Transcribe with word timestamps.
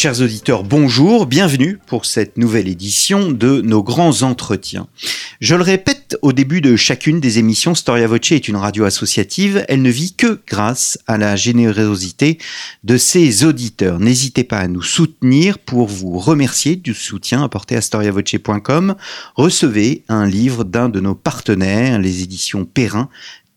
Chers 0.00 0.20
auditeurs, 0.20 0.62
bonjour, 0.62 1.26
bienvenue 1.26 1.76
pour 1.88 2.06
cette 2.06 2.36
nouvelle 2.36 2.68
édition 2.68 3.32
de 3.32 3.60
nos 3.62 3.82
grands 3.82 4.22
entretiens. 4.22 4.86
Je 5.40 5.56
le 5.56 5.64
répète 5.64 6.16
au 6.22 6.32
début 6.32 6.60
de 6.60 6.76
chacune 6.76 7.18
des 7.18 7.40
émissions, 7.40 7.74
Storia 7.74 8.06
Voce 8.06 8.30
est 8.30 8.46
une 8.46 8.54
radio 8.54 8.84
associative, 8.84 9.64
elle 9.66 9.82
ne 9.82 9.90
vit 9.90 10.14
que 10.14 10.40
grâce 10.46 11.00
à 11.08 11.18
la 11.18 11.34
générosité 11.34 12.38
de 12.84 12.96
ses 12.96 13.44
auditeurs. 13.44 13.98
N'hésitez 13.98 14.44
pas 14.44 14.58
à 14.58 14.68
nous 14.68 14.82
soutenir 14.82 15.58
pour 15.58 15.88
vous 15.88 16.16
remercier 16.20 16.76
du 16.76 16.94
soutien 16.94 17.42
apporté 17.42 17.74
à 17.74 17.80
storiavoce.com. 17.80 18.94
Recevez 19.34 20.04
un 20.08 20.28
livre 20.28 20.62
d'un 20.62 20.88
de 20.88 21.00
nos 21.00 21.16
partenaires, 21.16 21.98
les 21.98 22.22
éditions 22.22 22.64
Perrin, 22.64 23.08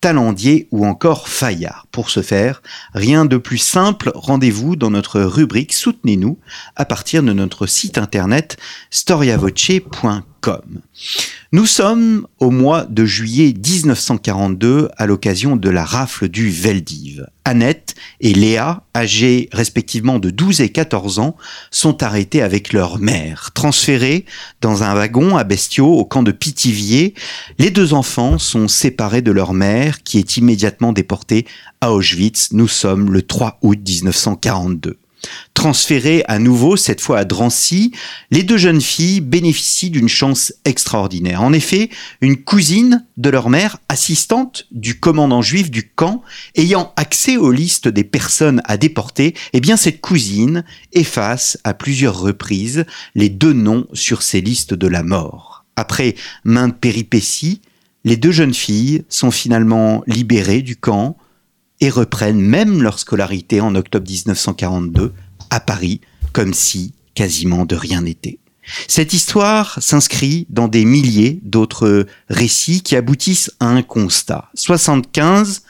Talendier 0.01 0.67
ou 0.71 0.85
encore 0.85 1.27
Fayard. 1.27 1.85
Pour 1.91 2.09
ce 2.09 2.21
faire, 2.21 2.61
rien 2.93 3.25
de 3.25 3.37
plus 3.37 3.59
simple, 3.59 4.11
rendez-vous 4.15 4.75
dans 4.75 4.89
notre 4.89 5.21
rubrique 5.21 5.73
Soutenez-nous 5.73 6.39
à 6.75 6.85
partir 6.85 7.23
de 7.23 7.33
notre 7.33 7.67
site 7.67 7.97
internet 7.97 8.57
storiavoce.com. 8.89 10.23
Nous 11.51 11.65
sommes 11.65 12.27
au 12.39 12.49
mois 12.49 12.85
de 12.85 13.03
juillet 13.05 13.53
1942 13.53 14.89
à 14.95 15.05
l'occasion 15.05 15.57
de 15.57 15.69
la 15.69 15.83
rafle 15.83 16.29
du 16.29 16.49
Veldiv. 16.49 17.27
Annette 17.43 17.95
et 18.21 18.33
Léa, 18.33 18.83
âgées 18.95 19.49
respectivement 19.51 20.19
de 20.19 20.29
12 20.29 20.61
et 20.61 20.69
14 20.69 21.19
ans, 21.19 21.35
sont 21.69 22.03
arrêtées 22.03 22.41
avec 22.41 22.71
leur 22.71 22.99
mère. 22.99 23.51
Transférées 23.53 24.25
dans 24.61 24.83
un 24.83 24.93
wagon 24.93 25.35
à 25.35 25.43
Bestiaux 25.43 25.93
au 25.93 26.05
camp 26.05 26.23
de 26.23 26.31
Pithiviers, 26.31 27.15
les 27.59 27.69
deux 27.69 27.93
enfants 27.93 28.37
sont 28.37 28.69
séparés 28.69 29.21
de 29.21 29.31
leur 29.31 29.53
mère 29.53 30.03
qui 30.03 30.19
est 30.19 30.37
immédiatement 30.37 30.93
déportée 30.93 31.45
à 31.81 31.91
Auschwitz. 31.91 32.53
Nous 32.53 32.69
sommes 32.69 33.11
le 33.11 33.23
3 33.23 33.59
août 33.61 33.79
1942. 33.85 35.00
Transférées 35.53 36.23
à 36.27 36.39
nouveau, 36.39 36.75
cette 36.75 37.01
fois 37.01 37.19
à 37.19 37.25
Drancy, 37.25 37.91
les 38.31 38.43
deux 38.43 38.57
jeunes 38.57 38.81
filles 38.81 39.21
bénéficient 39.21 39.89
d'une 39.89 40.09
chance 40.09 40.53
extraordinaire. 40.65 41.43
En 41.43 41.53
effet, 41.53 41.89
une 42.21 42.37
cousine 42.37 43.05
de 43.17 43.29
leur 43.29 43.49
mère, 43.49 43.77
assistante 43.89 44.67
du 44.71 44.99
commandant 44.99 45.41
juif 45.41 45.69
du 45.69 45.89
camp, 45.89 46.23
ayant 46.55 46.93
accès 46.95 47.37
aux 47.37 47.51
listes 47.51 47.87
des 47.87 48.03
personnes 48.03 48.61
à 48.65 48.77
déporter, 48.77 49.35
eh 49.53 49.59
bien 49.59 49.77
cette 49.77 50.01
cousine 50.01 50.63
efface 50.93 51.59
à 51.63 51.73
plusieurs 51.73 52.19
reprises 52.19 52.85
les 53.13 53.29
deux 53.29 53.53
noms 53.53 53.85
sur 53.93 54.21
ces 54.21 54.41
listes 54.41 54.73
de 54.73 54.87
la 54.87 55.03
mort. 55.03 55.65
Après 55.75 56.15
maintes 56.43 56.79
péripéties, 56.79 57.61
les 58.03 58.17
deux 58.17 58.31
jeunes 58.31 58.53
filles 58.53 59.03
sont 59.09 59.31
finalement 59.31 60.03
libérées 60.07 60.61
du 60.61 60.75
camp, 60.75 61.17
et 61.81 61.89
reprennent 61.89 62.41
même 62.41 62.81
leur 62.81 62.99
scolarité 62.99 63.59
en 63.59 63.75
octobre 63.75 64.09
1942 64.09 65.13
à 65.49 65.59
Paris, 65.59 65.99
comme 66.31 66.53
si 66.53 66.93
quasiment 67.13 67.65
de 67.65 67.75
rien 67.75 68.01
n'était. 68.01 68.39
Cette 68.87 69.13
histoire 69.13 69.77
s'inscrit 69.81 70.45
dans 70.49 70.67
des 70.67 70.85
milliers 70.85 71.39
d'autres 71.43 72.05
récits 72.29 72.81
qui 72.81 72.95
aboutissent 72.95 73.51
à 73.59 73.65
un 73.65 73.81
constat. 73.81 74.49
75% 74.55 75.61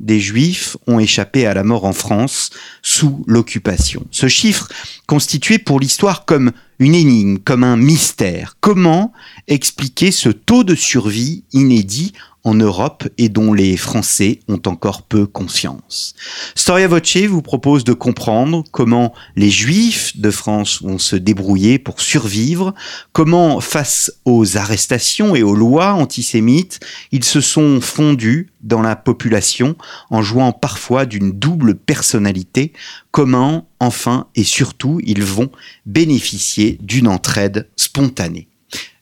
des 0.00 0.18
juifs 0.18 0.76
ont 0.86 0.98
échappé 0.98 1.46
à 1.46 1.54
la 1.54 1.62
mort 1.62 1.84
en 1.84 1.92
France 1.92 2.50
sous 2.82 3.22
l'occupation. 3.26 4.06
Ce 4.10 4.28
chiffre 4.28 4.68
constitué 5.06 5.58
pour 5.58 5.78
l'histoire 5.78 6.24
comme 6.24 6.52
une 6.78 6.94
énigme, 6.94 7.38
comme 7.38 7.64
un 7.64 7.76
mystère. 7.76 8.56
Comment 8.60 9.12
expliquer 9.46 10.10
ce 10.10 10.30
taux 10.30 10.64
de 10.64 10.74
survie 10.74 11.44
inédit 11.52 12.12
en 12.44 12.54
Europe 12.54 13.08
et 13.18 13.28
dont 13.28 13.52
les 13.52 13.76
Français 13.76 14.40
ont 14.48 14.60
encore 14.66 15.02
peu 15.02 15.26
conscience. 15.26 16.14
Storia 16.54 16.86
Voce 16.88 17.16
vous 17.16 17.42
propose 17.42 17.84
de 17.84 17.94
comprendre 17.94 18.64
comment 18.70 19.14
les 19.34 19.50
Juifs 19.50 20.16
de 20.18 20.30
France 20.30 20.82
vont 20.82 20.98
se 20.98 21.16
débrouiller 21.16 21.78
pour 21.78 22.00
survivre, 22.00 22.74
comment 23.12 23.60
face 23.60 24.12
aux 24.24 24.56
arrestations 24.56 25.34
et 25.34 25.42
aux 25.42 25.54
lois 25.54 25.94
antisémites, 25.94 26.80
ils 27.12 27.24
se 27.24 27.40
sont 27.40 27.80
fondus 27.80 28.50
dans 28.62 28.82
la 28.82 28.96
population 28.96 29.76
en 30.10 30.22
jouant 30.22 30.52
parfois 30.52 31.06
d'une 31.06 31.32
double 31.32 31.74
personnalité, 31.74 32.72
comment 33.10 33.68
enfin 33.80 34.26
et 34.34 34.44
surtout 34.44 35.00
ils 35.04 35.24
vont 35.24 35.50
bénéficier 35.86 36.78
d'une 36.82 37.08
entraide 37.08 37.68
spontanée. 37.76 38.48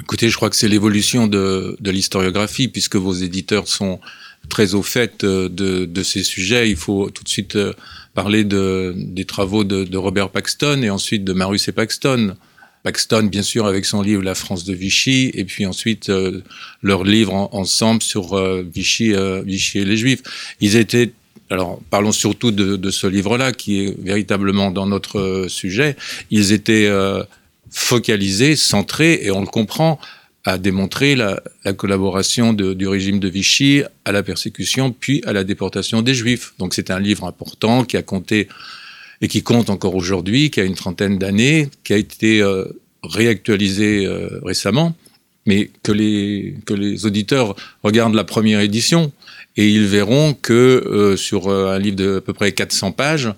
Écoutez, 0.00 0.28
je 0.28 0.36
crois 0.36 0.50
que 0.50 0.56
c'est 0.56 0.68
l'évolution 0.68 1.26
de, 1.26 1.76
de 1.80 1.90
l'historiographie, 1.90 2.68
puisque 2.68 2.96
vos 2.96 3.14
éditeurs 3.14 3.68
sont 3.68 4.00
très 4.48 4.74
au 4.74 4.82
fait 4.82 5.24
euh, 5.24 5.48
de, 5.48 5.84
de, 5.84 6.02
ces 6.02 6.22
sujets. 6.22 6.70
Il 6.70 6.76
faut 6.76 7.10
tout 7.10 7.24
de 7.24 7.28
suite 7.28 7.56
euh, 7.56 7.72
parler 8.14 8.44
de, 8.44 8.94
des 8.96 9.24
travaux 9.24 9.64
de, 9.64 9.84
de 9.84 9.96
Robert 9.96 10.30
Paxton 10.30 10.82
et 10.82 10.90
ensuite 10.90 11.24
de 11.24 11.32
Marus 11.32 11.66
et 11.68 11.72
Paxton. 11.72 12.36
Paxton, 12.82 13.24
bien 13.24 13.42
sûr, 13.42 13.64
avec 13.64 13.86
son 13.86 14.02
livre 14.02 14.22
La 14.22 14.34
France 14.34 14.64
de 14.64 14.74
Vichy, 14.74 15.30
et 15.32 15.44
puis 15.44 15.64
ensuite 15.64 16.10
euh, 16.10 16.42
leur 16.82 17.02
livre 17.02 17.32
ensemble 17.32 18.02
sur 18.02 18.36
Vichy, 18.62 19.14
Vichy 19.46 19.78
et 19.78 19.84
les 19.86 19.96
Juifs. 19.96 20.22
Ils 20.60 20.76
étaient 20.76 21.12
alors 21.50 21.80
parlons 21.90 22.12
surtout 22.12 22.50
de, 22.50 22.90
ce 22.90 23.06
livre-là, 23.06 23.52
qui 23.52 23.84
est 23.84 24.00
véritablement 24.00 24.70
dans 24.70 24.86
notre 24.86 25.46
sujet. 25.48 25.96
Ils 26.30 26.52
étaient 26.52 26.90
focalisés, 27.70 28.56
centrés, 28.56 29.20
et 29.22 29.30
on 29.30 29.40
le 29.40 29.46
comprend, 29.46 30.00
a 30.44 30.58
démontré 30.58 31.16
la, 31.16 31.42
la 31.64 31.72
collaboration 31.72 32.52
du 32.52 32.86
régime 32.86 33.18
de 33.18 33.28
Vichy 33.28 33.82
à 34.04 34.12
la 34.12 34.22
persécution 34.22 34.92
puis 34.92 35.22
à 35.26 35.32
la 35.32 35.44
déportation 35.44 36.02
des 36.02 36.14
Juifs. 36.14 36.54
Donc 36.58 36.74
c'est 36.74 36.90
un 36.90 37.00
livre 37.00 37.24
important 37.24 37.84
qui 37.84 37.96
a 37.96 38.02
compté 38.02 38.48
et 39.20 39.28
qui 39.28 39.42
compte 39.42 39.70
encore 39.70 39.94
aujourd'hui, 39.94 40.50
qui 40.50 40.60
a 40.60 40.64
une 40.64 40.74
trentaine 40.74 41.18
d'années, 41.18 41.68
qui 41.82 41.94
a 41.94 41.96
été 41.96 42.42
euh, 42.42 42.64
réactualisé 43.02 44.06
euh, 44.06 44.40
récemment, 44.44 44.94
mais 45.46 45.70
que 45.82 45.92
les 45.92 47.06
auditeurs 47.06 47.56
regardent 47.82 48.14
la 48.14 48.24
première 48.24 48.60
édition 48.60 49.12
et 49.56 49.68
ils 49.68 49.86
verront 49.86 50.34
que 50.34 50.52
euh, 50.52 51.16
sur 51.16 51.48
un 51.48 51.78
livre 51.78 51.96
de 51.96 52.16
à 52.18 52.20
peu 52.20 52.32
près 52.32 52.52
400 52.52 52.92
pages, 52.92 53.32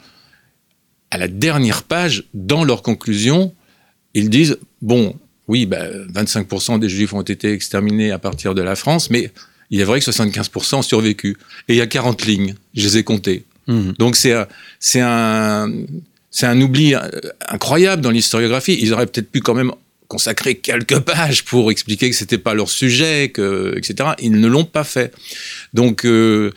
à 1.11 1.19
la 1.19 1.29
dernière 1.29 1.83
page, 1.83 2.25
dans 2.35 2.65
leur 2.65 2.83
conclusion, 2.83 3.55
ils 4.15 4.31
disent, 4.31 4.59
bon, 4.83 5.15
oui, 5.49 5.67
bah, 5.67 5.87
25% 6.13 6.79
des 6.79 6.89
juifs 6.89 7.13
ont 7.13 7.23
été 7.23 7.53
exterminés 7.53 8.11
à 8.11 8.19
partir 8.19 8.55
de 8.55 8.63
la 8.63 8.77
France, 8.77 9.11
mais 9.11 9.31
il 9.71 9.81
est 9.81 9.85
vrai 9.85 10.01
que 10.01 10.07
75% 10.07 10.77
ont 10.77 10.83
survécu. 10.83 11.37
Et 11.69 11.75
il 11.75 11.77
y 11.77 11.81
a 11.81 11.87
40 11.87 12.25
lignes, 12.27 12.55
je 12.75 12.83
les 12.85 12.99
ai 12.99 13.05
comptées. 13.05 13.45
Mmh. 13.67 13.93
Donc 13.99 14.17
c'est 14.17 14.33
un, 15.01 15.73
un 16.43 16.61
oubli 16.61 16.95
euh, 16.95 17.01
incroyable 17.49 18.03
dans 18.03 18.11
l'historiographie. 18.11 18.79
Ils 18.81 18.93
auraient 18.93 19.07
peut-être 19.07 19.31
pu 19.31 19.41
quand 19.41 19.55
même 19.55 19.73
consacrer 20.08 20.56
quelques 20.56 20.99
pages 21.00 21.44
pour 21.44 21.70
expliquer 21.70 22.11
que 22.11 22.17
c'était 22.17 22.38
pas 22.38 22.55
leur 22.55 22.70
sujet, 22.70 23.31
que, 23.31 23.75
etc. 23.76 24.11
Ils 24.20 24.32
ne 24.32 24.47
l'ont 24.47 24.64
pas 24.64 24.85
fait. 24.85 25.14
Donc, 25.75 26.05
euh, 26.05 26.53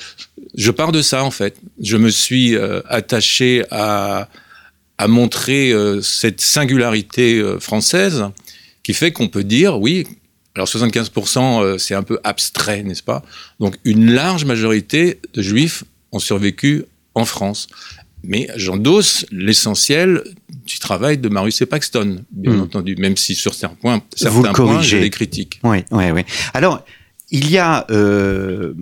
je 0.56 0.72
pars 0.72 0.92
de 0.92 1.02
ça 1.02 1.24
en 1.24 1.32
fait. 1.32 1.56
Je 1.82 1.98
me 1.98 2.10
suis 2.10 2.56
euh, 2.56 2.82
attaché 2.88 3.64
à, 3.72 4.30
à 4.98 5.08
montrer 5.08 5.72
euh, 5.72 6.02
cette 6.02 6.42
singularité 6.42 7.44
française 7.60 8.26
qui 8.84 8.94
fait 8.94 9.12
qu'on 9.12 9.28
peut 9.28 9.44
dire, 9.44 9.80
oui, 9.80 10.06
alors 10.56 10.68
75% 10.68 11.64
euh, 11.64 11.78
c'est 11.78 11.96
un 11.96 12.04
peu 12.04 12.20
abstrait, 12.24 12.84
n'est-ce 12.84 13.04
pas? 13.04 13.24
Donc 13.60 13.76
une 13.84 14.12
large 14.12 14.46
majorité 14.46 15.20
de 15.34 15.42
juifs 15.42 15.84
ont 16.12 16.20
survécu 16.20 16.84
en 17.16 17.26
France. 17.26 17.68
Mais 18.24 18.48
j'endosse 18.56 19.26
l'essentiel 19.32 20.24
du 20.66 20.80
travail 20.80 21.18
de 21.18 21.30
Marius 21.30 21.62
et 21.62 21.66
Paxton, 21.66 22.24
bien 22.32 22.54
mmh. 22.54 22.62
entendu, 22.62 22.96
même 22.98 23.18
si 23.18 23.36
sur 23.36 23.54
certains 23.54 23.76
points, 23.76 24.02
certains 24.16 24.54
points, 24.54 24.82
j'ai 24.82 25.00
des 25.00 25.10
critiques. 25.10 25.60
Oui, 25.64 25.80
oui, 25.92 26.12
oui. 26.12 26.22
Alors, 26.54 26.84
il 27.32 27.50
y 27.50 27.58
a 27.58 27.86
euh, 27.92 28.74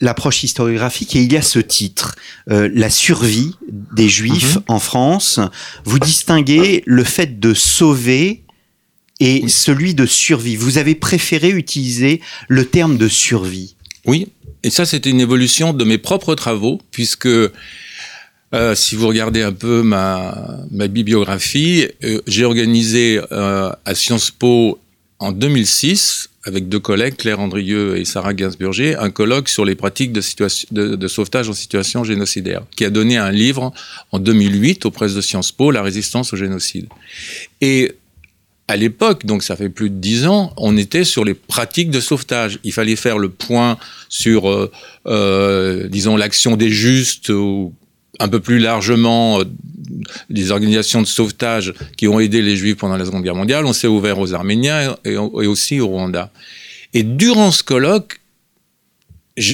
l'approche 0.00 0.44
historiographique 0.44 1.16
et 1.16 1.22
il 1.22 1.32
y 1.32 1.36
a 1.36 1.42
ce 1.42 1.58
titre, 1.58 2.14
euh, 2.50 2.70
la 2.72 2.90
survie 2.90 3.54
des 3.94 4.08
Juifs 4.08 4.56
mmh. 4.56 4.62
en 4.68 4.78
France. 4.78 5.40
Vous 5.84 5.98
distinguez 5.98 6.82
le 6.86 7.04
fait 7.04 7.40
de 7.40 7.54
sauver 7.54 8.44
et 9.20 9.40
oui. 9.42 9.50
celui 9.50 9.94
de 9.94 10.06
survie. 10.06 10.56
Vous 10.56 10.78
avez 10.78 10.94
préféré 10.94 11.50
utiliser 11.50 12.20
le 12.48 12.66
terme 12.66 12.98
de 12.98 13.08
survie. 13.08 13.76
Oui, 14.04 14.28
et 14.62 14.70
ça 14.70 14.84
c'était 14.84 15.10
une 15.10 15.20
évolution 15.20 15.72
de 15.72 15.84
mes 15.84 15.98
propres 15.98 16.34
travaux, 16.34 16.80
puisque 16.90 17.28
euh, 18.54 18.74
si 18.74 18.94
vous 18.94 19.08
regardez 19.08 19.42
un 19.42 19.52
peu 19.52 19.82
ma, 19.82 20.56
bibliographie, 20.70 21.88
euh, 22.04 22.20
j'ai 22.26 22.44
organisé 22.44 23.20
euh, 23.32 23.70
à 23.84 23.94
Sciences 23.94 24.30
Po 24.30 24.78
en 25.18 25.32
2006, 25.32 26.30
avec 26.44 26.68
deux 26.68 26.78
collègues, 26.78 27.16
Claire 27.16 27.40
Andrieux 27.40 27.96
et 27.96 28.04
Sarah 28.04 28.34
Gainsburger, 28.34 28.94
un 29.00 29.10
colloque 29.10 29.48
sur 29.48 29.64
les 29.64 29.74
pratiques 29.74 30.12
de, 30.12 31.08
sauvetage 31.08 31.48
en 31.48 31.54
situation 31.54 32.04
génocidaire, 32.04 32.62
qui 32.76 32.84
a 32.84 32.90
donné 32.90 33.16
un 33.16 33.32
livre 33.32 33.72
en 34.12 34.20
2008 34.20 34.86
aux 34.86 34.90
presses 34.92 35.14
de 35.14 35.20
Sciences 35.20 35.50
Po, 35.50 35.72
La 35.72 35.82
résistance 35.82 36.32
au 36.32 36.36
génocide. 36.36 36.86
Et 37.60 37.94
à 38.68 38.76
l'époque, 38.76 39.26
donc 39.26 39.42
ça 39.42 39.56
fait 39.56 39.70
plus 39.70 39.90
de 39.90 39.96
dix 39.96 40.26
ans, 40.26 40.52
on 40.56 40.76
était 40.76 41.04
sur 41.04 41.24
les 41.24 41.34
pratiques 41.34 41.90
de 41.90 42.00
sauvetage. 42.00 42.60
Il 42.62 42.72
fallait 42.72 42.96
faire 42.96 43.18
le 43.18 43.28
point 43.28 43.78
sur, 44.08 44.70
disons, 45.06 46.16
l'action 46.16 46.56
des 46.56 46.70
justes 46.70 47.30
ou 47.30 47.72
un 48.18 48.28
peu 48.28 48.40
plus 48.40 48.58
largement 48.58 49.40
des 50.30 50.50
organisations 50.50 51.02
de 51.02 51.06
sauvetage 51.06 51.74
qui 51.96 52.08
ont 52.08 52.20
aidé 52.20 52.42
les 52.42 52.56
Juifs 52.56 52.76
pendant 52.76 52.96
la 52.96 53.04
Seconde 53.04 53.22
Guerre 53.22 53.34
mondiale. 53.34 53.64
On 53.66 53.72
s'est 53.72 53.86
ouvert 53.86 54.18
aux 54.18 54.34
Arméniens 54.34 54.96
et, 55.04 55.16
aussi 55.16 55.80
au 55.80 55.88
Rwanda. 55.88 56.30
Et 56.94 57.02
durant 57.02 57.50
ce 57.50 57.62
colloque, 57.62 58.20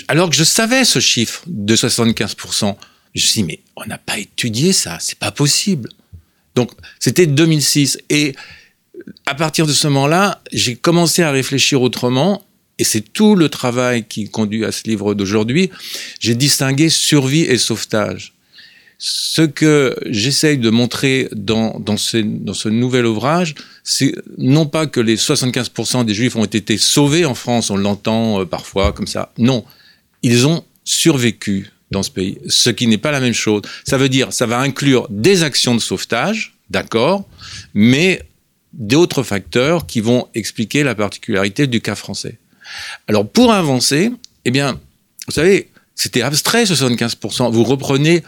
alors 0.09 0.31
que 0.31 0.37
je 0.37 0.45
savais 0.45 0.85
ce 0.85 1.01
chiffre 1.01 1.43
de 1.47 1.75
75%, 1.75 2.77
je 3.15 3.21
me 3.21 3.27
suis 3.27 3.43
dit, 3.43 3.45
mais 3.45 3.61
on 3.77 3.85
n'a 3.87 3.99
pas 3.99 4.19
étudié 4.19 4.73
ça, 4.73 4.99
c'est 5.01 5.19
pas 5.19 5.33
possible. 5.33 5.91
Donc, 6.55 6.71
c'était 7.01 7.27
2006. 7.27 7.99
Et 8.11 8.35
à 9.27 9.35
partir 9.35 9.67
de 9.67 9.73
ce 9.73 9.89
moment-là, 9.89 10.41
j'ai 10.53 10.77
commencé 10.77 11.23
à 11.23 11.31
réfléchir 11.31 11.83
autrement 11.83 12.43
et 12.79 12.85
c'est 12.85 13.01
tout 13.01 13.37
le 13.37 13.49
travail 13.49 14.05
qui 14.05 14.29
conduit 14.29 14.65
à 14.65 14.73
ce 14.73 14.85
livre 14.85 15.15
d'aujourd'hui, 15.15 15.71
j'ai 16.21 16.35
distingué 16.35 16.89
survie 16.89 17.43
et 17.43 17.59
sauvetage. 17.59 18.33
Ce 19.05 19.43
que 19.43 19.97
j'essaye 20.07 20.59
de 20.59 20.71
montrer 20.71 21.29
dans, 21.33 21.81
dans, 21.81 21.97
ce, 21.97 22.19
dans 22.19 22.55
ce 22.55 22.69
nouvel 22.69 23.05
ouvrage, 23.05 23.57
c'est 23.83 24.15
non 24.39 24.65
pas 24.65 24.87
que 24.87 25.01
les 25.01 25.17
75% 25.17 26.05
des 26.05 26.15
juifs 26.15 26.37
ont 26.37 26.45
été 26.45 26.79
sauvés 26.79 27.25
en 27.25 27.35
France, 27.35 27.71
on 27.71 27.77
l'entend 27.77 28.41
euh, 28.41 28.45
parfois 28.45 28.93
comme 28.93 29.09
ça, 29.09 29.33
non, 29.39 29.65
ils 30.23 30.47
ont 30.47 30.65
survécu 30.85 31.73
dans 31.91 32.05
ce 32.05 32.13
pays, 32.13 32.39
ce 32.47 32.71
qui 32.71 32.87
n'est 32.87 32.97
pas 32.97 33.11
la 33.11 33.19
même 33.19 33.33
chose. 33.33 33.63
Ça 33.83 33.99
veut 33.99 34.09
dire, 34.09 34.33
ça 34.33 34.47
va 34.47 34.61
inclure 34.61 35.09
des 35.11 35.43
actions 35.43 35.75
de 35.75 35.81
sauvetage, 35.81 36.55
d'accord, 36.71 37.29
mais 37.75 38.23
d'autres 38.73 39.25
facteurs 39.25 39.89
qui 39.89 40.01
vont 40.01 40.29
expliquer 40.37 40.85
la 40.85 40.95
particularité 40.95 41.67
du 41.67 41.81
cas 41.81 41.97
français. 41.97 42.39
Alors 43.09 43.29
pour 43.29 43.53
avancer, 43.53 44.13
eh 44.45 44.53
bien, 44.53 44.81
vous 45.27 45.33
savez, 45.33 45.71
c'était 45.97 46.23
abstrait 46.23 46.63
75%. 46.63 47.51
Vous 47.51 47.65
reprenez 47.65 48.23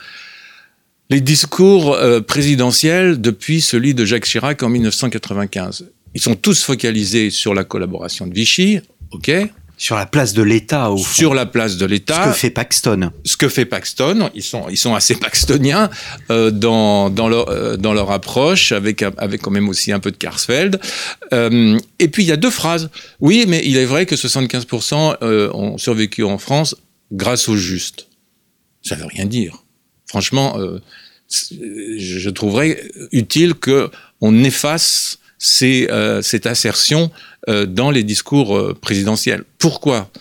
les 1.11 1.21
discours 1.21 1.95
euh, 1.95 2.21
présidentiels 2.21 3.21
depuis 3.21 3.61
celui 3.61 3.95
de 3.95 4.05
Jacques 4.05 4.25
Chirac 4.25 4.63
en 4.63 4.69
1995. 4.69 5.91
Ils 6.15 6.21
sont 6.21 6.37
tous 6.37 6.63
focalisés 6.63 7.31
sur 7.31 7.55
la 7.55 7.65
collaboration 7.65 8.27
de 8.27 8.35
Vichy, 8.35 8.81
ok? 9.11 9.31
Sur 9.77 9.97
la 9.97 10.07
place 10.07 10.35
de 10.35 10.43
l'État, 10.43 10.91
au 10.91 10.99
fond. 10.99 11.13
Sur 11.13 11.35
la 11.35 11.47
place 11.47 11.77
de 11.77 11.85
l'État. 11.85 12.23
Ce 12.23 12.29
que 12.29 12.35
fait 12.35 12.51
Paxton. 12.51 13.11
Ce 13.25 13.37
que 13.37 13.49
fait 13.49 13.65
Paxton. 13.65 14.31
Ils 14.35 14.43
sont, 14.43 14.67
ils 14.71 14.77
sont 14.77 14.95
assez 14.95 15.17
paxtoniens 15.17 15.91
euh, 16.31 16.53
dans, 16.53 17.11
dans, 17.11 17.29
leur, 17.29 17.49
euh, 17.49 17.77
dans 17.77 17.93
leur 17.93 18.13
approche, 18.13 18.71
avec, 18.71 19.03
avec 19.03 19.43
quand 19.43 19.51
même 19.51 19.69
aussi 19.69 19.91
un 19.91 19.99
peu 19.99 20.13
de 20.13 20.17
Karsfeld. 20.17 20.81
Et 21.33 22.09
puis, 22.09 22.23
il 22.23 22.27
y 22.29 22.33
a 22.33 22.37
deux 22.37 22.51
phrases. 22.51 22.89
Oui, 23.19 23.47
mais 23.49 23.63
il 23.65 23.77
est 23.77 23.85
vrai 23.85 24.07
que 24.07 24.15
75% 24.15 25.17
euh, 25.23 25.51
ont 25.53 25.77
survécu 25.77 26.23
en 26.23 26.39
France 26.39 26.77
grâce 27.11 27.49
au 27.49 27.57
juste. 27.57 28.07
Ça 28.83 28.95
veut 28.95 29.07
rien 29.07 29.27
dire. 29.27 29.64
Franchement, 30.15 30.57
euh, 30.61 30.79
je 31.99 32.31
trouverais 32.31 32.81
utile 33.11 33.55
qu'on 33.55 34.45
efface 34.45 35.19
ces, 35.41 35.89
euh, 35.91 36.23
cette 36.23 36.47
assertion 36.47 37.11
euh, 37.49 37.67
dans 37.67 37.91
les 37.91 38.05
discours 38.05 38.77
présidentiels. 38.81 39.43
Pourquoi? 39.59 40.13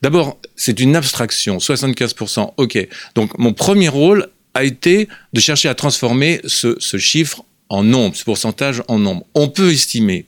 D'abord, 0.00 0.38
c'est 0.56 0.80
une 0.80 0.96
abstraction, 0.96 1.58
75%, 1.58 2.54
ok. 2.56 2.88
Donc 3.14 3.36
mon 3.36 3.52
premier 3.52 3.90
rôle 3.90 4.28
a 4.54 4.64
été 4.64 5.06
de 5.34 5.40
chercher 5.40 5.68
à 5.68 5.74
transformer 5.74 6.40
ce, 6.46 6.76
ce 6.78 6.96
chiffre 6.96 7.44
en 7.68 7.84
nombre, 7.84 8.16
ce 8.16 8.24
pourcentage 8.24 8.82
en 8.88 8.98
nombre. 8.98 9.26
On 9.34 9.48
peut 9.48 9.70
estimer 9.70 10.24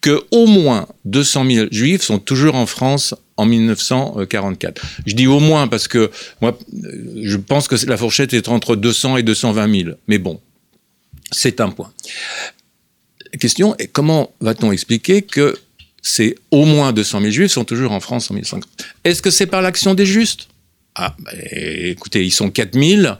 que 0.00 0.24
au 0.30 0.46
moins 0.46 0.88
200 1.04 1.44
000 1.50 1.66
juifs 1.70 2.00
sont 2.00 2.18
toujours 2.18 2.54
en 2.54 2.64
France 2.64 3.14
en 3.36 3.46
1944. 3.46 4.82
Je 5.06 5.14
dis 5.14 5.26
au 5.26 5.40
moins 5.40 5.68
parce 5.68 5.88
que 5.88 6.10
moi, 6.40 6.58
je 7.22 7.36
pense 7.36 7.68
que 7.68 7.76
la 7.86 7.96
fourchette 7.96 8.32
est 8.34 8.48
entre 8.48 8.76
200 8.76 9.18
et 9.18 9.22
220 9.22 9.80
000. 9.82 9.96
Mais 10.08 10.18
bon, 10.18 10.40
c'est 11.30 11.60
un 11.60 11.70
point. 11.70 11.92
La 13.32 13.38
question 13.38 13.74
est 13.78 13.88
comment 13.88 14.32
va-t-on 14.40 14.70
expliquer 14.70 15.22
que 15.22 15.58
c'est 16.02 16.36
au 16.50 16.64
moins 16.66 16.92
200 16.92 17.20
000 17.20 17.30
juifs 17.32 17.50
sont 17.50 17.64
toujours 17.64 17.92
en 17.92 18.00
France 18.00 18.30
en 18.30 18.34
1950 18.34 18.86
Est-ce 19.04 19.22
que 19.22 19.30
c'est 19.30 19.46
par 19.46 19.62
l'action 19.62 19.94
des 19.94 20.06
justes? 20.06 20.48
Ah, 20.94 21.16
bah, 21.18 21.32
écoutez, 21.42 22.24
ils 22.24 22.30
sont 22.30 22.50
4 22.50 22.78
000 22.78 23.14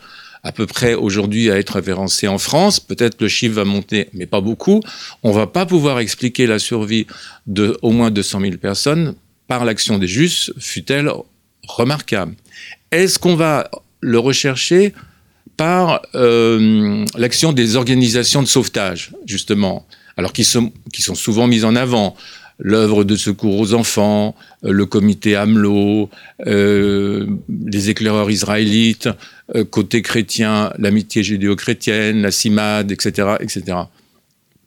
à 0.45 0.53
peu 0.53 0.67
près 0.67 0.95
aujourd'hui 0.95 1.51
à 1.51 1.59
être 1.59 1.77
référencés 1.77 2.29
en 2.29 2.39
France. 2.39 2.79
Peut-être 2.79 3.21
le 3.21 3.29
chiffre 3.29 3.55
va 3.55 3.65
monter, 3.65 4.11
mais 4.13 4.27
pas 4.27 4.43
beaucoup. 4.43 4.81
On 5.23 5.33
va 5.33 5.47
pas 5.47 5.67
pouvoir 5.67 5.99
expliquer 5.99 6.47
la 6.47 6.59
survie 6.59 7.07
de 7.47 7.77
au 7.83 7.91
moins 7.91 8.11
200 8.11 8.41
000 8.41 8.57
personnes 8.59 9.15
par 9.47 9.65
l'action 9.65 9.99
des 9.99 10.07
justes, 10.07 10.53
fut-elle 10.59 11.11
remarquable. 11.67 12.35
Est-ce 12.91 13.19
qu'on 13.19 13.35
va 13.35 13.71
le 14.01 14.19
rechercher 14.19 14.95
par 15.57 16.03
euh, 16.15 17.05
l'action 17.17 17.53
des 17.53 17.77
organisations 17.77 18.43
de 18.43 18.47
sauvetage, 18.47 19.13
justement, 19.27 19.87
alors 20.17 20.33
qui 20.33 20.45
sont, 20.45 20.73
qui 20.93 21.03
sont 21.03 21.15
souvent 21.15 21.47
mises 21.47 21.65
en 21.65 21.77
avant? 21.77 22.17
L'œuvre 22.61 23.03
de 23.03 23.17
secours 23.17 23.59
aux 23.59 23.75
enfants, 23.75 24.37
le 24.63 24.87
comité 24.87 25.35
AMLO, 25.35 26.09
euh, 26.47 27.27
les 27.67 27.91
éclaireurs 27.91 28.31
israélites, 28.31 29.09
euh, 29.57 29.65
côté 29.65 30.03
chrétien, 30.03 30.73
l'amitié 30.79 31.25
judéo-chrétienne, 31.25 32.23
la 32.23 32.31
CIMAD, 32.31 32.93
etc., 32.93 33.35
etc. 33.41 33.79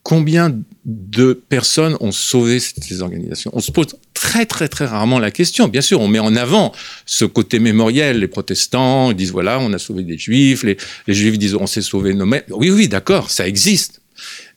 combien 0.07 0.57
de 0.85 1.33
personnes 1.33 1.97
ont 1.99 2.13
sauvé 2.13 2.61
ces 2.61 3.01
organisations 3.01 3.51
On 3.53 3.59
se 3.59 3.73
pose 3.73 3.87
très 4.13 4.45
très 4.45 4.69
très 4.69 4.85
rarement 4.85 5.19
la 5.19 5.31
question. 5.31 5.67
Bien 5.67 5.81
sûr, 5.81 5.99
on 5.99 6.07
met 6.07 6.19
en 6.19 6.33
avant 6.37 6.71
ce 7.05 7.25
côté 7.25 7.59
mémoriel. 7.59 8.19
Les 8.19 8.29
protestants 8.29 9.11
disent 9.11 9.33
voilà, 9.33 9.59
on 9.59 9.73
a 9.73 9.77
sauvé 9.77 10.03
des 10.03 10.17
juifs. 10.17 10.63
Les, 10.63 10.77
juifs 11.09 11.37
disent 11.37 11.55
on 11.55 11.67
s'est 11.67 11.81
sauvé 11.81 12.13
nos 12.13 12.25
maîtres. 12.25 12.47
Oui, 12.51 12.71
oui, 12.71 12.87
d'accord, 12.87 13.29
ça 13.29 13.49
existe. 13.49 13.99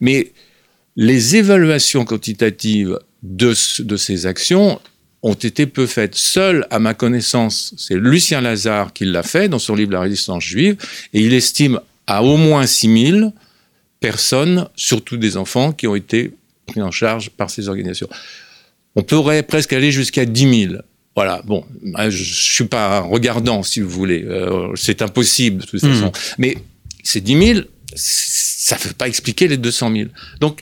Mais 0.00 0.30
les 0.94 1.34
évaluations 1.34 2.04
quantitatives 2.04 2.96
de, 3.24 3.52
de 3.82 3.96
ces 3.96 4.26
actions 4.26 4.80
ont 5.24 5.34
été 5.34 5.66
peu 5.66 5.88
faites. 5.88 6.14
Seul, 6.14 6.64
à 6.70 6.78
ma 6.78 6.94
connaissance, 6.94 7.74
c'est 7.76 7.96
Lucien 7.96 8.40
Lazare 8.40 8.92
qui 8.92 9.04
l'a 9.04 9.24
fait 9.24 9.48
dans 9.48 9.58
son 9.58 9.74
livre 9.74 9.90
La 9.90 10.00
résistance 10.02 10.44
juive, 10.44 10.76
et 11.12 11.22
il 11.22 11.34
estime 11.34 11.80
à 12.06 12.22
au 12.22 12.36
moins 12.36 12.68
6000 12.68 13.32
personnes, 14.00 14.68
surtout 14.76 15.16
des 15.16 15.36
enfants, 15.36 15.72
qui 15.72 15.86
ont 15.86 15.94
été 15.94 16.32
pris 16.66 16.82
en 16.82 16.90
charge 16.90 17.30
par 17.30 17.50
ces 17.50 17.68
organisations. 17.68 18.08
On 18.96 19.02
pourrait 19.02 19.42
presque 19.42 19.72
aller 19.72 19.92
jusqu'à 19.92 20.24
10 20.24 20.68
000. 20.68 20.74
Voilà, 21.14 21.42
bon, 21.44 21.64
je, 21.84 22.10
je 22.10 22.52
suis 22.52 22.64
pas 22.64 23.00
regardant, 23.00 23.62
si 23.62 23.80
vous 23.80 23.90
voulez. 23.90 24.24
Euh, 24.24 24.74
c'est 24.74 25.02
impossible, 25.02 25.62
de 25.62 25.66
toute 25.66 25.80
façon. 25.80 26.06
Mmh. 26.06 26.34
Mais 26.38 26.56
ces 27.02 27.20
10 27.20 27.46
000, 27.54 27.60
ça 27.94 28.76
ne 28.76 28.80
veut 28.88 28.94
pas 28.94 29.08
expliquer 29.08 29.48
les 29.48 29.56
200 29.56 29.92
000. 29.92 30.08
Donc, 30.40 30.60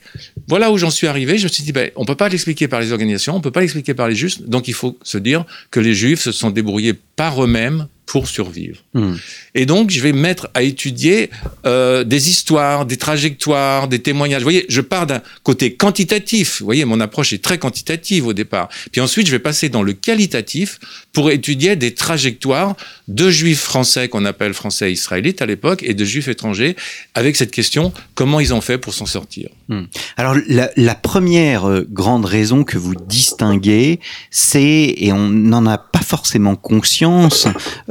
voilà 0.48 0.72
où 0.72 0.78
j'en 0.78 0.90
suis 0.90 1.06
arrivé. 1.06 1.38
Je 1.38 1.44
me 1.44 1.48
suis 1.48 1.62
dit, 1.62 1.72
ben, 1.72 1.90
on 1.96 2.04
peut 2.04 2.14
pas 2.14 2.28
l'expliquer 2.28 2.68
par 2.68 2.80
les 2.80 2.92
organisations, 2.92 3.36
on 3.36 3.40
peut 3.40 3.50
pas 3.50 3.60
l'expliquer 3.60 3.94
par 3.94 4.08
les 4.08 4.14
juifs. 4.14 4.40
Donc, 4.42 4.68
il 4.68 4.74
faut 4.74 4.98
se 5.02 5.18
dire 5.18 5.44
que 5.70 5.80
les 5.80 5.94
juifs 5.94 6.20
se 6.20 6.32
sont 6.32 6.50
débrouillés 6.50 6.94
par 7.18 7.42
eux-mêmes 7.42 7.88
pour 8.08 8.26
survivre. 8.26 8.78
Mmh. 8.94 9.14
Et 9.54 9.66
donc, 9.66 9.90
je 9.90 10.00
vais 10.00 10.12
mettre 10.12 10.48
à 10.54 10.62
étudier 10.62 11.28
euh, 11.66 12.04
des 12.04 12.30
histoires, 12.30 12.86
des 12.86 12.96
trajectoires, 12.96 13.86
des 13.86 13.98
témoignages. 13.98 14.40
Vous 14.40 14.46
voyez, 14.46 14.64
je 14.70 14.80
pars 14.80 15.06
d'un 15.06 15.20
côté 15.42 15.74
quantitatif. 15.74 16.60
Vous 16.60 16.64
voyez, 16.64 16.86
mon 16.86 17.00
approche 17.00 17.34
est 17.34 17.44
très 17.44 17.58
quantitative 17.58 18.26
au 18.26 18.32
départ. 18.32 18.70
Puis 18.92 19.02
ensuite, 19.02 19.26
je 19.26 19.32
vais 19.32 19.38
passer 19.38 19.68
dans 19.68 19.82
le 19.82 19.92
qualitatif 19.92 20.80
pour 21.12 21.30
étudier 21.30 21.76
des 21.76 21.92
trajectoires 21.92 22.76
de 23.08 23.28
juifs 23.28 23.60
français 23.60 24.08
qu'on 24.08 24.24
appelle 24.24 24.54
français 24.54 24.90
israélites 24.90 25.42
à 25.42 25.46
l'époque 25.46 25.82
et 25.82 25.92
de 25.92 26.04
juifs 26.04 26.28
étrangers 26.28 26.76
avec 27.14 27.36
cette 27.36 27.50
question 27.50 27.92
comment 28.14 28.40
ils 28.40 28.54
ont 28.54 28.62
fait 28.62 28.78
pour 28.78 28.94
s'en 28.94 29.06
sortir. 29.06 29.50
Mmh. 29.68 29.82
Alors, 30.16 30.34
la, 30.48 30.70
la, 30.76 30.94
première 30.94 31.68
euh, 31.68 31.86
grande 31.90 32.24
raison 32.24 32.64
que 32.64 32.78
vous 32.78 32.94
distinguez, 32.94 34.00
c'est, 34.30 34.94
et 34.96 35.12
on 35.12 35.28
n'en 35.28 35.66
a 35.66 35.76
pas 35.76 36.00
forcément 36.00 36.56
conscience, 36.56 37.07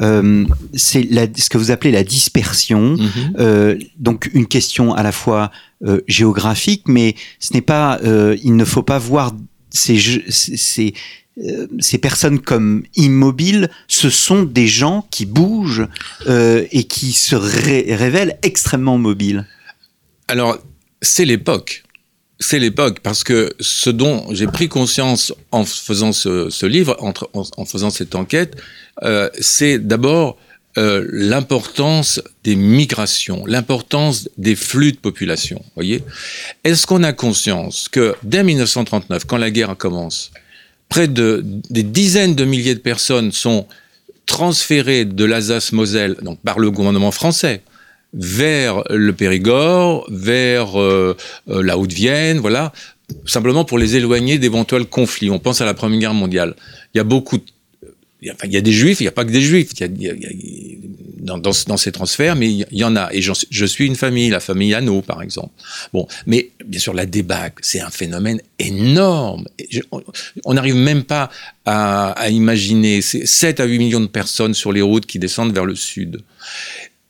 euh, 0.01 0.45
c'est 0.73 1.07
ce 1.39 1.49
que 1.49 1.57
vous 1.57 1.71
appelez 1.71 1.91
la 1.91 2.03
dispersion. 2.03 2.95
Mm 2.95 2.97
-hmm. 2.97 3.39
euh, 3.39 3.77
donc 3.97 4.29
une 4.33 4.47
question 4.47 4.93
à 4.93 5.03
la 5.03 5.11
fois 5.11 5.51
euh, 5.85 6.01
géographique, 6.07 6.83
mais 6.87 7.15
ce 7.39 7.53
n'est 7.53 7.67
pas, 7.75 7.99
il 8.47 8.55
ne 8.55 8.65
faut 8.65 8.85
pas 8.85 8.99
voir 8.99 9.27
ces, 9.69 9.97
ces, 10.29 10.93
ces 11.79 11.97
personnes 12.07 12.39
comme 12.51 12.83
immobiles, 12.95 13.69
ce 13.87 14.09
sont 14.09 14.43
des 14.59 14.69
gens 14.81 14.99
qui 15.13 15.25
bougent 15.25 15.87
et 16.77 16.83
qui 16.93 17.09
se 17.27 17.35
ré 17.35 17.79
révèlent 18.03 18.35
extrêmement 18.41 18.97
mobiles. 18.97 19.41
Alors, 20.27 20.53
c'est 21.01 21.25
l'époque 21.25 21.71
c'est 22.39 22.59
l'époque, 22.59 22.99
parce 23.01 23.23
que 23.23 23.53
ce 23.59 23.89
dont 23.89 24.25
j'ai 24.31 24.47
pris 24.47 24.69
conscience 24.69 25.33
en 25.51 25.65
faisant 25.65 26.11
ce, 26.11 26.65
livre, 26.65 26.95
en, 27.01 27.65
faisant 27.65 27.89
cette 27.89 28.15
enquête, 28.15 28.55
euh, 29.03 29.29
c'est 29.39 29.79
d'abord 29.79 30.37
euh, 30.77 31.07
l'importance 31.11 32.21
des 32.43 32.55
migrations, 32.55 33.43
l'importance 33.47 34.29
des 34.37 34.55
flux 34.55 34.91
de 34.91 34.97
population. 34.97 35.63
Voyez, 35.75 36.03
est-ce 36.63 36.85
qu'on 36.85 37.01
a 37.01 37.13
conscience 37.13 37.89
que 37.89 38.15
dès 38.21 38.43
1939, 38.43 39.25
quand 39.25 39.37
la 39.37 39.49
guerre 39.49 39.75
commence, 39.75 40.31
près 40.89 41.07
de 41.07 41.43
des 41.43 41.83
dizaines 41.83 42.35
de 42.35 42.45
milliers 42.45 42.75
de 42.75 42.79
personnes 42.79 43.31
sont 43.31 43.65
transférées 44.27 45.05
de 45.05 45.25
l'Alsace-Moselle, 45.25 46.17
donc 46.21 46.39
par 46.41 46.59
le 46.59 46.69
gouvernement 46.69 47.11
français, 47.11 47.63
vers 48.13 48.83
le 48.89 49.13
Périgord, 49.13 50.05
vers 50.09 50.79
euh, 50.79 51.15
euh, 51.49 51.61
la 51.61 51.77
Haute-Vienne, 51.77 52.39
voilà, 52.39 52.73
simplement 53.25 53.65
pour 53.65 53.77
les 53.77 53.95
éloigner 53.95 54.39
d'éventuels 54.39 54.85
conflits. 54.85 55.29
On 55.29 55.39
pense 55.39 55.61
à 55.61 55.65
la 55.65 55.73
Première 55.73 55.99
Guerre 55.99 56.13
mondiale. 56.13 56.55
Il 56.93 56.97
y 56.97 57.01
a 57.01 57.03
beaucoup 57.03 57.37
de 57.37 57.43
il 58.19 58.27
y, 58.27 58.29
a, 58.31 58.33
enfin, 58.33 58.47
il 58.47 58.53
y 58.53 58.57
a 58.57 58.61
des 58.61 58.71
juifs, 58.71 58.99
il 58.99 59.03
n'y 59.03 59.09
a 59.09 59.11
pas 59.11 59.25
que 59.25 59.31
des 59.31 59.41
juifs 59.41 59.69
il 59.79 60.01
y 60.01 60.09
a, 60.09 60.13
dans, 61.19 61.77
ces 61.77 61.91
transferts, 61.91 62.35
mais 62.35 62.51
il 62.51 62.65
y 62.71 62.83
en 62.83 62.95
a. 62.95 63.09
Et 63.11 63.21
je 63.21 63.65
suis 63.65 63.85
une 63.85 63.95
famille, 63.95 64.29
la 64.29 64.39
famille 64.39 64.73
Anneau, 64.73 65.03
par 65.03 65.21
exemple. 65.21 65.51
Bon, 65.93 66.07
mais 66.25 66.49
bien 66.65 66.79
sûr, 66.79 66.95
la 66.95 67.05
débâcle, 67.05 67.57
c'est 67.61 67.79
un 67.79 67.91
phénomène 67.91 68.41
énorme. 68.57 69.47
on 70.45 70.53
n'arrive 70.53 70.75
même 70.75 71.03
pas 71.03 71.29
à, 71.65 72.11
à 72.11 72.29
imaginer. 72.29 73.03
C'est 73.03 73.27
7 73.27 73.59
à 73.59 73.65
8 73.65 73.77
millions 73.77 74.01
de 74.01 74.07
personnes 74.07 74.55
sur 74.55 74.71
les 74.71 74.81
routes 74.81 75.05
qui 75.05 75.19
descendent 75.19 75.53
vers 75.53 75.65
le 75.65 75.75
sud. 75.75 76.21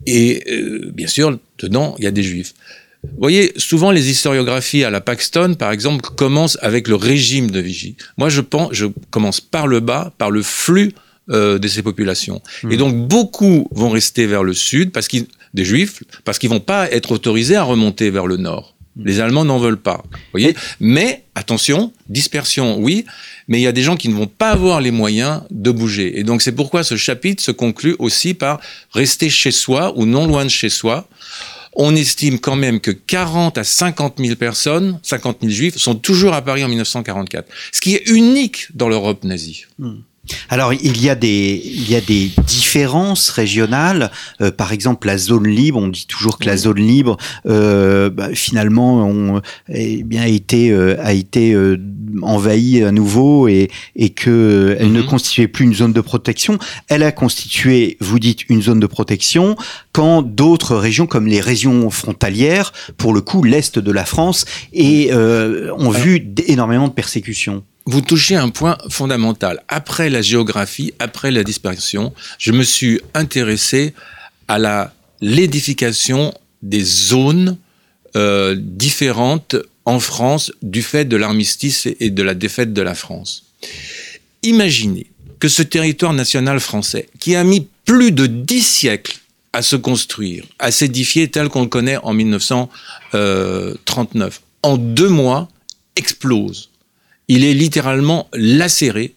Et 0.08 0.44
euh, 0.50 0.90
bien 0.94 1.08
sûr, 1.08 1.38
dedans, 1.60 1.96
il 2.00 2.06
y 2.06 2.08
a 2.08 2.12
des 2.12 2.24
juifs. 2.24 2.54
Vous 3.04 3.20
voyez, 3.20 3.54
souvent 3.58 3.92
les 3.92 4.10
historiographies 4.10 4.84
à 4.84 4.90
la 4.90 5.02
Paxton, 5.02 5.54
par 5.54 5.72
exemple, 5.72 6.10
commencent 6.16 6.58
avec 6.62 6.88
le 6.88 6.96
régime 6.96 7.52
de 7.52 7.60
Vichy. 7.60 7.96
Moi, 8.18 8.30
je 8.30 8.42
pense, 8.42 8.70
je 8.72 8.88
commence 9.12 9.42
par 9.42 9.68
le 9.68 9.82
bas, 9.82 10.14
par 10.18 10.32
le 10.32 10.42
flux 10.42 10.94
euh, 11.30 11.60
de 11.60 11.68
ces 11.68 11.84
populations. 11.84 12.42
Mmh. 12.64 12.72
Et 12.72 12.78
donc, 12.78 13.08
beaucoup 13.08 13.68
vont 13.72 13.90
rester 13.90 14.26
vers 14.26 14.44
le 14.44 14.54
sud, 14.54 14.92
parce 14.92 15.08
qu'ils, 15.08 15.26
des 15.54 15.66
juifs, 15.66 16.02
parce 16.24 16.40
qu'ils 16.40 16.50
vont 16.50 16.62
pas 16.62 16.90
être 16.92 17.12
autorisés 17.12 17.58
à 17.58 17.64
remonter 17.64 18.10
vers 18.10 18.28
le 18.28 18.38
nord. 18.38 18.77
Les 19.04 19.20
Allemands 19.20 19.46
n'en 19.46 19.58
veulent 19.58 19.82
pas. 19.82 20.04
Voyez 20.32 20.56
Mais, 20.80 21.24
attention, 21.36 21.94
dispersion, 22.10 22.78
oui, 22.80 23.06
mais 23.48 23.60
il 23.60 23.64
y 23.64 23.68
a 23.68 23.72
des 23.72 23.84
gens 23.84 23.96
qui 23.96 24.10
ne 24.10 24.16
vont 24.16 24.28
pas 24.28 24.52
avoir 24.52 24.82
les 24.82 24.92
moyens 24.92 25.42
de 25.52 25.72
bouger. 25.72 26.20
Et 26.20 26.24
donc, 26.24 26.42
c'est 26.42 26.52
pourquoi 26.52 26.84
ce 26.84 26.98
chapitre 26.98 27.44
se 27.44 27.52
conclut 27.52 27.96
aussi 28.00 28.34
par 28.34 28.60
rester 28.92 29.30
chez 29.30 29.52
soi 29.52 29.94
ou 29.98 30.06
non 30.06 30.28
loin 30.28 30.46
de 30.46 30.50
chez 30.50 30.70
soi 30.70 31.08
on 31.78 31.96
estime 31.96 32.40
quand 32.40 32.56
même 32.56 32.80
que 32.80 32.90
40 32.90 33.60
à 33.60 33.64
50 33.64 34.16
000 34.18 34.36
personnes, 34.36 35.00
50 35.04 35.38
000 35.42 35.54
juifs, 35.54 35.78
sont 35.78 35.94
toujours 35.94 36.34
à 36.34 36.42
Paris 36.42 36.64
en 36.64 36.70
1944. 36.70 37.48
Ce 37.72 37.80
qui 37.80 37.94
est 37.94 38.10
unique 38.10 38.68
dans 38.74 38.90
l'Europe 38.90 39.24
nazie. 39.24 39.66
Hmm. 39.78 40.00
Alors 40.50 40.74
il 40.74 41.02
y 41.02 41.10
a 41.10 41.16
des 41.16 41.62
il 41.64 41.90
y 41.90 41.96
a 41.96 42.02
des 42.02 42.32
différences 42.46 43.30
régionales. 43.30 44.12
Euh, 44.42 44.52
par 44.52 44.72
exemple, 44.72 45.08
la 45.08 45.18
zone 45.18 45.48
libre, 45.48 45.80
on 45.80 45.88
dit 45.88 46.08
toujours 46.08 46.38
que 46.38 46.46
la 46.46 46.58
zone 46.58 46.80
libre, 46.80 47.18
euh, 47.46 48.10
bah, 48.10 48.30
finalement, 48.34 49.06
on, 49.08 49.42
eh 49.70 50.04
bien 50.04 50.26
été 50.26 50.72
euh, 50.72 50.96
a 51.02 51.14
été 51.14 51.54
euh, 51.54 51.78
envahie 52.22 52.84
à 52.84 52.92
nouveau 52.92 53.48
et 53.48 53.70
et 53.96 54.10
que 54.10 54.76
elle 54.80 54.88
mm 54.88 54.90
-hmm. 54.90 54.98
ne 54.98 55.02
constituait 55.04 55.48
plus 55.48 55.66
une 55.66 55.76
zone 55.76 55.94
de 55.94 56.02
protection. 56.02 56.58
Elle 56.88 57.04
a 57.04 57.12
constitué, 57.12 57.98
vous 58.00 58.20
dites, 58.20 58.42
une 58.50 58.62
zone 58.62 58.80
de 58.80 58.88
protection 58.88 59.56
quand 59.92 60.22
d'autres 60.22 60.76
régions, 60.76 61.08
comme 61.08 61.28
les 61.28 61.42
régions 61.42 61.90
frontalières, 61.90 62.72
pour 62.98 63.14
le 63.14 63.22
coup 63.22 63.44
l'est 63.44 63.80
de 63.80 63.92
la 63.92 64.06
France, 64.06 64.46
et 64.74 65.10
euh, 65.12 65.74
ont 65.86 65.90
vu 65.90 66.12
énormément 66.48 66.88
de 66.88 66.94
persécutions 66.94 67.64
vous 67.88 68.02
touchez 68.02 68.36
un 68.36 68.50
point 68.50 68.78
fondamental. 68.90 69.64
Après 69.70 70.10
la 70.10 70.22
géographie, 70.22 70.94
après 71.00 71.32
la 71.32 71.44
dispersion, 71.44 72.14
je 72.38 72.52
me 72.52 72.64
suis 72.64 73.02
intéressé 73.14 73.94
à 74.48 74.60
la 74.60 74.94
l'édification 75.20 76.32
des 76.62 76.84
zones 76.84 77.58
euh, 78.16 78.56
différentes 78.60 79.56
en 79.86 80.00
France 80.00 80.52
du 80.62 80.84
fait 80.84 81.06
de 81.06 81.18
l'armistice 81.18 81.88
et 82.00 82.12
de 82.12 82.22
la 82.22 82.36
défaite 82.36 82.72
de 82.74 82.84
la 82.84 82.94
France. 82.94 83.46
Imaginez 84.44 85.08
que 85.40 85.48
ce 85.48 85.64
territoire 85.64 86.14
national 86.14 86.60
français, 86.60 87.10
qui 87.20 87.36
a 87.36 87.44
mis 87.44 87.68
plus 87.86 88.12
de 88.12 88.28
dix 88.28 88.62
siècles 88.62 89.18
à 89.54 89.64
se 89.64 89.76
construire, 89.76 90.44
à 90.60 90.72
s'édifier 90.72 91.30
tel 91.30 91.50
qu'on 91.50 91.62
le 91.62 91.68
connaît 91.68 91.98
en 91.98 92.14
1939, 92.14 94.42
en 94.62 94.78
deux 94.78 95.10
mois, 95.10 95.50
explose 95.96 96.70
il 97.28 97.44
est 97.44 97.54
littéralement 97.54 98.30
lacéré 98.34 99.14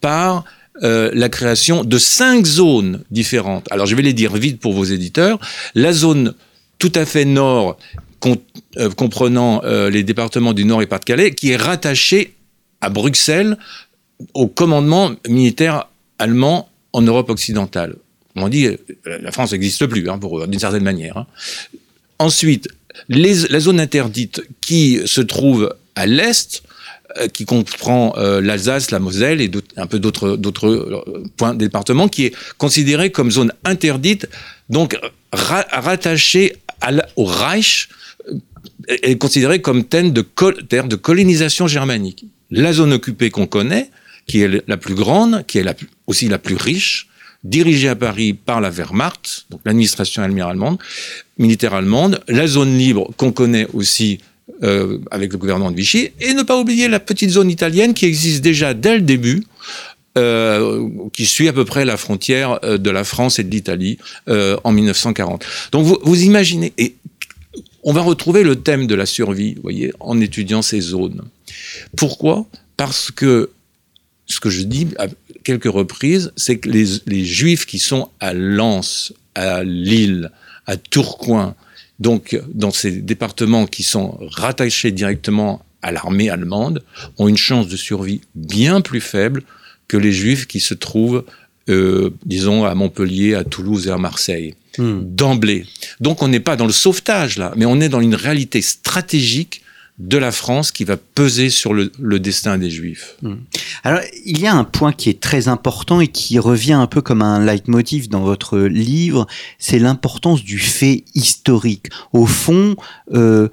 par 0.00 0.44
euh, 0.82 1.10
la 1.14 1.28
création 1.28 1.84
de 1.84 1.98
cinq 1.98 2.44
zones 2.44 3.02
différentes. 3.10 3.66
Alors 3.70 3.86
je 3.86 3.94
vais 3.94 4.02
les 4.02 4.12
dire 4.12 4.34
vite 4.34 4.60
pour 4.60 4.74
vos 4.74 4.84
éditeurs. 4.84 5.38
La 5.74 5.92
zone 5.92 6.34
tout 6.78 6.92
à 6.94 7.06
fait 7.06 7.24
nord, 7.24 7.78
euh, 8.76 8.90
comprenant 8.90 9.62
euh, 9.64 9.88
les 9.88 10.02
départements 10.02 10.52
du 10.52 10.66
Nord 10.66 10.82
et 10.82 10.86
Pas-de-Calais, 10.86 11.34
qui 11.34 11.50
est 11.50 11.56
rattachée 11.56 12.34
à 12.82 12.90
Bruxelles 12.90 13.56
au 14.34 14.48
commandement 14.48 15.12
militaire 15.26 15.88
allemand 16.18 16.68
en 16.92 17.02
Europe 17.02 17.30
occidentale. 17.30 17.96
On 18.34 18.48
dit, 18.48 18.68
la 19.06 19.32
France 19.32 19.52
n'existe 19.52 19.86
plus, 19.86 20.10
hein, 20.10 20.20
d'une 20.46 20.60
certaine 20.60 20.82
manière. 20.82 21.16
Hein. 21.16 21.26
Ensuite, 22.18 22.68
la 23.08 23.60
zone 23.60 23.80
interdite 23.80 24.42
qui 24.60 25.00
se 25.06 25.22
trouve 25.22 25.74
à 25.94 26.06
l'est, 26.06 26.62
qui 27.32 27.44
comprend 27.44 28.14
euh, 28.16 28.40
l'Alsace, 28.40 28.90
la 28.90 28.98
Moselle 28.98 29.40
et 29.40 29.50
un 29.76 29.86
peu 29.86 29.98
d'autres 29.98 30.36
d'autres 30.36 30.68
euh, 30.68 31.24
points 31.36 31.54
départements, 31.54 32.08
qui 32.08 32.26
est 32.26 32.34
considéré 32.58 33.10
comme 33.10 33.30
zone 33.30 33.52
interdite, 33.64 34.28
donc 34.68 34.98
ra 35.32 35.64
rattachée 35.70 36.56
au 37.16 37.24
Reich 37.24 37.88
est 38.88 39.18
considérée 39.18 39.60
comme 39.60 39.84
terre 39.84 40.10
de, 40.10 40.94
colonisation 40.96 41.66
germanique. 41.66 42.26
La 42.50 42.72
zone 42.72 42.92
occupée 42.92 43.30
qu'on 43.30 43.46
connaît, 43.46 43.90
qui 44.26 44.42
est 44.42 44.68
la 44.68 44.76
plus 44.76 44.94
grande, 44.94 45.44
qui 45.46 45.58
est 45.58 45.64
aussi 46.06 46.28
la 46.28 46.38
plus 46.38 46.54
riche, 46.54 47.08
dirigée 47.42 47.88
à 47.88 47.96
Paris 47.96 48.34
par 48.34 48.60
la 48.60 48.70
Wehrmacht, 48.70 49.46
donc 49.50 49.60
l'administration 49.64 50.22
allemande, 50.22 50.78
militaire 51.38 51.74
allemande, 51.74 52.20
la 52.28 52.46
zone 52.46 52.76
libre 52.76 53.10
qu'on 53.16 53.32
connaît 53.32 53.66
aussi 53.72 54.18
euh, 54.62 54.98
avec 55.10 55.32
le 55.32 55.38
gouvernement 55.38 55.70
de 55.70 55.76
Vichy, 55.76 56.10
et 56.20 56.32
ne 56.32 56.42
pas 56.42 56.58
oublier 56.58 56.86
la 56.88 57.00
petite 57.00 57.30
zone 57.30 57.50
italienne 57.50 57.94
qui 57.94 58.06
existe 58.06 58.42
déjà 58.42 58.74
dès 58.74 58.94
le 58.94 59.02
début, 59.02 59.42
euh, 60.16 60.88
qui 61.12 61.26
suit 61.26 61.48
à 61.48 61.52
peu 61.52 61.64
près 61.64 61.84
la 61.84 61.96
frontière 61.96 62.60
euh, 62.64 62.78
de 62.78 62.90
la 62.90 63.02
France 63.02 63.38
et 63.38 63.44
de 63.44 63.50
l'Italie 63.50 63.98
en 64.28 64.72
1940. 64.72 65.44
Donc 65.72 66.00
vous, 66.02 66.22
imaginez, 66.22 66.72
et 66.78 66.94
on 67.82 67.92
va 67.92 68.02
retrouver 68.02 68.44
le 68.44 68.56
thème 68.56 68.86
de 68.86 68.94
la 68.94 69.04
survie, 69.04 69.54
vous 69.54 69.62
voyez, 69.62 69.92
en 70.00 70.20
étudiant 70.20 70.62
ces 70.62 70.80
zones. 70.80 71.22
Pourquoi? 71.96 72.46
Parce 72.76 73.10
que 73.10 73.50
ce 74.26 74.40
que 74.40 74.48
je 74.48 74.62
dis 74.62 74.88
à 74.98 75.06
quelques 75.44 75.64
reprises, 75.64 76.32
c'est 76.36 76.58
que 76.58 76.68
les, 76.68 77.24
Juifs 77.24 77.66
qui 77.66 77.78
sont 77.78 78.10
à 78.20 78.32
Lens, 78.32 79.12
à 79.34 79.64
Lille, 79.64 80.30
à 80.66 80.76
Tourcoing, 80.76 81.54
donc 81.98 82.38
dans 82.52 82.70
ces 82.70 82.92
départements 83.00 83.66
qui 83.66 83.82
sont 83.82 84.18
rattachés 84.20 84.92
directement 84.92 85.62
à 85.82 85.92
l'armée 85.92 86.30
allemande, 86.30 86.82
ont 87.18 87.28
une 87.28 87.36
chance 87.36 87.68
de 87.68 87.76
survie 87.76 88.20
bien 88.34 88.80
plus 88.80 89.00
faible 89.00 89.42
que 89.88 89.96
les 89.96 90.12
Juifs 90.12 90.46
qui 90.46 90.58
se 90.58 90.74
trouvent, 90.74 91.24
euh, 91.68 92.10
disons, 92.24 92.64
à 92.64 92.74
Montpellier, 92.74 93.34
à 93.34 93.44
Toulouse 93.44 93.86
et 93.86 93.90
à 93.90 93.98
Marseille. 93.98 94.54
Hmm. 94.78 95.00
D'emblée. 95.02 95.64
Donc 96.00 96.22
on 96.22 96.28
n'est 96.28 96.40
pas 96.40 96.56
dans 96.56 96.66
le 96.66 96.72
sauvetage 96.72 97.38
là, 97.38 97.52
mais 97.56 97.64
on 97.64 97.80
est 97.80 97.88
dans 97.88 98.00
une 98.00 98.14
réalité 98.14 98.60
stratégique 98.60 99.62
de 99.98 100.18
la 100.18 100.30
France 100.30 100.72
qui 100.72 100.84
va 100.84 100.96
peser 100.96 101.48
sur 101.48 101.72
le, 101.72 101.90
destin 102.18 102.58
des 102.58 102.70
Juifs. 102.70 103.16
Hmm. 103.22 103.36
Alors, 103.82 104.00
il 104.24 104.38
y 104.40 104.46
a 104.46 104.54
un 104.54 104.64
point 104.64 104.92
qui 104.92 105.08
est 105.08 105.20
très 105.20 105.48
important 105.48 106.00
et 106.00 106.08
qui 106.08 106.38
revient 106.38 106.74
un 106.74 106.86
peu 106.86 107.00
comme 107.00 107.22
un 107.22 107.44
leitmotiv 107.44 108.08
dans 108.08 108.22
votre 108.22 108.58
livre, 108.58 109.26
c'est 109.58 109.78
l'importance 109.78 110.42
du 110.42 110.58
fait 110.58 111.04
historique. 111.14 111.86
Au 112.12 112.26
fond, 112.26 112.76
euh, 113.14 113.48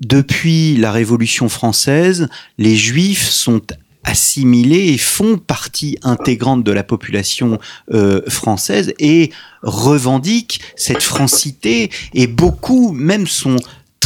depuis 0.00 0.76
la 0.76 0.90
Révolution 0.90 1.48
française, 1.48 2.28
les 2.58 2.76
Juifs 2.76 3.28
sont 3.28 3.62
assimilés 4.04 4.92
et 4.92 4.98
font 4.98 5.38
partie 5.38 5.96
intégrante 6.02 6.64
de 6.64 6.72
la 6.72 6.82
population 6.82 7.60
euh, 7.92 8.20
française 8.28 8.92
et 8.98 9.30
revendiquent 9.62 10.60
cette 10.74 11.02
francité 11.02 11.90
et 12.12 12.26
beaucoup 12.26 12.92
même 12.92 13.28
sont 13.28 13.56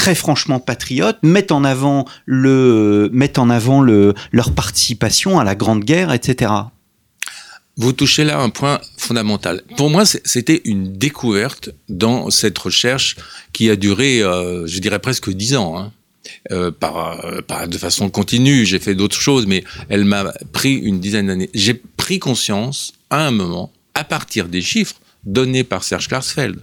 très 0.07 0.15
franchement 0.15 0.61
patriotes, 0.61 1.19
mettent 1.25 1.51
en 1.51 1.65
avant 1.65 2.05
le 2.27 3.11
mettent 3.13 3.41
en 3.41 3.51
avant 3.51 3.81
le 3.81 4.15
leur 4.31 4.53
participation 4.53 5.41
à 5.41 5.43
la 5.43 5.57
Grande 5.57 5.83
Guerre, 5.83 6.13
etc. 6.13 6.53
Vous 7.77 7.93
touchez 7.93 8.23
là 8.23 8.39
un 8.39 8.51
point 8.51 8.81
fondamental. 8.97 9.63
Pour 9.77 9.91
moi, 9.91 10.05
c'était 10.05 10.63
une 10.65 10.93
découverte 10.93 11.71
dans 11.89 12.31
cette 12.31 12.57
recherche 12.57 13.17
qui 13.53 13.69
a 13.69 13.75
duré, 13.75 14.23
euh, 14.23 14.65
je 14.69 14.79
dirais 14.79 15.01
presque 15.01 15.29
dix 15.29 15.57
ans. 15.57 15.77
Hein. 15.77 15.93
Euh, 16.53 16.71
euh, 16.85 17.67
de 17.67 17.77
façon 17.77 18.09
continue, 18.09 18.65
j'ai 18.65 18.79
fait 18.79 18.95
d'autres 18.95 19.21
choses, 19.21 19.49
mais 19.49 19.65
elle 19.89 20.05
m'a 20.05 20.33
pris 20.53 20.75
une 20.75 21.01
dizaine 21.01 21.27
d'années. 21.27 21.51
J'ai 21.53 21.75
pris 21.75 22.21
conscience 22.21 22.93
à 23.11 23.27
un 23.27 23.33
moment, 23.33 23.73
à 23.95 24.05
partir 24.05 24.47
des 24.47 24.63
chiffres 24.63 25.01
donnés 25.26 25.64
par 25.64 25.85
Serge 25.85 26.09
Klarsfeld, 26.09 26.59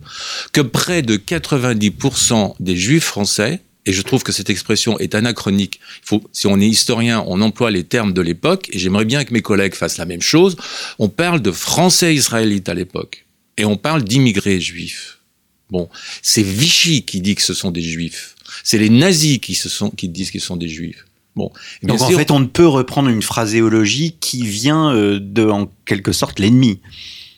que 0.52 0.62
près 0.62 1.02
de 1.02 1.18
90% 1.18 2.56
des 2.60 2.76
juifs 2.76 3.04
français, 3.04 3.62
et 3.86 3.92
je 3.92 4.02
trouve 4.02 4.24
que 4.24 4.32
cette 4.32 4.50
expression 4.50 4.98
est 5.00 5.14
anachronique. 5.14 5.80
Il 6.04 6.08
faut, 6.08 6.24
si 6.32 6.48
on 6.48 6.60
est 6.60 6.68
historien, 6.68 7.24
on 7.28 7.42
emploie 7.42 7.70
les 7.70 7.84
termes 7.84 8.14
de 8.14 8.22
l'époque, 8.22 8.70
et 8.72 8.80
j'aimerais 8.80 9.06
bien 9.06 9.26
que 9.26 9.34
mes 9.34 9.42
collègues 9.42 9.76
fassent 9.76 9.98
la 9.98 10.06
même 10.06 10.22
chose. 10.22 10.56
On 11.00 11.10
parle 11.10 11.42
de 11.42 11.52
français 11.52 12.16
israélites 12.16 12.70
à 12.70 12.74
l'époque, 12.74 13.26
et 13.58 13.66
on 13.66 13.78
parle 13.78 14.04
d'immigrés 14.04 14.60
juifs. 14.60 15.20
Bon, 15.70 15.90
c'est 16.22 16.44
Vichy 16.44 17.04
qui 17.04 17.20
dit 17.20 17.36
que 17.36 17.42
ce 17.42 17.54
sont 17.54 17.72
des 17.72 17.82
juifs. 17.82 18.36
C'est 18.64 18.78
les 18.78 18.90
nazis 18.90 19.40
qui, 19.40 19.56
se 19.56 19.70
sont, 19.70 19.90
qui 19.90 20.08
disent 20.08 20.32
qu'ils 20.32 20.42
sont 20.42 20.58
des 20.58 20.70
juifs. 20.70 21.06
Bon. 21.36 21.52
Donc 21.82 22.02
en 22.02 22.10
fait, 22.12 22.30
on 22.32 22.40
ne 22.40 22.46
peut 22.46 22.68
reprendre 22.68 23.10
une 23.10 23.24
phraséologie 23.24 24.16
qui 24.20 24.46
vient 24.46 24.94
euh, 24.94 25.20
de, 25.20 25.46
en 25.46 25.72
quelque 25.86 26.12
sorte, 26.12 26.40
l'ennemi. 26.40 26.80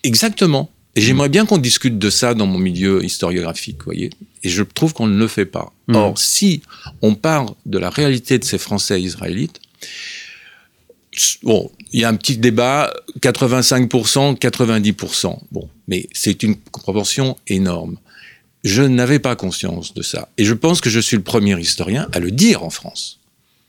Exactement. 0.03 0.69
Et 0.95 1.01
j'aimerais 1.01 1.29
bien 1.29 1.45
qu'on 1.45 1.57
discute 1.57 1.99
de 1.99 2.09
ça 2.09 2.33
dans 2.33 2.47
mon 2.47 2.57
milieu 2.57 3.03
historiographique, 3.03 3.83
voyez. 3.83 4.11
Et 4.43 4.49
je 4.49 4.63
trouve 4.63 4.93
qu'on 4.93 5.07
ne 5.07 5.17
le 5.17 5.27
fait 5.27 5.45
pas. 5.45 5.73
Mmh. 5.87 5.95
Or, 5.95 6.17
si 6.17 6.61
on 7.01 7.15
parle 7.15 7.49
de 7.65 7.77
la 7.77 7.89
réalité 7.89 8.39
de 8.39 8.45
ces 8.45 8.57
Français 8.57 9.01
israélites, 9.01 9.59
bon, 11.43 11.69
il 11.91 11.99
y 11.99 12.05
a 12.05 12.09
un 12.09 12.15
petit 12.15 12.37
débat, 12.37 12.93
85%, 13.19 14.37
90%. 14.37 15.37
Bon, 15.51 15.69
mais 15.87 16.07
c'est 16.13 16.43
une 16.43 16.55
proportion 16.55 17.35
énorme. 17.47 17.97
Je 18.63 18.81
n'avais 18.81 19.19
pas 19.19 19.35
conscience 19.35 19.93
de 19.93 20.01
ça. 20.01 20.29
Et 20.37 20.45
je 20.45 20.53
pense 20.53 20.81
que 20.81 20.89
je 20.89 20.99
suis 20.99 21.17
le 21.17 21.23
premier 21.23 21.59
historien 21.59 22.07
à 22.13 22.19
le 22.19 22.31
dire 22.31 22.63
en 22.63 22.69
France. 22.69 23.19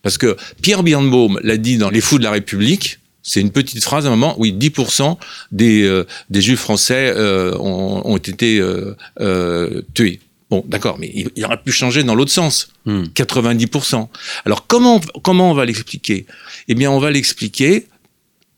Parce 0.02 0.18
que 0.18 0.36
Pierre 0.62 0.84
Birnbaum 0.84 1.40
l'a 1.42 1.56
dit 1.56 1.78
dans 1.78 1.90
Les 1.90 2.00
Fous 2.00 2.18
de 2.18 2.24
la 2.24 2.30
République, 2.30 3.00
c'est 3.26 3.40
une 3.40 3.50
petite 3.50 3.82
phrase 3.82 4.06
à 4.06 4.08
un 4.08 4.12
moment, 4.12 4.36
oui, 4.38 4.52
10% 4.52 5.18
des, 5.50 5.82
euh, 5.82 6.06
des 6.30 6.40
Juifs 6.40 6.60
français 6.60 7.12
euh, 7.14 7.58
ont, 7.58 8.02
ont, 8.04 8.16
été 8.16 8.60
euh, 8.60 9.82
tués. 9.94 10.20
Bon, 10.48 10.64
d'accord, 10.68 10.96
mais 11.00 11.10
il, 11.12 11.28
il, 11.34 11.44
aurait 11.44 11.60
pu 11.60 11.72
changer 11.72 12.04
dans 12.04 12.14
l'autre 12.14 12.30
sens, 12.30 12.68
hmm. 12.84 13.02
90%. 13.14 14.08
Alors 14.44 14.68
comment, 14.68 15.00
comment 15.24 15.50
on 15.50 15.54
va 15.54 15.64
l'expliquer? 15.64 16.24
Eh 16.68 16.76
bien, 16.76 16.88
on 16.88 17.00
va 17.00 17.10
l'expliquer 17.10 17.88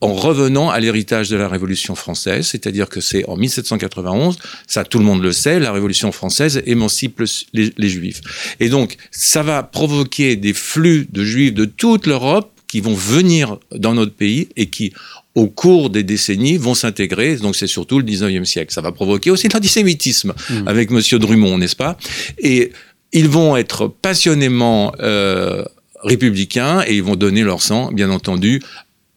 en 0.00 0.12
revenant 0.12 0.68
à 0.70 0.78
l'héritage 0.81 1.31
de 1.31 1.37
la 1.37 1.48
Révolution 1.48 1.94
française, 1.94 2.46
c'est-à-dire 2.46 2.90
que 2.90 3.00
c'est 3.00 3.26
en 3.26 3.37
1791, 3.37 4.38
ça 4.66 4.85
tout 4.85 4.98
le 4.98 5.04
monde 5.04 5.22
le 5.22 5.33
sait, 5.33 5.59
la 5.59 5.72
Révolution 5.72 6.12
française 6.12 6.62
émancipe 6.66 7.22
les, 7.52 7.72
les, 7.76 7.88
Juifs. 7.88 8.20
Et 8.61 8.68
donc, 8.68 8.96
ça 9.11 9.42
va 9.42 9.62
provoquer 9.62 10.37
des 10.37 10.52
flux 10.52 11.09
de 11.11 11.24
Juifs 11.24 11.54
de 11.54 11.64
toute 11.64 12.07
l'Europe 12.07 12.52
qui 12.68 12.81
vont 12.81 12.94
venir 12.94 13.59
dans 13.74 13.94
notre 13.94 14.12
pays 14.12 14.48
et 14.57 14.66
qui, 14.66 14.92
au 15.35 15.46
cours 15.46 15.90
des 15.90 16.02
décennies, 16.02 16.59
vont 16.59 16.74
s'intégrer. 16.74 17.37
Donc, 17.37 17.57
c'est 17.57 17.66
surtout 17.66 17.98
le 17.98 18.04
19e 18.04 18.44
siècle. 18.44 18.72
Ça 18.72 18.83
va 18.83 18.92
provoquer 18.92 19.31
aussi 19.31 19.48
l'antisémitisme 19.48 20.35
mmh. 20.50 20.68
avec 20.68 20.90
Monsieur 20.90 21.18
Drummond, 21.18 21.59
n'est-ce 21.59 21.76
pas? 21.76 21.96
Et 22.38 22.72
ils 23.12 23.28
vont 23.28 23.57
être 23.57 23.88
passionnément 23.88 24.92
euh, 25.00 25.64
républicains 26.02 26.83
et 26.87 26.96
ils 26.96 27.02
vont 27.02 27.16
donner 27.16 27.42
leur 27.42 27.62
sang, 27.62 27.90
bien 27.90 28.11
entendu, 28.11 28.62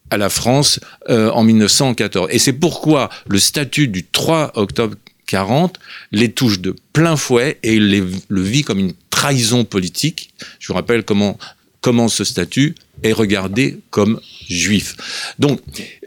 à 0.10 0.18
la 0.18 0.30
France 0.30 0.80
euh, 1.10 1.30
en 1.32 1.44
1914. 1.44 2.30
Et 2.32 2.40
c'est 2.40 2.54
pourquoi 2.54 3.10
le 3.28 3.40
statut 3.40 3.88
du 3.88 4.06
3 4.06 4.54
octobre 4.56 4.96
40 5.26 5.80
les 6.12 6.32
touche 6.32 6.60
de 6.60 6.76
plein 6.94 7.16
fouet 7.16 7.58
et 7.64 7.80
les, 7.80 8.04
le 8.28 8.42
vit 8.42 8.64
comme 8.64 8.80
une 8.80 8.94
trahison 9.10 9.64
politique. 9.64 10.34
Je 10.60 10.68
vous 10.68 10.74
rappelle 10.74 11.04
comment, 11.04 11.38
comment 11.80 12.10
ce 12.10 12.24
statut 12.24 12.76
est 13.04 13.14
regardé 13.14 13.78
comme 13.90 14.20
juif. 14.48 14.96
Donc 15.40 15.60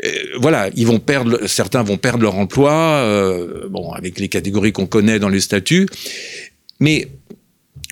euh, 0.04 0.10
voilà, 0.40 0.70
vont 0.76 0.98
perdre, 0.98 1.46
certains 1.46 1.82
vont 1.82 1.96
perdre 1.96 2.22
leur 2.22 2.36
emploi, 2.36 2.72
euh, 2.72 3.68
bon, 3.68 3.92
avec 3.92 4.18
les 4.18 4.28
catégories 4.28 4.72
qu'on 4.72 4.86
connaît 4.86 5.18
dans 5.18 5.28
les 5.28 5.40
statuts, 5.40 5.88
mais 6.80 7.08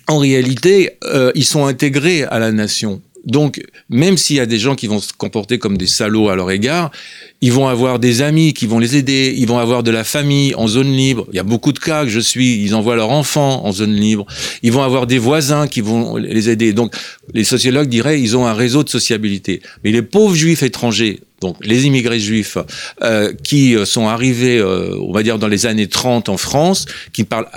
en 0.07 0.17
réalité, 0.17 0.91
euh, 1.05 1.31
ils 1.35 1.45
sont 1.45 1.65
intégrés 1.65 2.23
à 2.23 2.39
la 2.39 2.51
nation. 2.51 3.01
Donc, 3.25 3.63
même 3.89 4.17
s'il 4.17 4.35
y 4.35 4.39
a 4.41 4.45
des 4.45 4.59
gens 4.59 4.75
qui 4.75 4.87
vont 4.87 4.99
se 4.99 5.13
comporter 5.13 5.57
comme 5.57 5.77
des 5.77 5.87
salauds 5.87 6.29
à 6.29 6.35
leur 6.35 6.51
égard, 6.51 6.91
ils 7.39 7.53
vont 7.53 7.67
avoir 7.67 7.99
des 7.99 8.21
amis 8.21 8.53
qui 8.53 8.67
vont 8.67 8.79
les 8.79 8.97
aider, 8.97 9.33
ils 9.37 9.47
vont 9.47 9.59
avoir 9.59 9.83
de 9.83 9.91
la 9.91 10.03
famille 10.03 10.53
en 10.55 10.67
zone 10.67 10.91
libre. 10.91 11.25
Il 11.31 11.35
y 11.35 11.39
a 11.39 11.43
beaucoup 11.43 11.71
de 11.71 11.79
cas 11.79 12.03
que 12.03 12.09
je 12.09 12.19
suis, 12.19 12.61
ils 12.61 12.75
envoient 12.75 12.95
leurs 12.95 13.11
enfants 13.11 13.65
en 13.65 13.71
zone 13.71 13.95
libre. 13.95 14.25
Ils 14.61 14.71
vont 14.71 14.83
avoir 14.83 15.07
des 15.07 15.19
voisins 15.19 15.67
qui 15.67 15.81
vont 15.81 16.17
les 16.17 16.49
aider. 16.49 16.73
Donc, 16.73 16.93
les 17.33 17.43
sociologues 17.45 17.89
diraient, 17.89 18.21
ils 18.21 18.35
ont 18.35 18.45
un 18.45 18.53
réseau 18.53 18.83
de 18.83 18.89
sociabilité. 18.89 19.61
Mais 19.83 19.91
les 19.91 20.01
pauvres 20.01 20.35
juifs 20.35 20.63
étrangers, 20.63 21.21
donc 21.41 21.57
les 21.65 21.85
immigrés 21.85 22.19
juifs 22.19 22.57
euh, 23.01 23.33
qui 23.43 23.75
sont 23.85 24.07
arrivés, 24.07 24.57
euh, 24.57 24.97
on 25.01 25.13
va 25.13 25.23
dire, 25.23 25.39
dans 25.39 25.47
les 25.47 25.65
années 25.65 25.87
30 25.87 26.29
en 26.29 26.37
France, 26.37 26.85
qui 27.13 27.23
parlent 27.23 27.47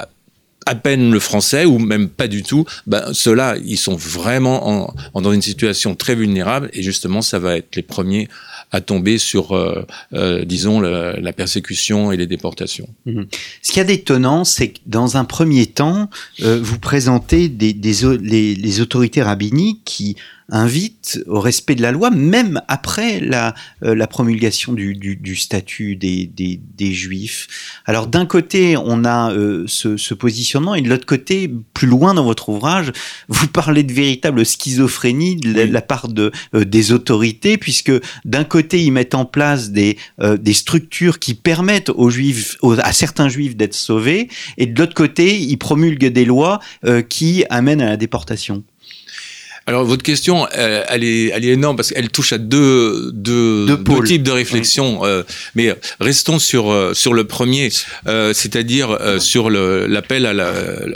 à 0.66 0.74
peine 0.74 1.12
le 1.12 1.20
français 1.20 1.64
ou 1.64 1.78
même 1.78 2.08
pas 2.08 2.28
du 2.28 2.42
tout, 2.42 2.66
ben, 2.86 3.12
ceux-là, 3.12 3.56
ils 3.64 3.78
sont 3.78 3.94
vraiment 3.94 4.92
en, 5.14 5.20
dans 5.20 5.32
une 5.32 5.42
situation 5.42 5.94
très 5.94 6.14
vulnérable 6.14 6.70
et 6.72 6.82
justement, 6.82 7.22
ça 7.22 7.38
va 7.38 7.56
être 7.56 7.76
les 7.76 7.82
premiers 7.82 8.28
à 8.72 8.80
tomber 8.80 9.18
sur, 9.18 9.56
euh, 9.56 9.86
euh, 10.12 10.44
disons, 10.44 10.80
la, 10.80 11.32
persécution 11.32 12.10
et 12.10 12.16
les 12.16 12.26
déportations. 12.26 12.88
Mmh. 13.04 13.22
Ce 13.62 13.70
qu'il 13.70 13.78
y 13.78 13.80
a 13.80 13.84
d'étonnant, 13.84 14.44
c'est 14.44 14.68
que 14.68 14.78
dans 14.86 15.16
un 15.16 15.24
premier 15.24 15.66
temps, 15.66 16.10
euh, 16.42 16.58
vous 16.60 16.78
présentez 16.78 17.48
des, 17.48 17.72
des 17.72 17.94
les, 18.20 18.54
les, 18.54 18.80
autorités 18.80 19.22
rabbiniques 19.22 19.82
qui 19.84 20.16
invite 20.48 21.20
au 21.26 21.40
respect 21.40 21.74
de 21.74 21.82
la 21.82 21.90
loi, 21.90 22.10
même 22.10 22.60
après 22.68 23.18
la, 23.20 23.54
euh, 23.82 23.94
la 23.94 24.06
promulgation 24.06 24.72
du, 24.72 24.94
du, 24.94 25.16
du 25.16 25.34
statut 25.34 25.96
des, 25.96 26.26
des, 26.26 26.60
des, 26.76 26.92
Juifs. 26.92 27.48
Alors 27.84 28.06
d'un 28.06 28.26
côté, 28.26 28.76
on 28.76 29.04
a 29.04 29.32
euh, 29.32 29.64
ce, 29.66 29.96
ce, 29.96 30.14
positionnement, 30.14 30.76
et 30.76 30.82
de 30.82 30.88
l'autre 30.88 31.06
côté, 31.06 31.50
plus 31.74 31.88
loin 31.88 32.14
dans 32.14 32.24
votre 32.24 32.48
ouvrage, 32.48 32.92
vous 33.28 33.48
parlez 33.48 33.82
de 33.82 33.92
véritable 33.92 34.46
schizophrénie 34.46 35.36
de 35.36 35.62
la, 35.62 35.82
part 35.82 36.08
de, 36.08 36.30
euh, 36.54 36.64
des 36.64 36.92
autorités, 36.92 37.58
puisque 37.58 37.92
d'un 38.24 38.44
côté, 38.44 38.84
ils 38.84 38.92
mettent 38.92 39.14
en 39.14 39.24
place 39.24 39.70
des, 39.70 39.98
des 40.20 40.52
structures 40.52 41.18
qui 41.18 41.34
permettent 41.34 41.90
aux 41.90 42.10
Juifs, 42.10 42.56
aux, 42.62 42.78
à 42.78 42.92
certains 42.92 43.28
Juifs 43.28 43.56
d'être 43.56 43.74
sauvés, 43.74 44.28
et 44.58 44.66
de 44.66 44.78
l'autre 44.78 44.94
côté, 44.94 45.38
ils 45.38 45.56
promulguent 45.56 46.06
des 46.06 46.24
lois 46.24 46.60
qui 47.08 47.44
amènent 47.50 47.80
à 47.80 47.86
la 47.86 47.96
déportation. 47.96 48.62
Alors 49.68 49.84
votre 49.84 50.04
question, 50.04 50.46
euh, 50.56 50.84
elle, 50.88 51.02
est, 51.02 51.32
elle 51.34 51.44
est 51.44 51.48
énorme 51.48 51.74
parce 51.74 51.90
qu'elle 51.90 52.08
touche 52.08 52.32
à 52.32 52.38
deux, 52.38 53.10
deux, 53.12 53.66
deux, 53.66 53.76
deux 53.76 54.04
types 54.04 54.22
de 54.22 54.30
réflexion. 54.30 55.00
Oui. 55.02 55.08
Euh, 55.08 55.22
mais 55.56 55.74
restons 55.98 56.38
sur 56.38 56.70
euh, 56.70 56.94
sur 56.94 57.12
le 57.12 57.24
premier, 57.24 57.70
euh, 58.06 58.32
c'est-à-dire 58.32 58.92
euh, 58.92 59.18
sur 59.18 59.50
l'appel 59.50 60.24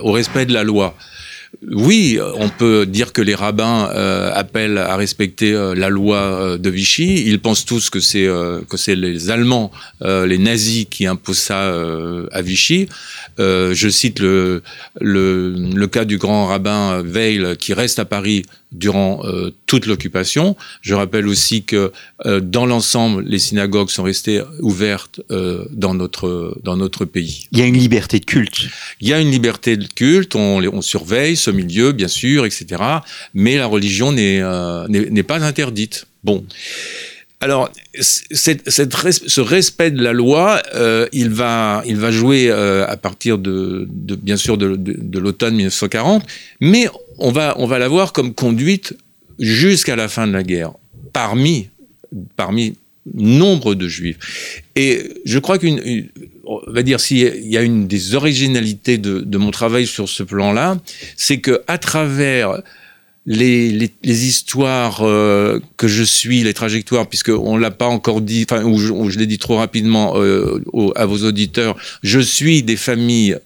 au 0.00 0.12
respect 0.12 0.46
de 0.46 0.52
la 0.52 0.62
loi. 0.62 0.96
Oui, 1.68 2.18
on 2.36 2.48
peut 2.48 2.86
dire 2.86 3.12
que 3.12 3.20
les 3.20 3.34
rabbins 3.34 3.90
euh, 3.94 4.30
appellent 4.34 4.78
à 4.78 4.96
respecter 4.96 5.52
euh, 5.52 5.74
la 5.74 5.90
loi 5.90 6.16
euh, 6.16 6.58
de 6.58 6.70
Vichy. 6.70 7.24
Ils 7.26 7.40
pensent 7.40 7.66
tous 7.66 7.90
que 7.90 8.00
c'est 8.00 8.28
que 8.68 8.76
c'est 8.76 8.96
les 8.96 9.30
Allemands, 9.30 9.70
les 10.00 10.38
nazis 10.38 10.86
qui 10.88 11.06
imposent 11.06 11.38
ça 11.38 11.72
à 12.32 12.42
Vichy. 12.42 12.88
je 13.38 13.88
cite 13.90 14.20
le, 14.20 14.62
le, 15.00 15.50
le 15.50 15.86
cas 15.86 16.04
du 16.04 16.18
grand 16.18 16.46
rabbin 16.46 17.02
Veil 17.02 17.56
qui 17.58 17.74
reste 17.74 17.98
à 17.98 18.04
Paris 18.04 18.44
durant 18.72 19.22
euh, 19.24 19.50
toute 19.66 19.86
l'occupation. 19.86 20.56
Je 20.80 20.94
rappelle 20.94 21.26
aussi 21.26 21.62
que 21.62 21.92
euh, 22.26 22.40
dans 22.40 22.66
l'ensemble, 22.66 23.24
les 23.24 23.38
synagogues 23.38 23.90
sont 23.90 24.02
restées 24.02 24.42
ouvertes 24.60 25.20
euh, 25.30 25.64
dans 25.70 25.94
notre 25.94 26.56
dans 26.62 26.76
notre 26.76 27.04
pays. 27.04 27.48
Il 27.52 27.58
y 27.58 27.62
a 27.62 27.66
une 27.66 27.76
liberté 27.76 28.20
de 28.20 28.24
culte. 28.24 28.68
Il 29.00 29.08
y 29.08 29.12
a 29.12 29.20
une 29.20 29.30
liberté 29.30 29.76
de 29.76 29.86
culte. 29.86 30.36
On, 30.36 30.62
on 30.72 30.82
surveille 30.82 31.36
ce 31.40 31.50
milieu, 31.50 31.92
bien 31.92 32.08
sûr, 32.08 32.46
etc. 32.46 32.66
Mais 33.34 33.56
la 33.56 33.66
religion 33.66 34.12
n'est 34.12 34.42
n'est 34.88 35.22
pas 35.22 35.42
interdite. 35.44 36.06
Bon. 36.24 36.44
Alors, 37.42 37.70
cette, 37.98 38.68
ce 38.68 39.40
respect 39.40 39.90
de 39.90 40.02
la 40.02 40.12
loi, 40.12 40.62
euh, 40.74 41.08
il 41.12 41.30
va, 41.30 41.82
il 41.86 41.96
va 41.96 42.10
jouer 42.10 42.50
euh, 42.50 42.86
à 42.86 42.98
partir 42.98 43.38
de, 43.38 43.88
de, 43.90 44.14
bien 44.14 44.36
sûr, 44.36 44.58
de, 44.58 44.76
de, 44.76 44.94
de 44.98 45.18
l'automne 45.18 45.54
1940, 45.54 46.26
mais 46.60 46.86
on 47.16 47.32
va, 47.32 47.54
on 47.56 47.66
va 47.66 47.78
l'avoir 47.78 48.12
comme 48.12 48.34
conduite 48.34 48.94
jusqu'à 49.38 49.96
la 49.96 50.08
fin 50.08 50.26
de 50.26 50.32
la 50.34 50.42
guerre, 50.42 50.72
parmi, 51.14 51.70
parmi 52.36 52.74
nombre 53.14 53.74
de 53.74 53.88
juifs. 53.88 54.62
Et 54.76 55.08
je 55.24 55.38
crois 55.38 55.56
qu'une, 55.56 55.80
on 56.50 56.72
va 56.72 56.82
dire, 56.82 56.98
s'il 56.98 57.46
y 57.46 57.56
a 57.56 57.62
une 57.62 57.86
des 57.86 58.14
originalités 58.14 58.98
de, 58.98 59.38
mon 59.38 59.52
travail 59.52 59.86
sur 59.86 60.08
ce 60.08 60.22
plan-là, 60.22 60.78
c'est 61.16 61.38
que 61.38 61.62
à 61.68 61.78
travers 61.78 62.60
les, 63.24 63.90
histoires 64.04 65.02
euh, 65.02 65.60
que 65.76 65.86
je 65.86 66.02
suis, 66.02 66.42
les 66.42 66.54
trajectoires, 66.54 67.08
puisque 67.08 67.28
on 67.28 67.56
l'a 67.56 67.70
pas 67.70 67.86
encore 67.86 68.20
dit, 68.20 68.44
enfin, 68.50 68.64
ou 68.64 68.78
je, 68.78 69.18
l'ai 69.18 69.26
dit 69.26 69.38
trop 69.38 69.56
rapidement 69.56 70.14
euh, 70.16 70.60
à 70.96 71.06
vos 71.06 71.24
auditeurs, 71.24 71.76
je 72.02 72.18
suis 72.18 72.62
des 72.64 72.76
familles 72.76 73.38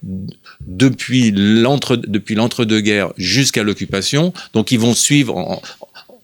depuis 0.67 1.31
l'entre 1.31 1.97
depuis 1.97 2.35
l'entre-deux-guerres 2.35 3.13
jusqu'à 3.19 3.63
l'occupation, 3.63 4.33
donc 4.55 4.73
ils 4.73 4.79
vont 4.81 4.95
suivre 4.95 5.37
en, 5.37 5.61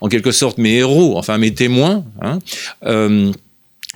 en, 0.00 0.08
quelque 0.08 0.32
sorte 0.32 0.56
mes 0.56 0.76
héros, 0.76 1.18
enfin 1.18 1.36
mes 1.36 1.52
témoins. 1.52 2.04
Hein, 2.22 2.38
euh, 2.86 3.32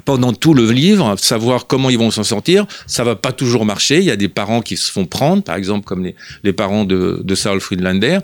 pendant 0.05 0.33
tout 0.33 0.55
le 0.55 0.71
livre, 0.71 1.17
savoir 1.19 1.67
comment 1.67 1.89
ils 1.89 1.99
vont 1.99 2.11
s'en 2.11 2.25
sortir. 2.25 2.67
Ça 2.87 3.05
va 3.05 3.15
pas 3.17 3.33
toujours 3.33 3.65
marcher. 3.65 3.99
Il 3.99 4.05
y 4.05 4.11
a 4.11 4.17
des 4.17 4.29
parents 4.29 4.61
qui 4.61 4.77
se 4.77 4.91
font 4.91 5.07
prendre, 5.07 5.43
par 5.43 5.57
exemple 5.57 5.85
comme 5.85 6.05
les, 6.05 6.15
les 6.43 6.53
parents 6.53 6.85
de, 6.85 7.21
de 7.23 7.35
Saul 7.35 7.61
Friedlander. 7.61 8.19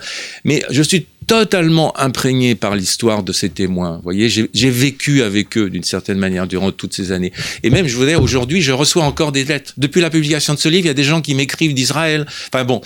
Mais 0.44 0.62
je 0.70 0.82
suis 0.82 1.06
totalement 1.30 1.96
imprégné 1.96 2.56
par 2.56 2.74
l'histoire 2.74 3.22
de 3.22 3.32
ces 3.32 3.50
témoins. 3.50 3.98
Vous 3.98 4.02
voyez, 4.02 4.28
j'ai 4.28 4.70
vécu 4.70 5.22
avec 5.22 5.56
eux 5.56 5.70
d'une 5.70 5.84
certaine 5.84 6.18
manière 6.18 6.48
durant 6.48 6.72
toutes 6.72 6.92
ces 6.92 7.12
années. 7.12 7.32
Et 7.62 7.70
même, 7.70 7.86
je 7.86 7.96
vous 7.96 8.04
dis, 8.04 8.16
aujourd'hui, 8.16 8.62
je 8.62 8.72
reçois 8.72 9.04
encore 9.04 9.30
des 9.30 9.44
lettres. 9.44 9.72
Depuis 9.76 10.00
la 10.00 10.10
publication 10.10 10.54
de 10.54 10.58
ce 10.58 10.68
livre, 10.68 10.86
il 10.86 10.88
y 10.88 10.90
a 10.90 10.94
des 10.94 11.04
gens 11.04 11.20
qui 11.20 11.36
m'écrivent 11.36 11.72
d'Israël. 11.72 12.26
Enfin 12.48 12.64
bon, 12.64 12.80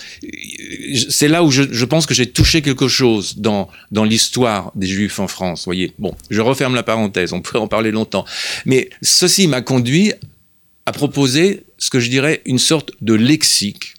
c'est 1.09 1.27
là 1.27 1.41
où 1.41 1.49
je, 1.49 1.85
pense 1.85 2.05
que 2.05 2.13
j'ai 2.13 2.27
touché 2.27 2.61
quelque 2.61 2.87
chose 2.87 3.37
dans, 3.37 3.67
l'histoire 3.91 4.71
des 4.75 4.85
Juifs 4.85 5.17
en 5.17 5.27
France. 5.27 5.61
Vous 5.61 5.65
voyez, 5.65 5.93
bon, 5.97 6.13
je 6.29 6.41
referme 6.41 6.75
la 6.75 6.83
parenthèse, 6.83 7.33
on 7.33 7.41
pourrait 7.41 7.57
en 7.57 7.67
parler 7.67 7.89
longtemps. 7.89 8.25
Mais 8.67 8.91
ceci 9.01 9.47
m'a 9.47 9.61
conduit 9.61 10.13
à 10.85 10.91
proposer 10.91 11.63
ce 11.79 11.89
que 11.89 11.99
je 11.99 12.11
dirais 12.11 12.43
une 12.45 12.59
sorte 12.59 12.91
de 13.01 13.15
lexique 13.15 13.95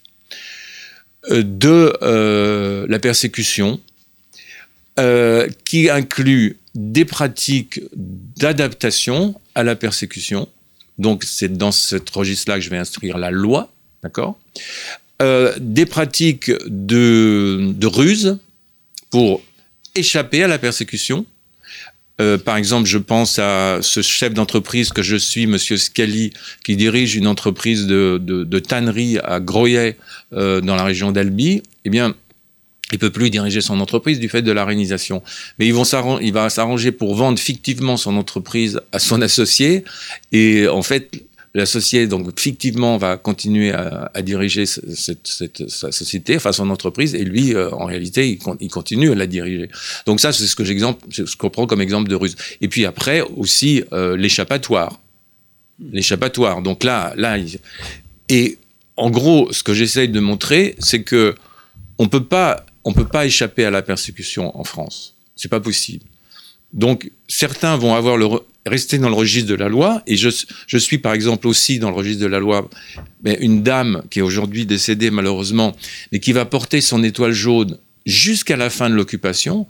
de 1.29 1.93
euh, 2.01 2.85
la 2.87 2.99
persécution, 2.99 3.81
euh, 4.99 5.47
qui 5.63 5.91
inclut 5.91 6.57
des 6.73 7.05
pratiques 7.05 7.81
d'adaptation 7.95 9.39
à 9.53 9.63
la 9.63 9.75
persécution. 9.75 10.49
Donc 10.97 11.23
c'est 11.23 11.55
dans 11.55 11.71
ce 11.71 11.97
registre-là 12.11 12.55
que 12.55 12.61
je 12.61 12.71
vais 12.71 12.79
instruire 12.79 13.19
la 13.19 13.29
loi, 13.29 13.71
d'accord? 14.01 14.39
Euh, 15.21 15.53
Des 15.59 15.85
pratiques 15.85 16.51
de, 16.65 17.85
ruse 17.85 18.39
pour 19.11 19.43
échapper 19.93 20.41
à 20.43 20.47
la 20.47 20.57
persécution. 20.57 21.27
Euh, 22.19 22.39
par 22.39 22.57
exemple, 22.57 22.87
je 22.87 22.97
pense 22.97 23.37
à 23.37 23.77
ce 23.83 24.01
chef 24.01 24.33
d'entreprise 24.33 24.89
que 24.89 25.03
je 25.03 25.15
suis, 25.15 25.45
Monsieur 25.45 25.77
Scali, 25.77 26.33
qui 26.63 26.75
dirige 26.75 27.15
une 27.15 27.27
entreprise 27.27 27.85
de, 27.85 28.19
de, 28.19 28.59
tannerie 28.59 29.19
à 29.19 29.39
Groyet, 29.39 29.95
dans 30.31 30.75
la 30.75 30.83
région 30.83 31.11
d'Albi. 31.11 31.61
Eh 31.85 31.91
bien, 31.91 32.15
il 32.91 32.99
peut 32.99 33.09
plus 33.09 33.29
diriger 33.29 33.59
son 33.61 33.79
entreprise 33.79 34.19
du 34.19 34.29
fait 34.29 34.41
de 34.41 34.51
la 34.51 34.63
réalisation. 34.63 35.21
Mais 35.59 35.67
ils 35.67 35.73
vont 35.73 35.83
il 36.19 36.31
va 36.31 36.49
s'arranger 36.49 36.91
pour 36.91 37.15
vendre 37.15 37.37
fictivement 37.37 37.97
son 37.97 38.15
entreprise 38.15 38.79
à 38.91 38.99
son 38.99 39.21
associé. 39.27 39.83
Et 40.31 40.67
en 40.67 40.81
fait, 40.83 41.27
l'associé, 41.53 42.07
donc 42.07 42.39
fictivement, 42.39 42.97
va 42.97 43.17
continuer 43.17 43.73
à, 43.73 44.21
diriger 44.21 44.65
cette, 44.65 45.69
sa 45.69 45.91
société, 45.91 46.35
enfin 46.37 46.53
son 46.53 46.69
entreprise, 46.69 47.15
et 47.15 47.23
lui, 47.23 47.55
euh, 47.55 47.71
en 47.71 47.85
réalité, 47.85 48.29
il, 48.59 48.69
continue 48.69 49.11
à 49.11 49.15
la 49.15 49.27
diriger. 49.27 49.69
Donc 50.05 50.21
ça, 50.21 50.31
c'est 50.31 50.45
ce 50.45 50.55
que 50.55 50.63
j'exemple, 50.63 51.03
ce 51.11 51.23
que 51.23 51.29
je 51.29 51.47
prends 51.47 51.67
comme 51.67 51.81
exemple 51.81 52.09
de 52.09 52.15
ruse. 52.15 52.35
Et 52.61 52.67
puis 52.67 52.85
après, 52.85 53.21
aussi 53.21 53.83
euh, 53.91 54.15
l'échappatoire. 54.15 54.99
L'échappatoire. 55.91 56.61
Donc 56.61 56.83
là, 56.83 57.13
là, 57.17 57.37
il... 57.37 57.59
et 58.29 58.57
en 58.95 59.09
gros, 59.09 59.51
ce 59.51 59.61
que 59.61 59.73
j'essaye 59.73 60.09
de 60.09 60.19
montrer, 60.19 60.75
c'est 60.79 61.03
que 61.03 61.35
on 61.99 62.07
peut 62.07 62.23
pas 62.23 62.66
on 62.87 62.93
peut 62.93 63.05
pas 63.05 63.25
échapper 63.25 63.65
à 63.65 63.69
la 63.69 63.81
persécution 63.81 64.57
en 64.57 64.63
France. 64.63 65.13
C'est 65.35 65.49
pas 65.49 65.59
possible. 65.59 66.05
Donc, 66.71 67.11
certains 67.27 67.75
vont 67.75 67.95
avoir 67.95 68.15
le 68.15 68.27
rester 68.65 68.97
dans 68.97 69.09
le 69.09 69.15
registre 69.15 69.49
de 69.49 69.55
la 69.55 69.67
loi, 69.67 70.01
et 70.07 70.15
je, 70.15 70.29
je 70.67 70.77
suis 70.77 70.97
par 70.97 71.11
exemple 71.11 71.47
aussi 71.47 71.79
dans 71.79 71.89
le 71.89 71.95
registre 71.97 72.21
de 72.21 72.27
la 72.27 72.39
loi, 72.39 72.69
mais 73.23 73.37
une 73.41 73.61
dame 73.61 74.03
qui 74.09 74.19
est 74.19 74.21
aujourd'hui 74.21 74.65
décédée 74.65 75.11
malheureusement, 75.11 75.75
mais 76.13 76.19
qui 76.19 76.31
va 76.31 76.45
porter 76.45 76.79
son 76.79 77.03
étoile 77.03 77.33
jaune 77.33 77.77
jusqu'à 78.05 78.55
la 78.55 78.69
fin 78.69 78.89
de 78.89 78.95
l'occupation. 78.95 79.67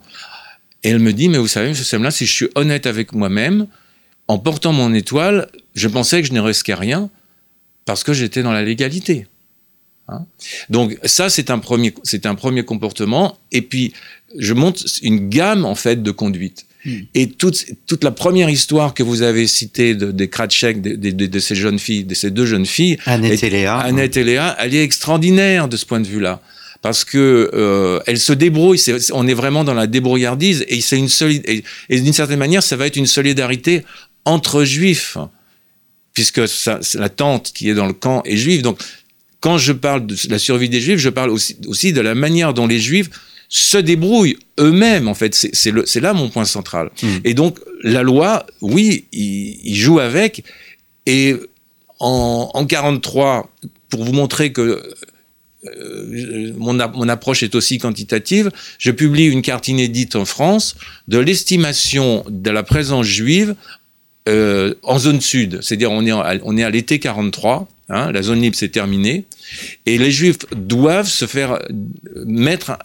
Et 0.84 0.90
elle 0.90 1.00
me 1.00 1.12
dit, 1.12 1.28
mais 1.28 1.38
vous 1.38 1.48
savez, 1.48 1.74
ce 1.74 1.96
là 1.96 2.12
si 2.12 2.24
je 2.24 2.32
suis 2.32 2.48
honnête 2.54 2.86
avec 2.86 3.12
moi-même, 3.12 3.66
en 4.28 4.38
portant 4.38 4.72
mon 4.72 4.94
étoile, 4.94 5.48
je 5.74 5.88
pensais 5.88 6.22
que 6.22 6.28
je 6.28 6.34
ne 6.34 6.40
risquais 6.40 6.74
rien 6.74 7.10
parce 7.84 8.04
que 8.04 8.12
j'étais 8.12 8.44
dans 8.44 8.52
la 8.52 8.62
légalité. 8.62 9.26
Hein 10.08 10.24
Donc 10.70 10.98
ça, 11.04 11.28
c'est 11.28 11.50
un 11.50 11.58
premier, 11.58 11.94
c'est 12.02 12.26
un 12.26 12.34
premier 12.34 12.64
comportement. 12.64 13.38
Et 13.52 13.62
puis, 13.62 13.92
je 14.36 14.54
montre 14.54 14.82
une 15.02 15.28
gamme 15.28 15.64
en 15.64 15.74
fait 15.74 16.02
de 16.02 16.10
conduite. 16.10 16.66
Mmh. 16.84 16.90
Et 17.14 17.28
toute, 17.28 17.66
toute 17.86 18.04
la 18.04 18.10
première 18.10 18.48
histoire 18.48 18.94
que 18.94 19.02
vous 19.02 19.22
avez 19.22 19.46
citée 19.46 19.94
de, 19.94 20.10
des 20.12 20.28
Kratchek, 20.28 20.80
de, 20.80 20.94
de, 20.94 21.26
de, 21.26 21.38
ces 21.38 21.54
jeunes 21.54 21.78
filles, 21.78 22.04
de 22.04 22.14
ces 22.14 22.30
deux 22.30 22.46
jeunes 22.46 22.66
filles, 22.66 22.98
Annette 23.04 23.42
et 23.42 23.50
Léa, 23.50 23.78
Annette 23.78 24.16
et 24.16 24.24
Léa, 24.24 24.56
elle 24.60 24.74
est 24.74 24.82
extraordinaire 24.82 25.68
de 25.68 25.76
ce 25.76 25.84
point 25.84 26.00
de 26.00 26.06
vue-là 26.06 26.40
parce 26.80 27.04
que 27.04 27.50
euh, 27.54 28.00
elle 28.06 28.20
se 28.20 28.32
débrouille. 28.32 28.78
Est, 28.78 29.10
on 29.12 29.26
est 29.26 29.34
vraiment 29.34 29.64
dans 29.64 29.74
la 29.74 29.86
débrouillardise 29.86 30.64
et 30.68 30.80
c'est 30.80 30.96
une 30.96 31.08
solide 31.08 31.42
et, 31.46 31.64
et 31.88 32.00
d'une 32.00 32.12
certaine 32.12 32.38
manière, 32.38 32.62
ça 32.62 32.76
va 32.76 32.86
être 32.86 32.96
une 32.96 33.06
solidarité 33.06 33.84
entre 34.24 34.64
juifs, 34.64 35.16
puisque 36.12 36.46
ça, 36.46 36.80
la 36.94 37.08
tante 37.08 37.52
qui 37.52 37.70
est 37.70 37.74
dans 37.74 37.86
le 37.86 37.92
camp 37.92 38.22
est 38.24 38.36
juive. 38.36 38.62
Donc 38.62 38.78
quand 39.40 39.58
je 39.58 39.72
parle 39.72 40.06
de 40.06 40.16
la 40.28 40.38
survie 40.38 40.68
des 40.68 40.80
juifs, 40.80 40.98
je 40.98 41.08
parle 41.08 41.30
aussi, 41.30 41.56
aussi 41.66 41.92
de 41.92 42.00
la 42.00 42.14
manière 42.14 42.54
dont 42.54 42.66
les 42.66 42.80
juifs 42.80 43.10
se 43.48 43.78
débrouillent 43.78 44.36
eux-mêmes, 44.58 45.08
en 45.08 45.14
fait. 45.14 45.34
C'est 45.34 46.00
là 46.00 46.12
mon 46.12 46.28
point 46.28 46.44
central. 46.44 46.90
Mmh. 47.02 47.06
Et 47.24 47.34
donc, 47.34 47.58
la 47.82 48.02
loi, 48.02 48.46
oui, 48.60 49.06
il, 49.12 49.74
joue 49.74 50.00
avec. 50.00 50.44
Et 51.06 51.34
en, 51.98 52.50
en 52.52 52.66
43, 52.66 53.50
pour 53.88 54.04
vous 54.04 54.12
montrer 54.12 54.52
que 54.52 54.82
euh, 55.66 56.52
mon, 56.56 56.74
mon, 56.74 57.08
approche 57.08 57.42
est 57.42 57.54
aussi 57.54 57.78
quantitative. 57.78 58.50
Je 58.78 58.90
publie 58.90 59.26
une 59.26 59.42
carte 59.42 59.68
inédite 59.68 60.14
en 60.14 60.24
France 60.24 60.76
de 61.08 61.18
l'estimation 61.18 62.24
de 62.28 62.50
la 62.50 62.62
présence 62.62 63.06
juive 63.06 63.54
euh, 64.28 64.74
en 64.82 64.98
zone 64.98 65.20
sud. 65.20 65.60
C'est-à-dire 65.62 65.90
on 65.90 66.04
est, 66.06 66.12
on 66.12 66.56
est 66.56 66.62
à 66.62 66.70
l'été 66.70 66.98
43, 66.98 67.68
hein, 67.88 68.12
la 68.12 68.22
zone 68.22 68.40
libre 68.40 68.56
s'est 68.56 68.68
terminée, 68.68 69.26
et 69.86 69.98
les 69.98 70.10
juifs 70.10 70.38
doivent 70.54 71.08
se 71.08 71.26
faire 71.26 71.58
mettre 72.26 72.78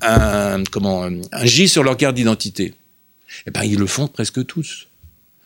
un, 0.00 0.62
comment, 0.70 1.04
un 1.04 1.46
J 1.46 1.68
sur 1.68 1.82
leur 1.82 1.96
carte 1.96 2.14
d'identité. 2.14 2.74
Eh 3.46 3.50
ben, 3.50 3.62
ils 3.64 3.78
le 3.78 3.86
font 3.86 4.08
presque 4.08 4.44
tous. 4.46 4.88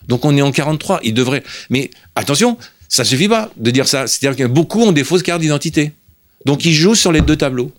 Donc 0.07 0.25
on 0.25 0.35
est 0.35 0.41
en 0.41 0.51
43, 0.51 1.01
ils 1.03 1.13
devraient... 1.13 1.43
Mais 1.69 1.89
attention, 2.15 2.57
ça 2.89 3.03
suffit 3.03 3.27
pas 3.27 3.51
de 3.57 3.71
dire 3.71 3.87
ça. 3.87 4.07
C'est-à-dire 4.07 4.45
que 4.45 4.51
beaucoup 4.51 4.81
ont 4.81 4.91
des 4.91 5.03
fausses 5.03 5.23
cartes 5.23 5.41
d'identité. 5.41 5.91
Donc 6.45 6.65
il 6.65 6.73
joue 6.73 6.95
sur 6.95 7.11
les 7.11 7.21
deux 7.21 7.35
tableaux. 7.35 7.71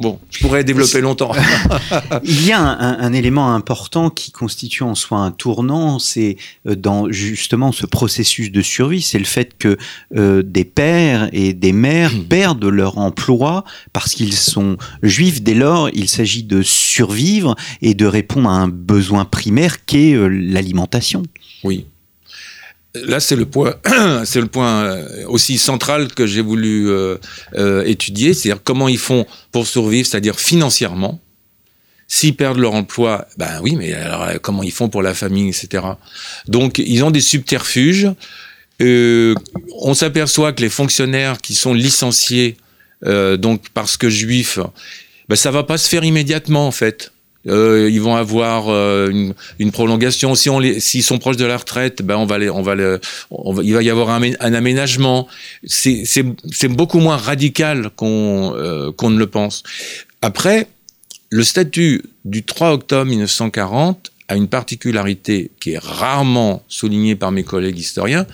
Bon, 0.00 0.18
je 0.30 0.38
pourrais 0.40 0.64
développer 0.64 1.02
longtemps. 1.02 1.32
Il 2.24 2.46
y 2.46 2.52
a 2.52 2.58
un, 2.58 3.12
élément 3.12 3.54
important 3.54 4.08
qui 4.08 4.32
constitue 4.32 4.82
en 4.82 4.94
soi 4.94 5.18
un 5.18 5.30
tournant, 5.30 5.98
c'est 5.98 6.38
euh, 6.66 6.74
dans 6.74 7.12
justement 7.12 7.70
ce 7.70 7.84
processus 7.84 8.50
de 8.50 8.62
survie, 8.62 9.02
c'est 9.02 9.18
le 9.18 9.26
fait 9.26 9.58
que 9.58 9.76
euh, 10.16 10.42
des 10.42 10.64
pères 10.64 11.28
et 11.34 11.52
des 11.52 11.72
mères 11.72 12.14
hmm. 12.14 12.24
perdent 12.24 12.64
leur 12.64 12.96
emploi 12.96 13.64
parce 13.92 14.14
qu'ils 14.14 14.32
sont 14.32 14.78
juifs. 15.02 15.42
Dès 15.42 15.52
lors, 15.52 15.90
il 15.90 16.08
s'agit 16.08 16.44
de 16.44 16.62
survivre 16.62 17.54
et 17.82 17.92
de 17.92 18.06
répondre 18.06 18.48
à 18.48 18.54
un 18.54 18.68
besoin 18.68 19.26
primaire 19.26 19.84
qu'est 19.84 20.14
euh, 20.14 20.28
l'alimentation. 20.28 21.24
Oui, 21.62 21.84
Là, 22.94 23.20
c'est 23.20 23.36
le 23.36 23.46
point, 23.46 23.74
c'est 24.24 24.40
le 24.40 24.48
point 24.48 24.84
euh, 24.84 25.24
aussi 25.28 25.58
central 25.58 26.12
que 26.12 26.26
j'ai 26.26 26.40
voulu 26.40 26.90
euh, 26.90 27.16
euh, 27.54 27.84
étudier, 27.84 28.34
c'est-à-dire 28.34 28.62
comment 28.64 28.88
ils 28.88 28.98
font 28.98 29.26
pour 29.52 29.66
survivre, 29.66 30.08
c'est-à-dire 30.08 30.40
financièrement. 30.40 31.20
S'ils 32.08 32.34
perdent 32.34 32.58
leur 32.58 32.74
emploi, 32.74 33.28
ben 33.36 33.60
oui, 33.62 33.76
mais 33.76 33.92
alors 33.92 34.28
comment 34.42 34.64
ils 34.64 34.72
font 34.72 34.88
pour 34.88 35.02
la 35.02 35.14
famille, 35.14 35.48
etc. 35.48 35.84
Donc, 36.48 36.78
ils 36.78 37.04
ont 37.04 37.12
des 37.12 37.20
subterfuges. 37.20 38.10
on 38.80 39.94
s'aperçoit 39.94 40.52
que 40.52 40.60
les 40.60 40.70
fonctionnaires 40.70 41.38
qui 41.38 41.54
sont 41.54 41.72
licenciés, 41.72 42.56
donc 43.06 43.68
parce 43.74 43.96
que 43.96 44.10
juifs, 44.10 44.58
ben 45.28 45.36
ça 45.36 45.52
va 45.52 45.62
pas 45.62 45.78
se 45.78 45.88
faire 45.88 46.02
immédiatement 46.02 46.66
en 46.66 46.72
fait. 46.72 47.12
Euh, 47.46 47.88
ils 47.90 48.00
vont 48.02 48.16
avoir 48.16 48.68
euh, 48.68 49.32
une, 49.58 49.72
prolongation. 49.72 50.34
Si 50.34 50.50
s'ils 50.80 51.02
sont 51.02 51.18
proches 51.18 51.38
de 51.38 51.46
la 51.46 51.56
retraite, 51.56 52.02
ben 52.02 52.16
on 52.16 52.26
va 52.26 52.38
les, 52.38 52.50
on 52.50 52.62
va, 52.62 52.74
il 53.62 53.72
va 53.72 53.82
y 53.82 53.88
avoir 53.88 54.10
un, 54.10 54.54
aménagement. 54.54 55.26
C'est, 55.64 56.22
beaucoup 56.68 56.98
moins 56.98 57.16
radical 57.16 57.90
qu'on 57.96 58.52
euh, 58.54 58.92
qu'on 58.92 59.10
ne 59.10 59.18
le 59.18 59.26
pense. 59.26 59.62
Après, 60.20 60.66
le 61.30 61.42
statut 61.42 62.02
du 62.26 62.42
3 62.42 62.72
octobre 62.72 63.06
1940 63.06 64.12
a 64.28 64.36
une 64.36 64.48
particularité 64.48 65.50
qui 65.60 65.72
est 65.72 65.82
rarement 65.82 66.62
soulignée 66.68 67.16
par 67.16 67.32
mes 67.32 67.42
collègues 67.42 67.78
historiens. 67.78 68.26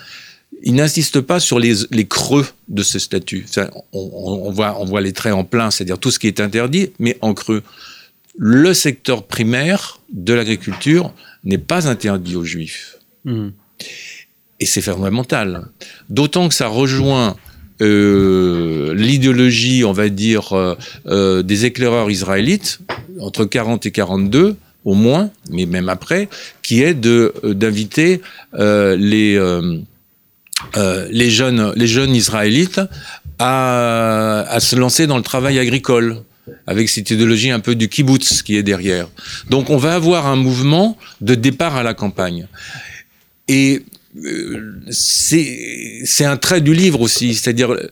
Il 0.62 0.74
n'insiste 0.74 1.20
pas 1.20 1.38
sur 1.38 1.60
les, 1.60 2.06
creux 2.08 2.46
de 2.68 2.82
ce 2.82 2.98
statut. 2.98 3.46
On 3.92 4.50
voit 4.50 5.00
les 5.00 5.12
traits 5.12 5.34
en 5.34 5.44
plein, 5.44 5.70
c'est-à-dire 5.70 5.98
tout 5.98 6.10
ce 6.10 6.18
qui 6.18 6.26
est 6.26 6.40
interdit, 6.40 6.90
mais 6.98 7.16
en 7.20 7.34
creux 7.34 7.62
le 8.38 8.74
secteur 8.74 9.26
primaire 9.26 10.00
de 10.12 10.34
l'agriculture 10.34 11.12
n'est 11.44 11.58
pas 11.58 11.88
interdit 11.88 12.36
aux 12.36 12.44
juifs. 12.44 12.98
Hmm. 13.24 13.48
Et 14.60 14.66
c'est 14.66 14.82
fondamental. 14.82 15.66
D'autant 16.08 16.48
que 16.48 16.54
ça 16.54 16.68
rejoint 16.68 17.36
euh, 17.82 18.94
l'idéologie, 18.94 19.84
on 19.84 19.92
va 19.92 20.08
dire, 20.08 20.52
euh, 20.52 20.76
euh, 21.06 21.42
des 21.42 21.66
éclaireurs 21.66 22.10
israélites, 22.10 22.80
entre 23.20 23.44
40 23.44 23.84
et 23.86 23.90
42 23.90 24.56
au 24.84 24.94
moins, 24.94 25.30
mais 25.50 25.66
même 25.66 25.88
après, 25.88 26.28
qui 26.62 26.82
est 26.82 26.94
de 26.94 27.34
d'inviter 27.42 28.20
les 28.56 29.40
les 31.10 31.30
jeunes 31.30 31.72
les 31.74 31.86
jeunes 31.88 32.14
israélites 32.14 32.80
à, 33.40 34.44
à 34.48 34.60
se 34.60 34.76
lancer 34.76 35.08
dans 35.08 35.16
le 35.16 35.24
travail 35.24 35.58
agricole 35.58 36.22
avec 36.66 36.88
cette 36.88 37.10
idéologie 37.10 37.50
un 37.50 37.60
peu 37.60 37.74
du 37.74 37.88
kibbutz 37.88 38.42
qui 38.42 38.56
est 38.56 38.62
derrière. 38.62 39.08
Donc 39.50 39.70
on 39.70 39.76
va 39.76 39.94
avoir 39.94 40.26
un 40.26 40.36
mouvement 40.36 40.96
de 41.20 41.34
départ 41.34 41.76
à 41.76 41.82
la 41.82 41.94
campagne. 41.94 42.46
Et 43.48 43.82
euh, 44.24 44.80
c'est 44.90 46.24
un 46.24 46.36
trait 46.36 46.60
du 46.60 46.72
livre 46.72 47.00
aussi, 47.00 47.34
c'est-à-dire, 47.34 47.72
euh, 47.72 47.90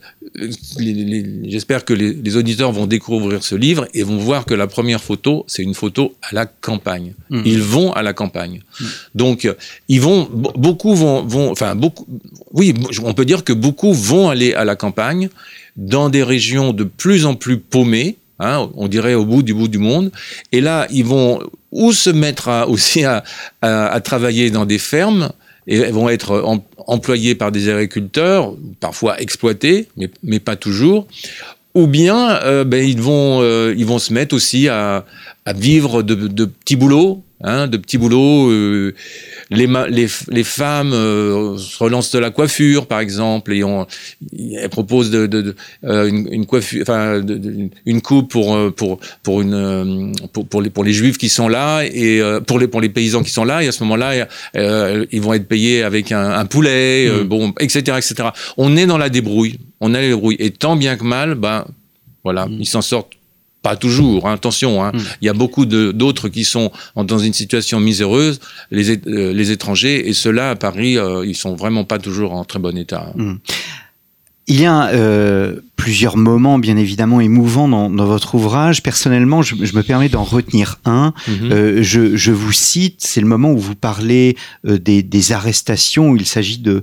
j'espère 1.44 1.84
que 1.84 1.92
les, 1.92 2.36
auditeurs 2.36 2.72
vont 2.72 2.86
découvrir 2.86 3.44
ce 3.44 3.54
livre 3.54 3.86
et 3.94 4.02
vont 4.02 4.16
voir 4.16 4.46
que 4.46 4.54
la 4.54 4.66
première 4.66 5.02
photo, 5.02 5.44
c'est 5.48 5.62
une 5.62 5.74
photo 5.74 6.14
à 6.22 6.34
la 6.34 6.46
campagne. 6.46 7.14
Mmh. 7.30 7.42
Ils 7.44 7.62
vont 7.62 7.92
à 7.92 8.02
la 8.02 8.14
campagne. 8.14 8.62
Mmh. 8.80 8.84
Donc, 9.14 9.54
ils 9.88 10.00
vont, 10.00 10.28
beaucoup 10.32 10.94
vont, 10.94 11.22
vont, 11.24 11.50
enfin, 11.50 11.74
beaucoup, 11.74 12.06
oui, 12.52 12.74
on 13.02 13.12
peut 13.12 13.26
dire 13.26 13.44
que 13.44 13.52
beaucoup 13.52 13.92
vont 13.92 14.30
aller 14.30 14.54
à 14.54 14.64
la 14.64 14.76
campagne 14.76 15.28
dans 15.76 16.08
des 16.08 16.22
régions 16.22 16.72
de 16.72 16.84
plus 16.84 17.26
en 17.26 17.34
plus 17.34 17.58
paumées, 17.58 18.16
Hein, 18.44 18.70
on 18.76 18.88
dirait 18.88 19.14
au 19.14 19.24
bout 19.24 19.42
du 19.42 19.54
bout 19.54 19.68
du 19.68 19.78
monde. 19.78 20.10
Et 20.52 20.60
là, 20.60 20.86
ils 20.90 21.04
vont 21.04 21.40
ou 21.72 21.92
se 21.92 22.10
mettre 22.10 22.66
aussi 22.68 23.04
à, 23.04 23.22
travailler 24.04 24.50
dans 24.50 24.66
des 24.66 24.78
fermes 24.78 25.30
et 25.66 25.90
vont 25.90 26.08
être 26.08 26.44
employés 26.86 27.34
par 27.34 27.50
des 27.50 27.68
agriculteurs, 27.68 28.54
parfois 28.80 29.20
exploités, 29.20 29.88
mais, 30.22 30.40
pas 30.40 30.56
toujours. 30.56 31.06
Ou 31.74 31.86
bien, 31.86 32.36
euh, 32.44 32.64
ben, 32.64 32.84
ils 32.84 33.00
vont 33.00 33.40
euh, 33.42 33.74
ils 33.76 33.86
vont 33.86 33.98
se 33.98 34.12
mettre 34.12 34.36
aussi 34.36 34.68
à, 34.68 35.04
vivre 35.46 36.02
de, 36.02 36.14
de 36.14 36.44
petits 36.44 36.76
boulots, 36.76 37.24
hein, 37.44 37.68
de 37.68 37.76
petits 37.76 37.98
boulots. 37.98 38.50
Euh, 38.50 38.94
les, 39.50 39.66
les, 39.90 40.06
les 40.28 40.44
femmes 40.44 40.92
euh, 40.92 41.56
relancent 41.78 42.10
de 42.12 42.18
la 42.18 42.30
coiffure, 42.30 42.86
par 42.86 43.00
exemple, 43.00 43.52
et 43.52 43.62
on, 43.62 43.86
elles 44.56 44.68
proposent 44.68 45.10
de, 45.10 45.26
de, 45.26 45.54
euh, 45.84 46.08
une, 46.08 46.28
une, 46.32 46.46
coiffure, 46.46 46.82
enfin, 46.82 47.20
une 47.86 48.00
coupe 48.00 48.30
pour 48.30 48.54
euh, 48.54 48.70
pour 48.70 48.98
pour 49.22 49.42
une 49.42 50.12
pour, 50.32 50.46
pour, 50.46 50.62
les 50.62 50.70
pour 50.70 50.84
les 50.84 50.92
juifs 50.92 51.18
qui 51.18 51.28
sont 51.28 51.48
là 51.48 51.82
et 51.84 52.22
pour 52.46 52.58
les 52.58 52.68
pour 52.68 52.80
les 52.80 52.88
paysans 52.88 53.22
qui 53.22 53.30
sont 53.30 53.44
là. 53.44 53.62
Et 53.62 53.68
à 53.68 53.72
ce 53.72 53.82
moment-là, 53.84 54.26
ils 54.54 55.20
vont 55.20 55.34
être 55.34 55.48
payés 55.48 55.82
avec 55.82 56.12
un, 56.12 56.30
un 56.30 56.46
poulet, 56.46 57.10
mmh. 57.10 57.24
bon, 57.24 57.52
etc., 57.60 57.98
etc. 57.98 58.30
On 58.56 58.76
est 58.76 58.86
dans 58.86 58.98
la 58.98 59.08
débrouille. 59.08 59.58
On 59.80 59.94
a 59.94 60.00
la 60.00 60.08
débrouille. 60.08 60.36
Et 60.38 60.50
tant 60.50 60.76
bien 60.76 60.96
que 60.96 61.04
mal, 61.04 61.34
ben 61.34 61.66
voilà, 62.22 62.46
mmh. 62.46 62.56
ils 62.60 62.66
s'en 62.66 62.82
sortent 62.82 63.12
pas 63.64 63.76
toujours, 63.76 64.28
hein, 64.28 64.34
attention. 64.34 64.84
Hein. 64.84 64.92
Hmm. 64.94 65.00
Il 65.22 65.24
y 65.24 65.30
a 65.30 65.32
beaucoup 65.32 65.64
d'autres 65.64 66.28
qui 66.28 66.44
sont 66.44 66.70
dans 66.94 67.18
une 67.18 67.32
situation 67.32 67.80
miséreuse, 67.80 68.38
les, 68.70 68.90
euh, 68.90 69.32
les 69.32 69.50
étrangers, 69.50 70.06
et 70.06 70.12
ceux-là 70.12 70.50
à 70.50 70.54
Paris, 70.54 70.98
euh, 70.98 71.26
ils 71.26 71.34
sont 71.34 71.56
vraiment 71.56 71.84
pas 71.84 71.98
toujours 71.98 72.34
en 72.34 72.44
très 72.44 72.58
bon 72.58 72.76
état. 72.76 73.06
Hein. 73.08 73.22
Hmm. 73.22 73.36
Il 74.46 74.60
y 74.60 74.66
a 74.66 74.88
euh, 74.88 75.60
plusieurs 75.76 76.18
moments 76.18 76.58
bien 76.58 76.76
évidemment 76.76 77.22
émouvants 77.22 77.66
dans, 77.66 77.88
dans 77.88 78.04
votre 78.04 78.34
ouvrage. 78.34 78.82
Personnellement, 78.82 79.40
je, 79.40 79.54
je 79.58 79.74
me 79.74 79.82
permets 79.82 80.10
d'en 80.10 80.22
retenir 80.22 80.80
un. 80.84 81.14
Mhm. 81.26 81.52
euh, 81.52 81.82
je, 81.82 82.14
je, 82.14 82.30
vous 82.30 82.52
cite, 82.52 82.96
c'est 82.98 83.22
le 83.22 83.26
moment 83.26 83.52
où 83.52 83.58
vous 83.58 83.74
parlez 83.74 84.36
euh, 84.66 84.78
des, 84.78 85.02
des, 85.02 85.32
arrestations, 85.32 86.10
où 86.10 86.16
il 86.16 86.26
s'agit 86.26 86.58
de 86.58 86.82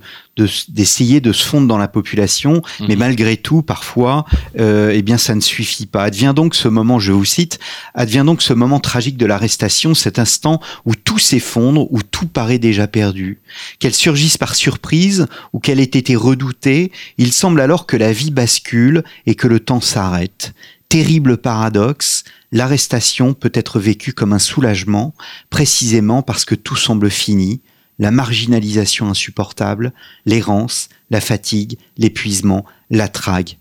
d'essayer 0.70 1.22
de, 1.22 1.32
se 1.32 1.44
fondre 1.44 1.68
dans 1.68 1.78
la 1.78 1.88
population, 1.88 2.62
mhm. 2.80 2.88
mais 2.88 2.96
malgré 2.96 3.38
tout, 3.38 3.62
parfois, 3.62 4.26
euh, 4.60 4.92
eh 4.94 5.02
bien, 5.02 5.18
ça 5.18 5.36
ne 5.36 5.42
suffit 5.42 5.86
pas. 5.86 6.04
Advient 6.04 6.34
donc 6.36 6.56
ce 6.56 6.68
moment, 6.68 7.00
je 7.00 7.12
vous 7.12 7.26
cite, 7.26 7.60
advient 7.94 8.24
donc 8.26 8.42
ce 8.42 8.54
moment 8.54 8.80
tragique 8.80 9.18
de 9.18 9.26
l'arrestation, 9.26 9.94
cet 9.94 10.20
instant 10.20 10.62
où 10.86 10.96
tout 10.96 11.20
s'effondre, 11.20 11.92
où 11.92 12.02
tout 12.02 12.28
paraît 12.28 12.60
déjà 12.60 12.88
perdu. 12.88 13.40
Qu'elle 13.80 13.94
surgisse 13.94 14.38
par 14.38 14.56
surprise 14.56 15.28
ou 15.54 15.60
qu'elle 15.60 15.80
ait 15.80 15.84
été 15.84 16.16
redoutée, 16.16 16.92
il 17.18 17.32
semble 17.32 17.62
alors 17.62 17.86
que 17.86 17.98
la 17.98 18.14
vie 18.14 18.32
bascule 18.32 19.04
et 19.26 19.36
que 19.36 19.48
le 19.48 19.60
temps 19.60 19.82
s'arrête. 19.82 20.54
Terrible 20.90 21.38
paradoxe, 21.38 22.26
l'arrestation 22.52 23.34
peut 23.34 23.52
être 23.54 23.80
vécue 23.80 24.14
comme 24.14 24.34
un 24.34 24.40
soulagement, 24.40 25.14
précisément 25.50 26.22
parce 26.22 26.46
que 26.46 26.56
tout 26.56 26.76
semble 26.76 27.10
fini, 27.10 27.62
la 28.02 28.10
marginalisation 28.10 29.10
insupportable, 29.10 29.94
l'errance, 30.26 30.90
la 31.12 31.22
fatigue, 31.22 31.78
l'épuisement, 31.98 32.66
la 32.90 33.08
trague. 33.08 33.58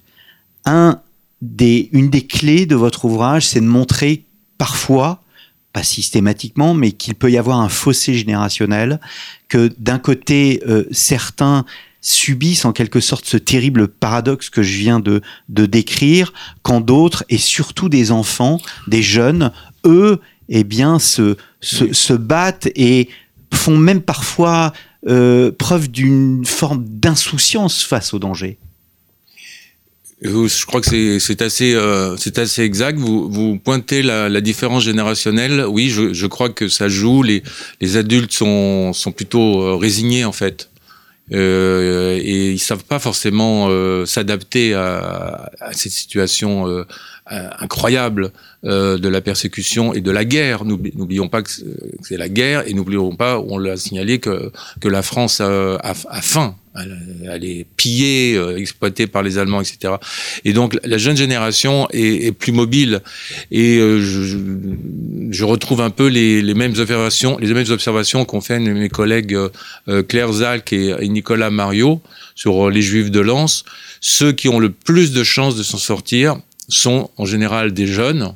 Un 0.65 1.03
des, 1.43 1.91
une 1.93 2.09
des 2.09 2.27
clés 2.27 2.65
de 2.65 2.75
votre 2.75 3.05
ouvrage, 3.05 3.47
c'est 3.47 3.61
de 3.61 3.67
montrer 3.67 4.25
parfois, 4.57 5.23
pas 5.75 5.83
systématiquement, 5.83 6.73
mais 6.73 6.93
qu'il 6.93 7.15
peut 7.17 7.31
y 7.31 7.37
avoir 7.37 7.61
un 7.61 7.69
fossé 7.69 8.15
générationnel, 8.15 8.99
que 9.49 9.71
d'un 9.79 9.99
côté, 9.99 10.63
euh, 10.67 10.85
certains 10.91 11.67
subissent 12.01 12.65
en 12.65 12.73
quelque 12.73 13.01
sorte 13.01 13.27
ce 13.27 13.37
terrible 13.37 13.89
paradoxe 13.89 14.49
que 14.49 14.63
je 14.63 14.79
viens 14.79 15.01
de, 15.01 15.21
de 15.51 15.67
décrire, 15.67 16.33
quand 16.63 16.81
d'autres, 16.81 17.25
et 17.29 17.37
surtout 17.37 17.91
des 17.91 18.11
enfants, 18.11 18.59
des 18.87 19.03
jeunes, 19.03 19.53
eux, 19.85 20.19
eh 20.49 20.65
bien, 20.65 20.99
se, 20.99 21.37
se, 21.61 21.93
se 21.93 22.15
battent 22.15 22.69
et 22.75 23.11
font 23.53 23.77
même 23.77 24.03
parfois 24.03 24.73
euh, 25.09 25.51
preuve 25.51 25.91
d'une 25.91 26.45
forme 26.45 26.85
d'insouciance 26.85 27.83
face 27.83 28.15
au 28.15 28.19
danger. 28.19 28.59
Je 30.23 30.67
crois 30.67 30.83
que 30.83 31.19
c'est 31.19 31.41
assez, 31.41 31.75
euh, 31.75 32.15
assez 32.37 32.63
exact. 32.63 32.99
Vous, 32.99 33.31
vous 33.31 33.59
pointez 33.59 34.03
la, 34.03 34.29
la, 34.29 34.43
différence 34.43 34.85
générationnelle. 34.85 35.65
Oui, 35.67 35.89
je, 35.89 36.13
je, 36.13 36.27
crois 36.27 36.51
que 36.51 36.69
ça 36.69 36.89
joue. 36.89 37.23
Les, 37.23 37.43
les 37.81 37.97
adultes 37.97 38.33
sont, 38.33 38.93
sont 38.93 39.13
plutôt 39.13 39.63
euh, 39.63 39.77
résignés 39.77 40.27
en 40.27 40.33
fait. 40.33 40.71
Euh, 41.33 42.19
et 42.21 42.51
ils 42.51 42.59
savent 42.59 42.85
pas 42.85 42.99
forcément 42.99 43.69
euh, 43.71 44.05
s'adapter 44.05 44.75
à, 44.75 45.51
à, 45.61 45.73
cette 45.73 45.93
situation 45.93 46.67
euh, 46.67 46.85
incroyable 47.31 48.33
euh, 48.65 48.99
de 48.99 49.09
la 49.09 49.23
persécution 49.23 49.95
et 49.95 50.03
de 50.03 50.11
la 50.11 50.27
guerre. 50.27 50.65
N'oublions 50.65 51.29
pas 51.29 51.43
que 51.43 51.51
c'est 52.03 52.19
la 52.19 52.29
guerre 52.29 52.69
et 52.69 52.75
n'oublions 52.75 53.17
pas, 53.17 53.41
on 53.41 53.57
l'a 53.57 53.77
signalé, 53.79 54.19
que, 54.19 54.53
que 54.81 54.89
la 54.89 55.01
France 55.01 55.41
a, 55.41 55.77
a, 55.77 55.95
a 56.11 56.21
faim. 56.21 56.57
Elle, 56.77 57.45
est 57.45 57.67
pillée, 57.77 58.37
euh, 58.37 58.57
exploitée 58.57 59.07
par 59.07 59.23
les 59.23 59.39
Allemands, 59.39 59.61
etc. 59.61 59.95
Et 60.45 60.53
donc 60.53 60.79
la 60.85 60.99
jeune 60.99 61.17
génération 61.17 61.89
est, 61.91 62.27
est 62.27 62.33
plus 62.33 62.53
mobile. 62.53 63.01
Et 63.51 63.79
euh, 63.79 64.01
je, 64.01 64.37
je, 65.31 65.45
retrouve 65.45 65.81
un 65.81 65.91
peu 65.91 66.07
les, 66.07 66.43
les, 66.43 66.55
mêmes 66.55 66.75
observations, 66.79 67.39
les 67.39 67.53
mêmes 67.55 67.71
observations 67.71 68.25
qu'ont 68.25 68.41
fait 68.41 68.59
mes 68.59 68.89
collègues 68.89 69.37
euh, 69.89 70.03
Claire 70.03 70.33
Zalk 70.33 70.73
et 70.73 71.09
Nicolas 71.09 71.51
Mario 71.51 72.03
sur 72.35 72.71
les 72.71 72.83
Juifs 72.83 73.11
de 73.11 73.21
Lens. 73.21 73.65
Ceux 74.01 74.33
qui 74.33 74.49
ont 74.49 74.59
le 74.59 74.71
plus 74.71 75.13
de 75.13 75.25
chances 75.25 75.57
de 75.57 75.63
s'en 75.63 75.79
sortir, 75.79 76.37
sont 76.71 77.11
en 77.17 77.27
général 77.27 77.73
des 77.73 77.87
jeunes, 77.87 78.35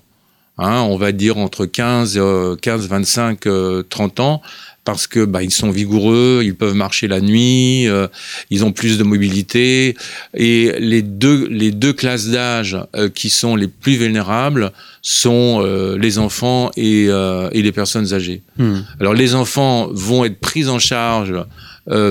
hein, 0.59 0.83
on 0.83 0.97
va 0.97 1.12
dire 1.12 1.38
entre 1.38 1.66
15, 1.66 2.14
euh, 2.16 2.57
15 2.57 2.88
25, 2.88 3.47
euh, 3.47 3.83
30 3.88 4.20
ans, 4.20 4.42
parce 4.85 5.07
que 5.07 5.25
bah, 5.25 5.42
ils 5.42 5.51
sont 5.51 5.70
vigoureux, 5.70 6.42
ils 6.44 6.55
peuvent 6.55 6.75
marcher 6.75 7.09
la 7.09 7.20
nuit, 7.20 7.88
euh, 7.88 8.07
ils 8.51 8.64
ont 8.64 8.73
plus 8.73 8.99
de 8.99 9.05
mobilité, 9.05 9.97
et 10.35 10.73
les 10.79 11.03
deux 11.03 11.49
les 11.49 11.70
deux 11.70 11.92
classes 11.92 12.29
d'âge 12.29 12.77
euh, 12.94 13.09
qui 13.09 13.31
sont 13.31 13.57
les 13.57 13.68
plus 13.68 13.97
vulnérables 13.97 14.73
sont 15.01 15.62
euh, 15.62 15.99
les 15.99 16.18
enfants 16.18 16.70
et, 16.77 17.05
et 17.05 17.62
les 17.62 17.73
personnes 17.73 18.12
âgées. 18.12 18.42
Mmh. 18.59 18.81
Alors 19.01 19.14
les 19.14 19.35
enfants 19.35 19.88
vont 19.90 20.25
être 20.25 20.38
pris 20.38 20.68
en 20.68 20.79
charge 20.79 21.35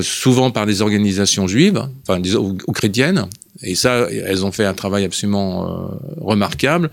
souvent 0.02 0.52
par 0.52 0.66
des 0.66 0.82
organisations 0.82 1.48
juives, 1.48 1.82
enfin 2.04 2.20
des, 2.20 2.36
ou, 2.36 2.58
ou 2.68 2.72
chrétiennes, 2.72 3.28
et 3.62 3.76
ça, 3.76 4.08
elles 4.10 4.46
ont 4.46 4.52
fait 4.52 4.66
un 4.66 4.74
travail 4.74 5.04
absolument 5.04 5.64
euh, 5.64 5.96
remarquable. 6.22 6.90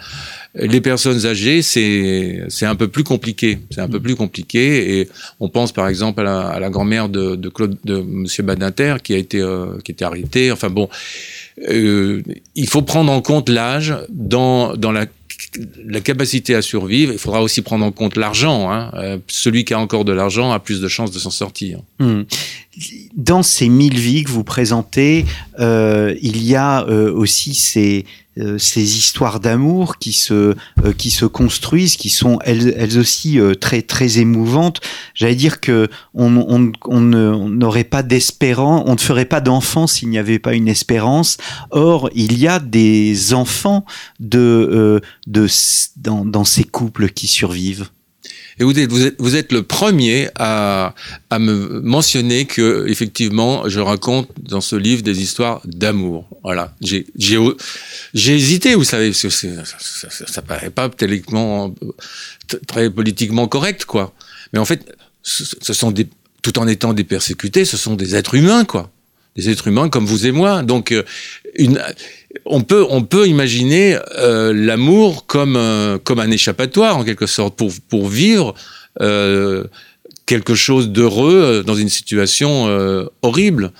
Les 0.54 0.82
personnes 0.82 1.24
âgées, 1.24 1.62
c'est 1.62 2.44
c'est 2.48 2.66
un 2.66 2.74
peu 2.74 2.88
plus 2.88 3.02
compliqué. 3.02 3.60
C'est 3.70 3.80
un 3.80 3.88
peu 3.88 3.98
plus 3.98 4.14
compliqué. 4.14 5.00
Et 5.00 5.08
on 5.40 5.48
pense 5.48 5.72
par 5.72 5.88
exemple 5.88 6.20
à 6.20 6.24
la, 6.24 6.40
à 6.48 6.60
la 6.60 6.68
grand-mère 6.68 7.08
de, 7.08 7.34
de 7.34 7.48
Claude, 7.48 7.78
de 7.84 7.96
Monsieur 8.02 8.42
Badinter, 8.42 8.96
qui 9.02 9.14
a 9.14 9.16
été 9.16 9.40
euh, 9.40 9.78
qui 9.84 9.92
a 9.92 9.94
été 9.94 10.04
arrêté. 10.04 10.52
Enfin 10.52 10.68
bon, 10.68 10.90
euh, 11.70 12.22
il 12.54 12.68
faut 12.68 12.82
prendre 12.82 13.10
en 13.10 13.22
compte 13.22 13.48
l'âge 13.48 13.94
dans 14.10 14.76
dans 14.76 14.92
la 14.92 15.06
la 15.86 16.00
capacité 16.00 16.54
à 16.54 16.62
survivre, 16.62 17.12
il 17.12 17.18
faudra 17.18 17.42
aussi 17.42 17.62
prendre 17.62 17.84
en 17.84 17.92
compte 17.92 18.16
l'argent. 18.16 18.70
Hein. 18.70 18.90
Euh, 18.94 19.18
celui 19.26 19.64
qui 19.64 19.74
a 19.74 19.78
encore 19.78 20.04
de 20.04 20.12
l'argent 20.12 20.52
a 20.52 20.58
plus 20.58 20.80
de 20.80 20.88
chances 20.88 21.10
de 21.10 21.18
s'en 21.18 21.30
sortir. 21.30 21.80
Mmh. 21.98 22.22
Dans 23.16 23.42
ces 23.42 23.68
mille 23.68 23.98
vies 23.98 24.24
que 24.24 24.30
vous 24.30 24.44
présentez, 24.44 25.24
euh, 25.58 26.14
il 26.22 26.42
y 26.42 26.54
a 26.56 26.86
euh, 26.86 27.12
aussi 27.12 27.54
ces, 27.54 28.04
euh, 28.38 28.58
ces 28.58 28.96
histoires 28.96 29.40
d'amour 29.40 29.98
qui 29.98 30.12
se 30.12 30.54
euh, 30.84 30.92
qui 30.96 31.10
se 31.10 31.24
construisent, 31.24 31.96
qui 31.96 32.10
sont 32.10 32.38
elles, 32.44 32.72
elles 32.76 32.96
aussi 32.96 33.40
euh, 33.40 33.54
très 33.54 33.82
très 33.82 34.18
émouvantes. 34.18 34.80
J'allais 35.14 35.34
dire 35.34 35.60
que 35.60 35.88
on 36.14 36.36
on 36.48 36.70
on 36.84 37.00
n'aurait 37.00 37.82
pas 37.82 38.04
d'espérance, 38.04 38.84
on 38.86 38.94
ne 38.94 39.00
ferait 39.00 39.24
pas 39.24 39.40
d'enfants 39.40 39.88
s'il 39.88 40.10
n'y 40.10 40.18
avait 40.18 40.38
pas 40.38 40.54
une 40.54 40.68
espérance. 40.68 41.38
Or, 41.72 42.08
il 42.14 42.38
y 42.38 42.46
a 42.46 42.60
des 42.60 43.34
enfants 43.34 43.84
de 44.20 45.00
de 45.26 45.46
dans 45.96 46.24
dans 46.24 46.44
ces 46.44 46.64
couples 46.64 47.08
qui 47.08 47.26
survivent. 47.26 47.88
Et 48.60 48.64
vous 48.64 48.78
êtes, 48.78 49.16
vous 49.18 49.36
êtes, 49.36 49.52
le 49.52 49.62
premier 49.62 50.28
à, 50.34 50.94
à 51.30 51.38
me 51.38 51.80
mentionner 51.80 52.44
que, 52.44 52.86
effectivement, 52.88 53.66
je 53.66 53.80
raconte 53.80 54.28
dans 54.38 54.60
ce 54.60 54.76
livre 54.76 55.02
des 55.02 55.22
histoires 55.22 55.62
d'amour. 55.64 56.28
Voilà. 56.44 56.74
J'ai, 56.82 57.06
hésité, 58.14 58.74
vous 58.74 58.84
savez, 58.84 59.08
parce 59.08 59.22
que 59.22 59.30
ça, 59.30 60.26
ça, 60.26 60.42
paraît 60.42 60.68
pas 60.68 60.90
politiquement, 60.90 61.74
très 62.66 62.90
politiquement 62.90 63.48
correct, 63.48 63.86
quoi. 63.86 64.12
Mais 64.52 64.58
en 64.58 64.66
fait, 64.66 64.94
ce 65.22 65.72
sont 65.72 65.90
des, 65.90 66.06
tout 66.42 66.58
en 66.58 66.68
étant 66.68 66.92
des 66.92 67.04
persécutés, 67.04 67.64
ce 67.64 67.78
sont 67.78 67.94
des 67.94 68.14
êtres 68.14 68.34
humains, 68.34 68.66
quoi. 68.66 68.90
Des 69.36 69.48
êtres 69.48 69.68
humains 69.68 69.88
comme 69.88 70.04
vous 70.04 70.26
et 70.26 70.32
moi. 70.32 70.62
Donc, 70.62 70.92
euh, 70.92 71.02
une, 71.54 71.80
on 72.44 72.62
peut, 72.62 72.86
on 72.88 73.02
peut 73.02 73.26
imaginer 73.26 73.98
euh, 74.18 74.52
l'amour 74.52 75.26
comme, 75.26 75.56
euh, 75.56 75.98
comme 75.98 76.20
un 76.20 76.30
échappatoire, 76.30 76.96
en 76.96 77.04
quelque 77.04 77.26
sorte, 77.26 77.56
pour, 77.56 77.72
pour 77.88 78.08
vivre 78.08 78.54
euh, 79.00 79.64
quelque 80.26 80.54
chose 80.54 80.90
d'heureux 80.90 81.62
dans 81.66 81.74
une 81.74 81.88
situation 81.88 82.68
horrible. 83.22 83.72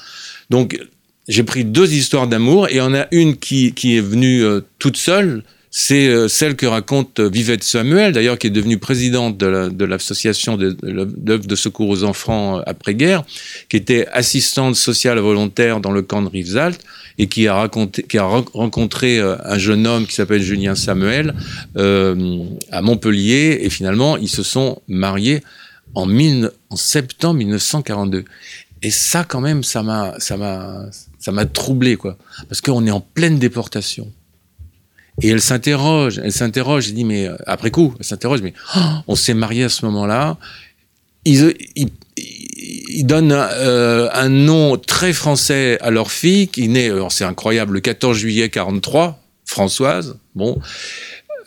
Donc, 0.48 0.80
j'ai 1.28 1.44
pris 1.44 1.64
deux 1.64 1.92
histoires 1.92 2.26
d'amour, 2.26 2.68
et 2.68 2.72
il 2.72 2.76
y 2.78 2.80
en 2.80 2.94
a 2.94 3.06
une 3.12 3.36
qui, 3.36 3.72
qui 3.72 3.96
est 3.96 4.00
venue 4.00 4.42
toute 4.80 4.96
seule, 4.96 5.44
c'est 5.70 6.28
celle 6.28 6.56
que 6.56 6.66
raconte 6.66 7.20
Vivette 7.20 7.62
Samuel, 7.62 8.12
d'ailleurs, 8.12 8.36
qui 8.36 8.48
est 8.48 8.50
devenue 8.50 8.78
présidente 8.78 9.38
de 9.38 9.84
l'association 9.84 10.56
la, 10.56 10.70
de 10.70 11.12
l'œuvre 11.24 11.46
de 11.46 11.54
secours 11.54 11.88
aux 11.88 12.02
enfants 12.02 12.60
après-guerre, 12.66 13.22
qui 13.68 13.76
était 13.76 14.08
assistante 14.08 14.74
sociale 14.74 15.20
volontaire 15.20 15.78
dans 15.78 15.92
le 15.92 16.02
camp 16.02 16.22
de 16.22 16.28
Rivesaltes, 16.28 16.82
et 17.20 17.26
qui 17.26 17.48
a, 17.48 17.54
raconté, 17.54 18.02
qui 18.02 18.16
a 18.16 18.24
rencontré 18.24 19.20
un 19.20 19.58
jeune 19.58 19.86
homme 19.86 20.06
qui 20.06 20.14
s'appelle 20.14 20.40
Julien 20.40 20.74
Samuel 20.74 21.34
euh, 21.76 22.46
à 22.72 22.80
Montpellier, 22.80 23.58
et 23.60 23.68
finalement, 23.68 24.16
ils 24.16 24.30
se 24.30 24.42
sont 24.42 24.80
mariés 24.88 25.42
en, 25.94 26.08
septembre 26.76 27.34
1942. 27.34 28.24
Et 28.80 28.90
ça, 28.90 29.24
quand 29.24 29.42
même, 29.42 29.62
ça 29.62 29.82
m'a, 29.82 30.14
ça 30.18 30.88
ça 31.18 31.32
m'a 31.32 31.44
troublé, 31.44 31.96
quoi, 31.96 32.16
parce 32.48 32.62
qu'on 32.62 32.86
est 32.86 32.90
en 32.90 33.02
pleine 33.02 33.38
déportation. 33.38 34.10
Et 35.20 35.28
elle 35.28 35.42
s'interroge, 35.42 36.18
elle 36.24 36.32
s'interroge, 36.32 36.88
elle 36.88 36.94
dit, 36.94 37.04
mais 37.04 37.28
après 37.46 37.70
coup, 37.70 37.94
elle 37.98 38.06
s'interroge, 38.06 38.40
mais 38.40 38.54
oh, 38.76 38.80
on 39.08 39.14
s'est 39.14 39.34
marié 39.34 39.64
à 39.64 39.68
ce 39.68 39.84
moment-là. 39.84 40.38
Ils, 41.32 43.06
donnent 43.06 43.32
euh, 43.32 44.08
un 44.12 44.28
nom 44.28 44.76
très 44.76 45.12
français 45.12 45.78
à 45.80 45.90
leur 45.90 46.10
fille, 46.10 46.48
qui 46.48 46.68
naît, 46.68 46.90
c'est 47.08 47.24
incroyable, 47.24 47.74
le 47.74 47.80
14 47.80 48.16
juillet 48.16 48.48
43, 48.48 49.22
Françoise. 49.44 50.18
Bon. 50.34 50.60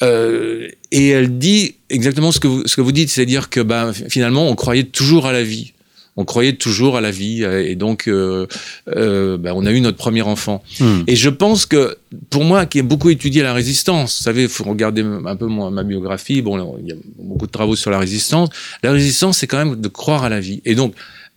Euh, 0.02 0.68
et 0.92 1.10
elle 1.10 1.38
dit 1.38 1.76
exactement 1.90 2.32
ce 2.32 2.40
que 2.40 2.48
vous, 2.48 2.64
ce 2.66 2.76
que 2.76 2.82
vous 2.82 2.92
dites, 2.92 3.10
c'est-à-dire 3.10 3.50
que 3.50 3.60
ben, 3.60 3.94
finalement, 3.94 4.48
on 4.48 4.56
croyait 4.56 4.84
toujours 4.84 5.28
à 5.28 5.32
la 5.32 5.44
vie 5.44 5.73
on 6.16 6.26
croyait 6.26 6.54
toujours 6.54 6.96
à 6.96 7.02
la 7.02 7.12
vie 7.12 7.44
et 7.44 7.76
donc 7.76 8.08
euh, 8.08 8.48
euh, 8.90 9.38
ben, 9.38 9.54
on 9.56 9.66
a 9.66 9.72
eu 9.72 9.82
notre 9.82 9.98
premier 9.98 10.22
enfant. 10.22 10.64
Mmh. 10.80 11.02
Et 11.08 11.16
je 11.16 11.30
pense 11.30 11.66
que 11.66 11.98
pour 12.30 12.44
moi, 12.44 12.66
qui 12.66 12.80
ai 12.80 12.82
beaucoup 12.84 13.10
étudié 13.10 13.42
la 13.42 13.54
résistance, 13.54 14.20
vous 14.20 14.24
savez, 14.24 14.44
il 14.44 14.50
faut 14.50 14.64
regarder 14.64 15.02
un 15.04 15.36
peu 15.36 15.48
ma 15.48 15.84
biographie. 15.84 16.42
Bon, 16.42 16.78
il 16.80 16.88
y 16.88 16.92
a 16.92 16.96
beaucoup 17.18 17.48
de 17.48 17.52
travaux 17.52 17.76
sur 17.76 17.90
la 17.90 17.98
résistance. 17.98 18.50
La 18.84 18.92
résistance, 18.92 19.40
c'est 19.40 19.48
quand 19.48 19.58
même 19.58 19.82
de 19.82 19.88
croire 19.88 20.24
à 20.24 20.30
la 20.30 20.40
vie. 20.40 20.62
Et 20.66 20.76
donc 20.76 20.94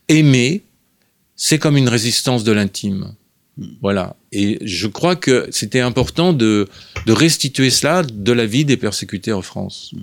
aimer, 0.08 0.62
c'est 1.36 1.58
comme 1.58 1.76
une 1.76 1.88
résistance 1.88 2.44
de 2.44 2.52
l'intime. 2.52 3.12
Voilà. 3.80 4.16
Et 4.32 4.58
je 4.62 4.86
crois 4.86 5.16
que 5.16 5.48
c'était 5.50 5.80
important 5.80 6.34
de, 6.34 6.68
restituer 7.06 7.70
cela 7.70 8.02
de 8.02 8.32
la 8.32 8.44
vie 8.44 8.64
des 8.64 8.76
persécutés 8.76 9.32
en 9.32 9.40
France. 9.40 9.94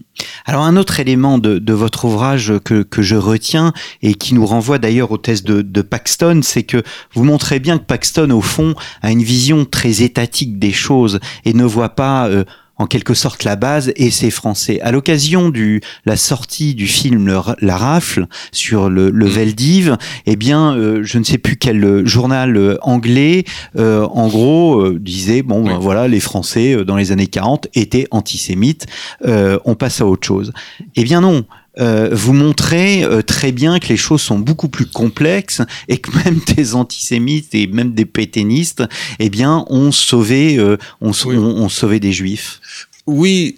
Alors 0.45 0.63
un 0.63 0.75
autre 0.75 0.99
élément 0.99 1.37
de, 1.37 1.73
votre 1.73 2.05
ouvrage 2.05 2.53
que, 2.63 2.81
que, 2.81 3.01
je 3.01 3.15
retiens 3.15 3.73
et 4.01 4.15
qui 4.15 4.33
nous 4.33 4.45
renvoie 4.45 4.79
d'ailleurs 4.79 5.11
au 5.11 5.17
test 5.17 5.45
de, 5.45 5.61
de 5.61 5.81
Paxton, 5.81 6.41
c'est 6.43 6.63
que 6.63 6.81
vous 7.13 7.23
montrez 7.23 7.59
bien 7.59 7.77
que 7.77 7.83
Paxton, 7.83 8.31
au 8.31 8.41
fond, 8.41 8.73
a 9.01 9.11
une 9.11 9.23
vision 9.23 9.65
très 9.65 10.01
étatique 10.01 10.57
des 10.57 10.73
choses 10.73 11.19
et 11.45 11.53
ne 11.53 11.65
voit 11.65 11.95
pas... 11.95 12.27
Euh, 12.29 12.43
en 12.77 12.87
quelque 12.87 13.13
sorte 13.13 13.43
la 13.43 13.55
base 13.55 13.91
et 13.95 14.09
c'est 14.09 14.31
français. 14.31 14.79
À 14.81 14.91
l'occasion 14.91 15.49
du 15.49 15.81
la 16.05 16.17
sortie 16.17 16.73
du 16.73 16.87
film 16.87 17.27
le, 17.27 17.39
La 17.61 17.77
Rafle 17.77 18.27
sur 18.51 18.89
le, 18.89 19.09
le 19.09 19.25
Veldiv, 19.25 19.97
eh 20.25 20.35
bien, 20.35 20.75
euh, 20.75 21.01
je 21.03 21.19
ne 21.19 21.23
sais 21.23 21.37
plus 21.37 21.55
quel 21.55 21.83
euh, 21.83 22.05
journal 22.05 22.57
euh, 22.57 22.77
anglais, 22.81 23.43
euh, 23.77 24.05
en 24.05 24.27
gros, 24.27 24.81
euh, 24.81 24.99
disait 24.99 25.43
bon, 25.43 25.63
oui. 25.63 25.69
ben, 25.69 25.77
voilà, 25.77 26.07
les 26.07 26.19
Français 26.19 26.83
dans 26.85 26.95
les 26.95 27.11
années 27.11 27.27
40 27.27 27.67
étaient 27.75 28.07
antisémites. 28.11 28.87
on 29.23 29.75
passe 29.75 30.01
à 30.01 30.05
autre 30.05 30.25
chose. 30.25 30.51
Eh 30.95 31.03
bien 31.03 31.21
non. 31.21 31.45
Euh, 31.79 32.09
vous 32.11 32.33
montrez 32.33 33.03
euh, 33.03 33.21
très 33.21 33.51
bien 33.51 33.79
que 33.79 33.87
les 33.87 33.97
choses 33.97 34.21
sont 34.21 34.37
beaucoup 34.39 34.69
plus 34.69 34.85
complexes 34.85 35.61
et 35.87 35.97
que 35.97 36.11
même 36.23 36.39
des 36.55 36.75
antisémites 36.75 37.55
et 37.55 37.67
même 37.67 37.93
des 37.93 38.05
pétainistes, 38.05 38.83
eh 39.19 39.29
bien, 39.29 39.65
ont 39.69 39.91
sauvé, 39.91 40.57
euh, 40.57 40.77
ont, 41.01 41.11
Oui. 41.25 41.37
ont- 41.37 41.63
ont 41.63 41.69
sauvé 41.69 41.99
des 41.99 42.11
juifs. 42.13 42.59
Oui. 43.07 43.55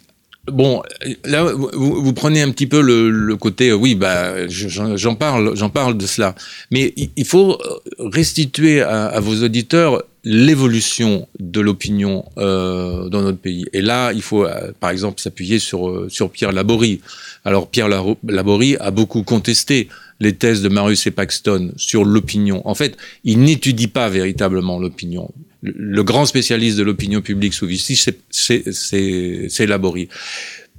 Bon, 0.47 0.83
là, 1.23 1.43
vous, 1.53 2.03
vous 2.03 2.13
prenez 2.13 2.41
un 2.41 2.51
petit 2.51 2.67
peu 2.67 2.81
le, 2.81 3.09
le 3.09 3.35
côté, 3.35 3.73
oui, 3.73 3.95
bah, 3.95 4.47
je- 4.47 4.95
j'en 4.95 5.15
parle, 5.15 5.55
j'en 5.55 5.69
parle 5.71 5.97
de 5.97 6.05
cela. 6.05 6.35
Mais 6.71 6.93
il- 7.17 7.25
faut 7.25 7.57
restituer 7.97 8.81
à, 8.81 9.05
à 9.07 9.19
vos 9.19 9.43
auditeurs 9.43 10.03
l'évolution 10.23 11.27
de 11.39 11.61
l'opinion 11.61 12.25
euh, 12.37 13.09
dans 13.09 13.21
notre 13.21 13.37
pays. 13.39 13.65
Et 13.73 13.81
là, 13.81 14.11
il 14.13 14.21
faut, 14.21 14.45
euh, 14.45 14.71
par 14.79 14.89
exemple, 14.91 15.19
s'appuyer 15.19 15.57
sur 15.59 15.89
euh, 15.89 16.07
sur 16.09 16.29
Pierre 16.29 16.51
Laborie. 16.51 17.01
Alors, 17.43 17.67
Pierre 17.69 17.89
Laborie 18.27 18.75
a 18.79 18.91
beaucoup 18.91 19.23
contesté 19.23 19.87
les 20.19 20.33
thèses 20.33 20.61
de 20.61 20.69
Marius 20.69 21.05
et 21.07 21.11
Paxton 21.11 21.71
sur 21.75 22.05
l'opinion. 22.05 22.61
En 22.67 22.75
fait, 22.75 22.95
il 23.23 23.39
n'étudie 23.41 23.87
pas 23.87 24.09
véritablement 24.09 24.79
l'opinion. 24.79 25.29
Le, 25.65 26.03
grand 26.03 26.25
spécialiste 26.25 26.77
de 26.77 26.83
l'opinion 26.83 27.21
publique 27.21 27.53
sous 27.53 27.65
Vichy, 27.65 27.95
c'est- 28.29 29.65
Laborie. 29.65 30.09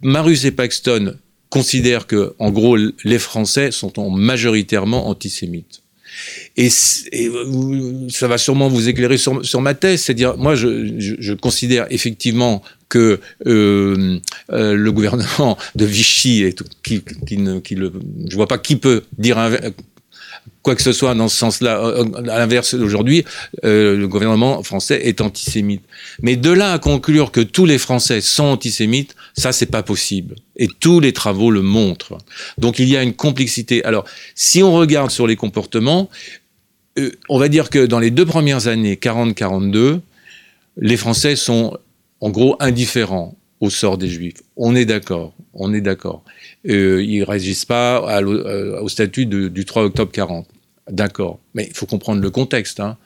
Marius 0.03 0.45
et 0.45 0.53
Paxton 0.53 1.17
considèrent 1.51 2.07
que, 2.07 2.35
en 2.39 2.51
gros, 2.51 2.77
les 2.77 3.19
Français 3.19 3.71
sont 3.71 3.99
en 3.99 4.11
majoritairement 4.11 5.09
antisémites. 5.09 5.83
Et, 6.57 6.69
et 7.13 7.31
ça 8.09 8.29
va 8.29 8.39
sûrement 8.39 8.69
vous 8.69 8.89
éclairer 8.89 9.19
sur, 9.19 9.45
sur 9.45 9.61
ma 9.61 9.75
thèse, 9.75 10.03
c'est-à-dire, 10.03 10.37
moi, 10.37 10.55
je, 10.55 10.95
je, 10.99 11.33
considère 11.35 11.87
effectivement 11.91 12.63
que 12.89 13.21
euh, 13.47 14.19
euh, 14.53 14.75
le 14.75 14.93
gouvernement 14.93 15.59
de 15.75 15.85
Vichy, 15.85 16.43
est, 16.43 16.63
qui, 16.83 17.03
qui 17.27 17.37
ne, 17.39 17.61
le, 17.71 17.93
je 18.29 18.37
vois 18.37 18.49
pas 18.49 18.59
qui 18.59 18.77
peut 18.77 19.03
dire 19.19 19.39
un, 19.39 19.51
quoi 20.63 20.75
que 20.75 20.83
ce 20.83 20.93
soit 20.93 21.15
dans 21.15 21.29
ce 21.29 21.37
sens-là. 21.37 21.81
Euh, 21.81 22.05
À 22.29 22.39
l'inverse, 22.39 22.75
aujourd'hui, 22.75 23.25
euh, 23.65 23.97
le 23.97 24.09
gouvernement 24.09 24.63
français 24.63 25.01
est 25.05 25.21
antisémite. 25.21 25.83
Mais 26.23 26.37
de 26.37 26.51
là 26.51 26.73
à 26.73 26.79
conclure 26.79 27.31
que 27.31 27.41
tous 27.41 27.67
les 27.67 27.79
Français 27.79 28.21
sont 28.21 28.45
antisémites, 28.45 29.15
ça, 29.37 29.53
c'est 29.53 29.67
pas 29.67 29.83
possible. 29.83 30.35
Et 30.57 30.69
tous 30.81 30.99
les 31.01 31.13
travaux 31.13 31.51
le 31.51 31.63
montrent. 31.63 32.19
Donc, 32.59 32.79
il 32.79 32.89
y 32.89 32.97
a 32.97 33.03
une 33.03 33.15
complexité. 33.15 33.85
Alors, 33.85 34.05
si 34.35 34.63
on 34.63 34.73
regarde 34.75 35.11
sur 35.11 35.27
les 35.27 35.37
comportements, 35.37 36.11
euh, 36.99 37.13
on 37.29 37.39
va 37.39 37.49
dire 37.49 37.71
que 37.71 37.87
dans 37.87 38.01
les 38.01 38.11
deux 38.11 38.27
premières 38.27 38.67
années, 38.67 38.97
40-42, 38.97 40.01
les 40.79 40.97
Français 40.97 41.37
sont, 41.37 41.77
en 42.21 42.31
gros, 42.31 42.57
indifférents 42.61 43.37
au 43.61 43.71
sort 43.71 43.99
des 43.99 44.09
Juifs. 44.09 44.43
On 44.57 44.75
est 44.75 44.85
d'accord. 44.85 45.33
On 45.55 45.73
est 45.73 45.81
d'accord. 45.81 46.23
Euh, 46.69 47.03
ils 47.03 47.23
réagissent 47.23 47.65
pas 47.65 48.03
euh, 48.21 48.81
au 48.81 48.89
statut 48.89 49.27
du 49.27 49.65
3 49.65 49.85
octobre 49.85 50.13
40. 50.13 50.47
D'accord. 50.91 51.39
Mais 51.55 51.67
il 51.69 51.77
faut 51.77 51.87
comprendre 51.87 52.23
le 52.23 52.31
contexte. 52.31 52.81
Hein. 52.81 52.97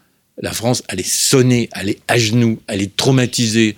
La 0.40 0.52
France, 0.52 0.82
elle 0.88 1.00
est 1.00 1.08
sonnée, 1.08 1.68
elle 1.74 1.90
est 1.90 2.00
à 2.08 2.18
genoux, 2.18 2.60
elle 2.66 2.82
est 2.82 2.96
traumatisée. 2.96 3.76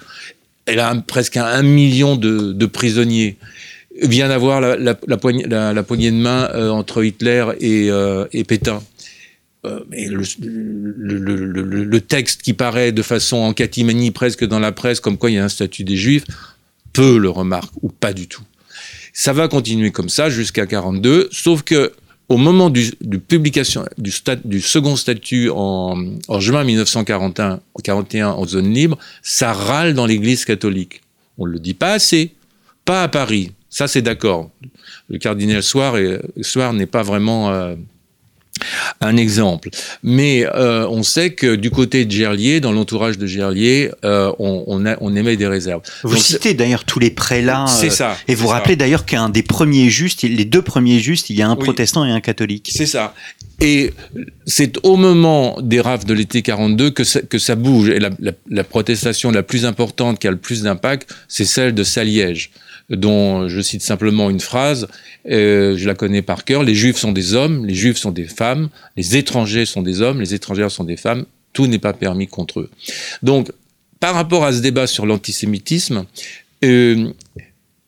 Elle 0.67 0.79
a 0.79 0.95
presque 0.95 1.37
un, 1.37 1.63
million 1.63 2.17
de, 2.17 2.67
prisonniers. 2.67 3.37
Vient 4.01 4.29
d'avoir 4.29 4.61
la, 4.61 4.95
poignée, 5.17 5.45
de 5.45 6.17
main 6.17 6.49
euh, 6.55 6.71
entre 6.71 7.05
Hitler 7.05 7.45
et, 7.61 7.91
euh, 7.91 8.27
Pétain. 8.47 8.83
Euh, 9.65 9.81
le, 9.91 10.25
le, 11.85 12.01
texte 12.01 12.43
qui 12.43 12.53
paraît 12.53 12.91
de 12.91 13.03
façon 13.03 13.37
en 13.37 13.53
catimanie 13.53 14.11
presque 14.11 14.45
dans 14.45 14.59
la 14.59 14.73
presse, 14.73 14.99
comme 14.99 15.19
quoi 15.19 15.31
il 15.31 15.35
y 15.35 15.39
a 15.39 15.45
un 15.45 15.49
statut 15.49 15.85
des 15.85 15.97
Juifs, 15.97 16.25
peu 16.93 17.19
le 17.19 17.29
remarquent 17.29 17.75
ou 17.83 17.89
pas 17.89 18.13
du 18.13 18.27
tout. 18.27 18.43
Ça 19.13 19.33
va 19.33 19.49
continuer 19.49 19.91
comme 19.91 20.09
ça 20.09 20.31
jusqu'à 20.31 20.67
42, 20.67 21.29
sauf 21.33 21.63
que 21.63 21.93
au 22.29 22.39
moment 22.39 22.71
du, 22.71 22.93
du 23.03 23.19
publication 23.19 23.85
du, 23.99 24.11
stat, 24.11 24.37
du 24.37 24.61
second 24.63 24.97
statut 24.97 25.51
en, 25.51 25.97
en 26.29 26.41
juin 26.41 26.65
1941 26.65 27.61
41 27.85 28.29
en 28.31 28.47
zone 28.47 28.73
libre, 28.73 28.99
ça 29.23 29.53
râle 29.53 29.93
dans 29.95 30.07
l'Église 30.07 30.45
catholique. 30.47 31.03
On 31.37 31.47
ne 31.47 31.53
le 31.53 31.59
dit 31.59 31.75
pas 31.75 31.93
assez, 31.93 32.33
pas 32.87 33.03
à 33.03 33.09
Paris. 33.09 33.53
Ça 33.69 33.87
c'est 33.89 34.03
d'accord. 34.03 34.51
Le 35.09 35.19
cardinal 35.19 35.63
Soir, 35.63 35.99
est- 35.99 36.21
Soir 36.43 36.73
n'est 36.73 36.87
pas 36.87 37.03
vraiment 37.03 37.51
euh, 37.51 37.75
un 39.01 39.17
exemple. 39.17 39.71
Mais 40.03 40.45
euh, 40.55 40.87
on 40.89 41.03
sait 41.03 41.33
que 41.33 41.55
du 41.57 41.71
côté 41.71 42.05
de 42.05 42.11
Gerlier, 42.11 42.61
dans 42.61 42.73
l'entourage 42.73 43.19
de 43.19 43.27
Gerlier, 43.27 43.91
euh, 44.05 44.33
on, 44.39 44.65
on, 44.67 44.87
a- 44.87 44.97
on 45.01 45.17
émet 45.17 45.37
des 45.37 45.47
réserves. 45.47 45.83
Vous 46.05 46.15
Donc, 46.15 46.23
citez 46.23 46.55
d'ailleurs 46.55 46.85
tous 46.85 46.99
les 46.99 47.11
prélats. 47.11 47.67
C'est 47.67 47.87
euh, 47.89 47.91
ça. 47.91 48.17
Et 48.29 48.35
vous 48.35 48.47
rappelez 48.49 48.77
d'ailleurs 48.77 49.05
qu'un 49.07 49.29
des 49.29 49.43
premiers 49.43 49.91
justes, 49.91 50.23
les 50.23 50.45
deux 50.45 50.63
premiers 50.63 51.01
justes, 51.01 51.31
il 51.31 51.37
y 51.37 51.43
a 51.43 51.49
un 51.49 51.57
Oui. 51.57 51.65
protestant 51.65 52.05
et 52.05 52.11
un 52.11 52.21
catholique. 52.21 52.71
C'est 52.75 52.87
ça. 52.87 53.15
Et 53.61 53.93
c'est 54.45 54.77
au 54.85 54.97
moment 54.97 55.57
des 55.63 55.81
rafles 55.81 56.07
de 56.07 56.15
l'été 56.15 56.43
42 56.43 56.91
que 56.91 57.05
ça, 57.05 57.21
que 57.23 57.39
ça 57.39 57.55
bouge. 57.55 57.89
Et 57.91 58.01
la, 58.01 58.11
la- 58.19 58.33
la 58.51 58.65
protestation 58.65 59.31
la 59.31 59.43
plus 59.43 59.65
importante 59.65 60.19
qui 60.19 60.27
a 60.27 60.31
le 60.31 60.37
plus 60.37 60.63
d'impact, 60.63 61.15
c'est 61.29 61.45
celle 61.45 61.73
de 61.75 61.85
Saliège, 61.85 62.51
dont 62.93 63.49
je 63.49 63.61
cite 63.61 63.83
simplement 63.83 64.31
une 64.31 64.41
phrase, 64.41 64.87
euh, 65.31 65.77
je 65.77 65.87
la 65.87 65.95
connais 65.95 66.23
par 66.23 66.45
cœur, 66.45 66.63
les 66.63 66.75
juifs 66.75 66.97
sont 66.99 67.13
des 67.13 67.35
hommes, 67.35 67.67
les 67.67 67.75
juifs 67.75 67.97
sont 67.97 68.11
des 68.11 68.27
femmes, 68.27 68.69
les 68.97 69.17
étrangers 69.17 69.67
sont 69.67 69.83
des 69.83 70.03
hommes, 70.03 70.21
les 70.21 70.35
étrangères 70.35 70.71
sont 70.71 70.85
des 70.85 70.97
femmes, 70.97 71.25
tout 71.53 71.67
n'est 71.67 71.79
pas 71.79 71.95
permis 71.95 72.27
contre 72.27 72.61
eux. 72.61 72.71
Donc, 73.23 73.51
par 73.99 74.15
rapport 74.15 74.45
à 74.45 74.53
ce 74.53 74.61
débat 74.61 74.87
sur 74.87 75.07
l'antisémitisme, 75.07 76.05
euh, 76.65 77.11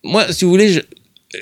moi, 0.03 0.33
si 0.33 0.45
vous 0.45 0.51
voulez, 0.51 0.81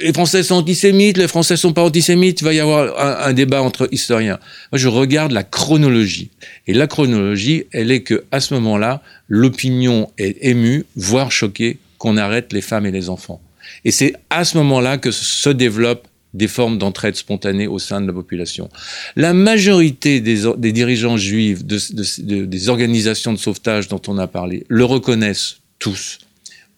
les 0.00 0.12
Français 0.12 0.42
sont 0.42 0.56
antisémites, 0.56 1.18
les 1.18 1.28
Français 1.28 1.56
sont 1.56 1.72
pas 1.72 1.82
antisémites, 1.82 2.40
il 2.40 2.44
va 2.44 2.54
y 2.54 2.60
avoir 2.60 2.98
un, 2.98 3.28
un 3.28 3.32
débat 3.32 3.62
entre 3.62 3.88
historiens. 3.92 4.38
Moi, 4.72 4.78
je 4.78 4.88
regarde 4.88 5.32
la 5.32 5.44
chronologie. 5.44 6.30
Et 6.66 6.74
la 6.74 6.86
chronologie, 6.86 7.64
elle 7.72 7.90
est 7.90 8.02
que 8.02 8.24
à 8.32 8.40
ce 8.40 8.54
moment-là, 8.54 9.02
l'opinion 9.28 10.10
est 10.18 10.36
émue, 10.40 10.84
voire 10.96 11.30
choquée, 11.30 11.78
qu'on 11.98 12.16
arrête 12.16 12.52
les 12.52 12.62
femmes 12.62 12.86
et 12.86 12.90
les 12.90 13.08
enfants. 13.08 13.40
Et 13.84 13.90
c'est 13.90 14.14
à 14.30 14.44
ce 14.44 14.56
moment-là 14.58 14.98
que 14.98 15.10
se 15.10 15.48
développent 15.50 16.06
des 16.34 16.48
formes 16.48 16.78
d'entraide 16.78 17.14
spontanée 17.14 17.66
au 17.66 17.78
sein 17.78 18.00
de 18.00 18.06
la 18.06 18.12
population. 18.14 18.70
La 19.16 19.34
majorité 19.34 20.20
des, 20.20 20.72
dirigeants 20.72 21.18
juifs, 21.18 21.62
de- 21.64 21.78
de- 21.92 22.22
de- 22.22 22.44
des 22.46 22.68
organisations 22.70 23.32
de 23.34 23.38
sauvetage 23.38 23.88
dont 23.88 24.00
on 24.08 24.16
a 24.18 24.26
parlé, 24.26 24.64
le 24.68 24.84
reconnaissent 24.84 25.56
tous. 25.78 26.18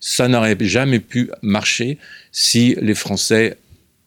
Ça 0.01 0.27
n'aurait 0.29 0.57
jamais 0.61 0.99
pu 0.99 1.31
marcher 1.43 1.99
si 2.33 2.77
les 2.81 2.95
Français 2.97 3.57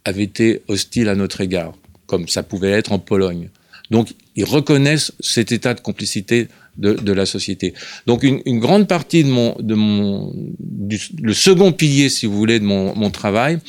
avaient 0.03 0.23
été 0.23 0.61
hostiles 0.67 1.07
à 1.09 1.15
notre 1.15 1.39
égard, 1.41 1.73
comme 2.07 2.27
ça 2.27 2.43
pouvait 2.43 2.71
être 2.71 2.91
en 2.91 2.99
Pologne. 2.99 3.49
Donc, 3.89 4.09
ils 4.35 4.43
reconnaissent 4.45 5.13
cet 5.21 5.51
état 5.53 5.73
de 5.73 5.79
complicité 5.79 6.49
de, 6.77 6.93
de 6.93 7.13
la 7.13 7.25
société. 7.25 7.73
Donc, 8.05 8.23
une, 8.23 8.41
une 8.45 8.59
grande 8.59 8.87
partie 8.87 9.23
de 9.23 9.29
mon, 9.29 9.55
de 9.59 9.75
mon, 9.75 10.33
du, 10.59 10.99
le 11.21 11.33
second 11.33 11.71
pilier, 11.71 12.09
si 12.09 12.25
vous 12.25 12.37
voulez, 12.37 12.59
de 12.59 12.65
mon, 12.65 12.95
mon 12.95 13.09
travail, 13.09 13.59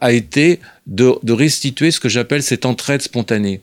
a 0.00 0.12
été 0.12 0.60
de, 0.86 1.14
de 1.22 1.32
restituer 1.32 1.90
ce 1.90 2.00
que 2.00 2.08
j'appelle 2.08 2.42
cette 2.42 2.66
entraide 2.66 3.02
spontanée. 3.02 3.60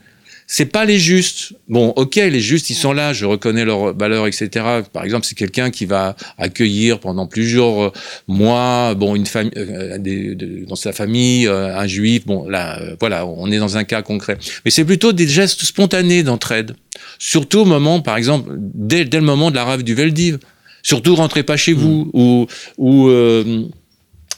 C'est 0.47 0.67
pas 0.67 0.85
les 0.85 0.99
justes. 0.99 1.53
Bon, 1.67 1.89
ok, 1.95 2.15
les 2.17 2.39
justes, 2.39 2.69
ils 2.69 2.75
sont 2.75 2.93
là, 2.93 3.13
je 3.13 3.25
reconnais 3.25 3.65
leurs 3.65 3.97
valeurs, 3.97 4.27
etc. 4.27 4.49
Par 4.93 5.03
exemple, 5.03 5.25
c'est 5.25 5.33
quelqu'un 5.35 5.71
qui 5.71 5.85
va 5.87 6.15
accueillir 6.37 6.99
pendant 6.99 7.25
plusieurs 7.25 7.91
mois, 8.27 8.93
bon, 8.93 9.15
une 9.15 9.25
famille, 9.25 9.51
euh, 9.57 9.97
des- 9.97 10.35
de- 10.35 10.65
dans 10.65 10.75
sa 10.75 10.93
famille, 10.93 11.47
euh, 11.47 11.75
un 11.75 11.87
juif. 11.87 12.27
Bon, 12.27 12.47
là, 12.47 12.79
euh, 12.79 12.95
voilà, 12.99 13.25
on 13.25 13.51
est 13.51 13.57
dans 13.57 13.75
un 13.77 13.83
cas 13.85 14.03
concret. 14.03 14.37
Mais 14.65 14.71
c'est 14.71 14.85
plutôt 14.85 15.13
des 15.13 15.27
gestes 15.27 15.63
spontanés 15.63 16.21
d'entraide. 16.21 16.75
Surtout 17.17 17.59
au 17.61 17.65
moment, 17.65 18.01
par 18.01 18.15
exemple, 18.17 18.51
dès, 18.57 19.03
dès 19.05 19.17
le 19.17 19.25
moment 19.25 19.49
de 19.49 19.55
la 19.55 19.63
rave 19.63 19.81
du 19.83 19.95
Veldiv. 19.95 20.37
Surtout, 20.83 21.15
rentrez 21.15 21.41
pas 21.41 21.57
chez 21.57 21.73
vous 21.73 22.11
ou 22.13 22.45
ou 22.77 23.07
euh, 23.07 23.63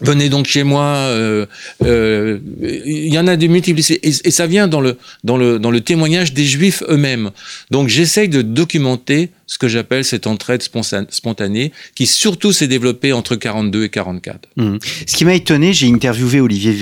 Venez 0.01 0.29
donc 0.29 0.45
chez 0.45 0.63
moi. 0.63 0.83
euh, 0.83 1.45
euh, 1.83 2.37
Il 2.85 3.11
y 3.13 3.17
en 3.17 3.27
a 3.27 3.35
des 3.35 3.47
multiples 3.47 3.81
et, 4.03 4.11
ça 4.31 4.45
vient 4.47 4.67
dans 4.67 4.81
le 4.81 4.97
dans 5.23 5.37
le 5.37 5.57
dans 5.59 5.71
le 5.71 5.81
témoignage 5.81 6.33
des 6.33 6.45
Juifs 6.45 6.83
eux-mêmes. 6.87 7.31
Donc 7.71 7.87
j'essaye 7.87 8.29
de 8.29 8.41
documenter 8.41 9.29
ce 9.47 9.57
que 9.57 9.67
j'appelle 9.67 10.03
cette 10.03 10.27
entraide 10.27 10.61
spontanée, 11.09 11.71
qui 11.95 12.05
surtout 12.05 12.51
s'est 12.51 12.67
développée 12.67 13.13
entre 13.13 13.35
42 13.35 13.85
et 13.85 13.89
44. 13.89 14.49
Mhm. 14.57 14.79
Ce 15.07 15.15
qui 15.15 15.23
m'a 15.25 15.33
étonné, 15.35 15.71
j'ai 15.73 15.87
interviewé 15.87 16.41
Olivier 16.41 16.73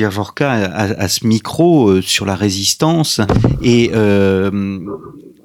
à- 0.73 0.83
à 1.03 1.07
ce 1.07 1.25
micro 1.27 1.89
euh, 1.89 2.01
sur 2.01 2.25
la 2.25 2.35
résistance 2.35 3.21
et 3.61 3.91
euh, 3.93 4.79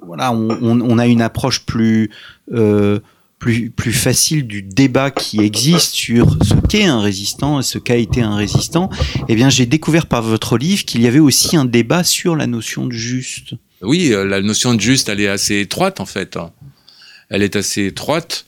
voilà, 0.05 0.31
on, 0.33 0.49
on- 0.61 0.81
on 0.81 0.97
a 0.97 1.07
une 1.07 1.21
approche 1.21 1.61
plus 1.65 2.09
euh, 2.53 2.99
plus 3.41 3.71
plus 3.71 3.91
facile 3.91 4.45
du 4.45 4.61
débat 4.61 5.09
qui 5.09 5.39
existe 5.41 5.93
sur 5.95 6.37
ce 6.43 6.53
qu'est 6.69 6.85
un 6.85 7.01
résistant 7.01 7.59
et 7.59 7.63
ce 7.63 7.79
qu'a 7.79 7.95
été 7.95 8.21
un 8.21 8.35
résistant. 8.35 8.89
Eh 9.27 9.35
bien, 9.35 9.49
j'ai 9.49 9.65
découvert 9.65 10.05
par 10.05 10.21
votre 10.21 10.57
livre 10.59 10.85
qu'il 10.85 11.01
y 11.01 11.07
avait 11.07 11.19
aussi 11.19 11.57
un 11.57 11.65
débat 11.65 12.03
sur 12.03 12.35
la 12.35 12.45
notion 12.45 12.85
de 12.85 12.93
juste. 12.93 13.55
Oui, 13.81 14.13
euh, 14.13 14.23
la 14.25 14.41
notion 14.41 14.75
de 14.75 14.79
juste, 14.79 15.09
elle 15.09 15.19
est 15.19 15.27
assez 15.27 15.59
étroite 15.59 15.99
en 15.99 16.05
fait. 16.05 16.37
hein. 16.37 16.51
Elle 17.29 17.41
est 17.41 17.55
assez 17.55 17.87
étroite. 17.87 18.45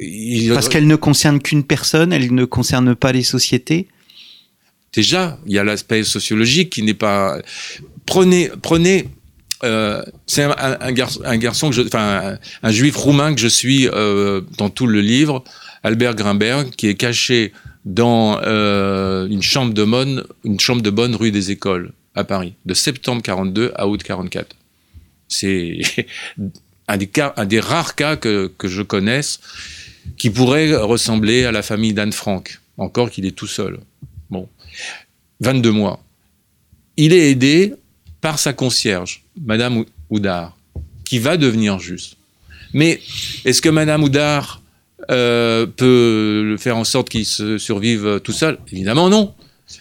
Il- 0.00 0.52
Parce 0.52 0.68
qu'elle 0.68 0.88
ne 0.88 0.96
concerne 0.96 1.40
qu'une 1.40 1.62
personne, 1.62 2.12
elle 2.12 2.34
ne 2.34 2.44
concerne 2.44 2.94
pas 2.96 3.12
les 3.12 3.22
sociétés? 3.22 3.86
déjà, 4.92 5.38
il 5.46 5.52
y 5.52 5.58
a 5.58 5.64
l'aspect 5.64 6.02
sociologique 6.04 6.70
qui 6.70 6.82
n'est 6.82 6.94
pas. 6.94 7.38
Prenez, 8.06 8.50
prenez. 8.62 9.08
Euh, 9.62 10.02
c'est 10.26 10.42
un, 10.42 10.92
garçon, 10.92 11.22
un 11.24 11.38
que 11.38 11.72
je, 11.76 11.82
enfin, 11.82 12.38
un, 12.62 12.70
juif 12.70 12.96
roumain 12.96 13.34
que 13.34 13.40
je 13.40 13.48
suis 13.48 13.88
euh, 13.88 14.40
dans 14.58 14.68
tout 14.68 14.86
le 14.86 15.00
livre, 15.00 15.44
Albert 15.82 16.14
Grimberg, 16.14 16.70
qui 16.70 16.88
est 16.88 16.96
caché 16.96 17.52
dans 17.84 18.40
euh, 18.42 19.26
une 19.28 19.42
chambre 19.42 19.72
de 19.72 19.84
bonne, 19.84 20.24
une 20.44 20.58
chambre 20.58 20.82
de 20.82 20.90
bonne 20.90 21.14
rue 21.14 21.30
des 21.30 21.50
Écoles 21.50 21.92
à 22.14 22.24
Paris, 22.24 22.54
de 22.66 22.74
septembre 22.74 23.22
42 23.22 23.72
à 23.76 23.86
août 23.88 24.02
44. 24.02 24.56
C'est 25.28 25.80
un 26.88 26.96
des 26.96 27.06
cas, 27.06 27.32
un 27.36 27.46
des 27.46 27.60
rares 27.60 27.94
cas 27.94 28.16
que, 28.16 28.52
que 28.58 28.68
je 28.68 28.82
connaisse 28.82 29.40
qui 30.18 30.30
pourrait 30.30 30.74
ressembler 30.76 31.44
à 31.44 31.52
la 31.52 31.62
famille 31.62 31.94
d'Anne 31.94 32.12
Frank, 32.12 32.60
encore 32.76 33.10
qu'il 33.10 33.24
est 33.24 33.36
tout 33.36 33.46
seul. 33.46 33.78
Bon, 34.30 34.48
22 35.40 35.70
mois. 35.70 36.02
Il 36.96 37.12
est 37.12 37.30
aidé 37.30 37.74
par 38.20 38.38
sa 38.38 38.52
concierge, 38.52 39.23
Madame 39.40 39.84
Oudard, 40.10 40.56
qui 41.04 41.18
va 41.18 41.36
devenir 41.36 41.78
juste. 41.78 42.16
Mais 42.72 43.00
est-ce 43.44 43.62
que 43.62 43.68
Madame 43.68 44.02
Oudard 44.02 44.62
euh, 45.10 45.66
peut 45.66 46.56
faire 46.58 46.76
en 46.76 46.84
sorte 46.84 47.08
qu'il 47.08 47.26
se 47.26 47.58
survive 47.58 48.20
tout 48.22 48.32
seul? 48.32 48.58
Évidemment 48.72 49.08
non. 49.08 49.34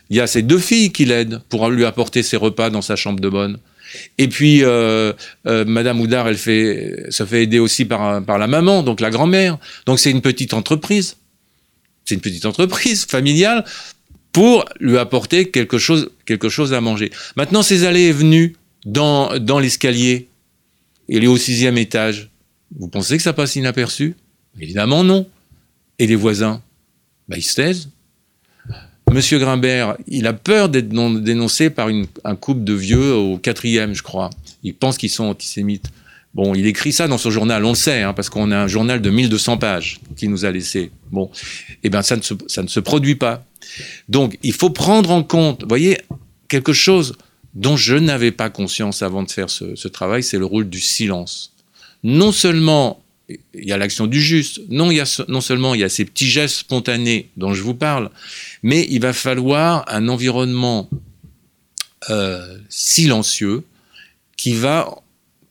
Il 0.10 0.18
y 0.18 0.22
a 0.22 0.28
ses 0.28 0.42
deux 0.42 0.60
filles 0.60 0.92
qui 0.92 1.06
l'aident 1.06 1.42
pour 1.50 1.70
lui 1.70 1.86
apporter 1.86 2.24
ses 2.24 2.38
repas 2.38 2.70
dans 2.70 2.82
sa 2.82 2.96
chambre 2.96 3.20
de 3.20 3.30
bonne. 3.30 3.58
Et 4.18 4.28
puis, 4.28 4.64
euh, 4.64 5.14
euh, 5.46 5.66
Madame 5.66 6.02
Oudard, 6.02 6.28
elle 6.28 6.38
se 6.38 7.26
fait 7.26 7.44
aider 7.44 7.60
aussi 7.60 7.86
par, 7.86 8.24
par 8.24 8.38
la 8.38 8.48
maman, 8.48 8.82
donc 8.82 9.02
la 9.02 9.10
grand-mère. 9.10 9.58
Donc 9.86 10.00
c'est 10.00 10.12
une 10.12 10.22
petite 10.22 10.54
entreprise. 10.54 11.18
C'est 12.06 12.16
une 12.16 12.22
petite 12.22 12.46
entreprise 12.46 13.06
familiale 13.06 13.64
pour 14.32 14.66
lui 14.80 14.98
apporter 14.98 15.50
quelque 15.50 15.78
chose, 15.78 16.10
quelque 16.26 16.50
chose 16.50 16.74
à 16.74 16.82
manger. 16.82 17.12
Maintenant, 17.36 17.62
ces 17.62 17.86
allées 17.86 18.08
et 18.08 18.12
venues 18.12 18.56
dans, 18.86 19.38
dans 19.40 19.60
l'escalier, 19.60 20.28
il 21.08 21.24
est 21.24 21.28
au 21.28 21.38
sixième 21.38 21.78
étage. 21.78 22.30
Vous 22.78 22.88
pensez 22.88 23.18
que 23.18 23.24
ça 23.24 23.34
passe 23.34 23.56
inaperçu? 23.56 24.16
Évidemment 24.60 25.04
non. 25.04 25.28
Et 26.00 26.08
les 26.08 26.16
voisins? 26.16 26.62
Bah, 27.28 27.38
Ils 27.38 27.44
se 27.44 27.56
taisent. 27.56 27.90
Monsieur 29.12 29.38
Grimbert, 29.38 29.96
il 30.08 30.26
a 30.26 30.34
peur 30.34 30.70
d'être 30.70 30.90
dénoncé 30.90 31.70
par 31.70 31.90
une, 31.90 32.08
un 32.24 32.36
couple 32.36 32.64
de 32.64 32.74
vieux 32.74 33.14
au 33.14 33.38
quatrième, 33.38 33.94
je 33.94 34.02
crois. 34.02 34.32
Il 34.64 34.74
pense 34.74 34.98
qu'ils 34.98 35.12
sont 35.12 35.26
antisémites. 35.26 35.86
Bon, 36.34 36.56
il 36.56 36.66
écrit 36.66 36.92
ça 36.92 37.08
dans 37.08 37.20
son 37.20 37.30
journal, 37.30 37.64
on 37.64 37.70
le 37.70 37.76
sait, 37.76 38.02
hein, 38.02 38.14
parce 38.14 38.30
qu'on 38.30 38.50
a 38.50 38.58
un 38.58 38.68
journal 38.68 39.02
de 39.02 39.10
1200 39.12 39.58
pages 39.58 40.00
qu'il 40.16 40.32
nous 40.32 40.46
a 40.46 40.52
laissé. 40.52 40.90
Bon, 41.12 41.30
eh 41.84 41.90
bien, 41.90 42.02
ça 42.02 42.16
ne, 42.16 42.22
ça 42.48 42.64
ne 42.64 42.68
se 42.68 42.80
produit 42.80 43.14
pas. 43.14 43.46
Donc, 44.10 44.40
il 44.42 44.54
faut 44.54 44.72
prendre 44.72 45.12
en 45.12 45.22
compte, 45.22 45.62
vous 45.62 45.70
voyez, 45.70 46.00
quelque 46.48 46.74
chose 46.74 47.16
dont 47.54 47.78
je 47.78 47.96
n'avais 47.96 48.32
pas 48.32 48.50
conscience 48.50 49.02
avant 49.02 49.24
de 49.24 49.32
faire 49.32 49.50
ce, 49.50 49.88
travail, 49.88 50.24
c'est 50.24 50.38
le 50.38 50.46
rôle 50.46 50.70
du 50.70 50.80
silence. 50.80 51.54
Non 52.04 52.32
seulement 52.32 53.00
il 53.30 53.64
y 53.66 53.72
a 53.72 53.78
l'action 53.78 54.06
du 54.06 54.22
juste, 54.22 54.62
non, 54.70 54.90
non 55.28 55.42
seulement 55.42 55.74
il 55.74 55.82
y 55.82 55.84
a 55.84 55.90
ces 55.90 56.04
petits 56.04 56.28
gestes 56.28 56.58
spontanés 56.58 57.30
dont 57.38 57.54
je 57.54 57.62
vous 57.62 57.74
parle, 57.74 58.10
mais 58.64 58.86
il 58.90 59.00
va 59.00 59.14
falloir 59.14 59.86
un 59.88 60.10
environnement 60.10 60.90
euh, 62.10 62.58
silencieux 62.70 63.64
qui 64.36 64.54
va 64.54 64.90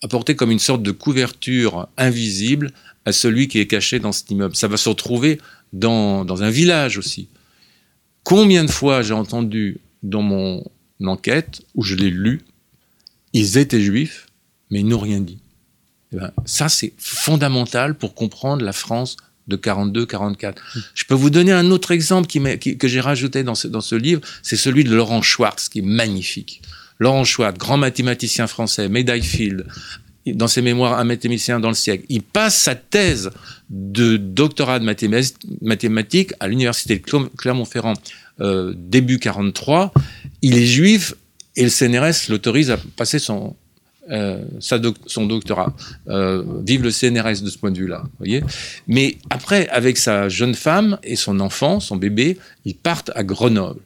apporter 0.02 0.34
comme 0.34 0.50
une 0.50 0.58
sorte 0.58 0.82
de 0.82 0.90
couverture 0.90 1.88
invisible 1.96 2.72
à 3.06 3.12
celui 3.12 3.48
qui 3.48 3.58
est 3.58 3.66
caché 3.66 4.00
dans 4.00 4.12
cet 4.12 4.30
immeuble. 4.30 4.54
Ça 4.54 4.68
va 4.68 4.76
se 4.76 4.88
retrouver 4.88 5.38
dans, 5.72 6.24
dans 6.24 6.42
un 6.42 6.50
village 6.50 6.98
aussi. 6.98 7.28
Combien 8.22 8.64
de 8.64 8.70
fois 8.70 9.02
j'ai 9.02 9.14
entendu 9.14 9.78
dans 10.02 10.22
mon 10.22 10.62
enquête, 11.08 11.62
où 11.74 11.82
je 11.82 11.94
l'ai 11.94 12.10
lu, 12.10 12.42
ils 13.32 13.58
étaient 13.58 13.80
juifs, 13.80 14.26
mais 14.70 14.80
ils 14.80 14.86
n'ont 14.86 14.98
rien 14.98 15.20
dit. 15.20 15.38
Eh 16.12 16.16
ben, 16.16 16.32
ça, 16.44 16.68
c'est 16.68 16.92
fondamental 16.98 17.94
pour 17.94 18.14
comprendre 18.14 18.64
la 18.64 18.72
France 18.72 19.16
de 19.48 19.56
42-44. 19.56 20.54
Je 20.94 21.04
peux 21.04 21.14
vous 21.14 21.30
donner 21.30 21.52
un 21.52 21.70
autre 21.70 21.90
exemple 21.90 22.28
que 22.28 22.88
j'ai 22.88 23.00
rajouté 23.00 23.42
dans 23.42 23.54
ce, 23.54 23.68
dans 23.68 23.80
ce 23.80 23.94
livre, 23.94 24.20
c'est 24.42 24.56
celui 24.56 24.84
de 24.84 24.94
Laurent 24.94 25.22
Schwartz, 25.22 25.68
qui 25.68 25.80
est 25.80 25.82
magnifique. 25.82 26.62
Laurent 26.98 27.24
Schwartz, 27.24 27.58
grand 27.58 27.76
mathématicien 27.76 28.46
français, 28.46 28.88
médaille 28.88 29.22
Field, 29.22 29.66
dans 30.26 30.46
ses 30.46 30.62
mémoires 30.62 30.98
Un 30.98 31.04
mathématicien 31.04 31.58
dans 31.58 31.68
le 31.68 31.74
siècle. 31.74 32.04
Il 32.08 32.22
passe 32.22 32.56
sa 32.56 32.74
thèse 32.74 33.30
de 33.70 34.16
doctorat 34.16 34.78
de 34.78 34.84
mathématiques 35.60 36.32
à 36.38 36.46
l'université 36.46 36.96
de 36.96 37.28
Clermont-Ferrand 37.36 37.94
euh, 38.40 38.72
début 38.76 39.18
43. 39.18 39.92
Il 40.42 40.58
est 40.58 40.66
juif 40.66 41.14
et 41.56 41.64
le 41.64 41.70
CNRS 41.70 42.28
l'autorise 42.28 42.70
à 42.70 42.76
passer 42.96 43.18
son, 43.18 43.54
euh, 44.10 44.42
son 44.58 45.26
doctorat. 45.26 45.74
Euh, 46.08 46.42
vive 46.66 46.82
le 46.82 46.90
CNRS 46.90 47.42
de 47.42 47.50
ce 47.50 47.56
point 47.56 47.70
de 47.70 47.78
vue-là. 47.78 48.02
Mais 48.88 49.16
après, 49.30 49.68
avec 49.68 49.96
sa 49.96 50.28
jeune 50.28 50.54
femme 50.54 50.98
et 51.04 51.14
son 51.14 51.38
enfant, 51.38 51.78
son 51.78 51.96
bébé, 51.96 52.36
ils 52.64 52.74
partent 52.74 53.12
à 53.14 53.22
Grenoble. 53.22 53.80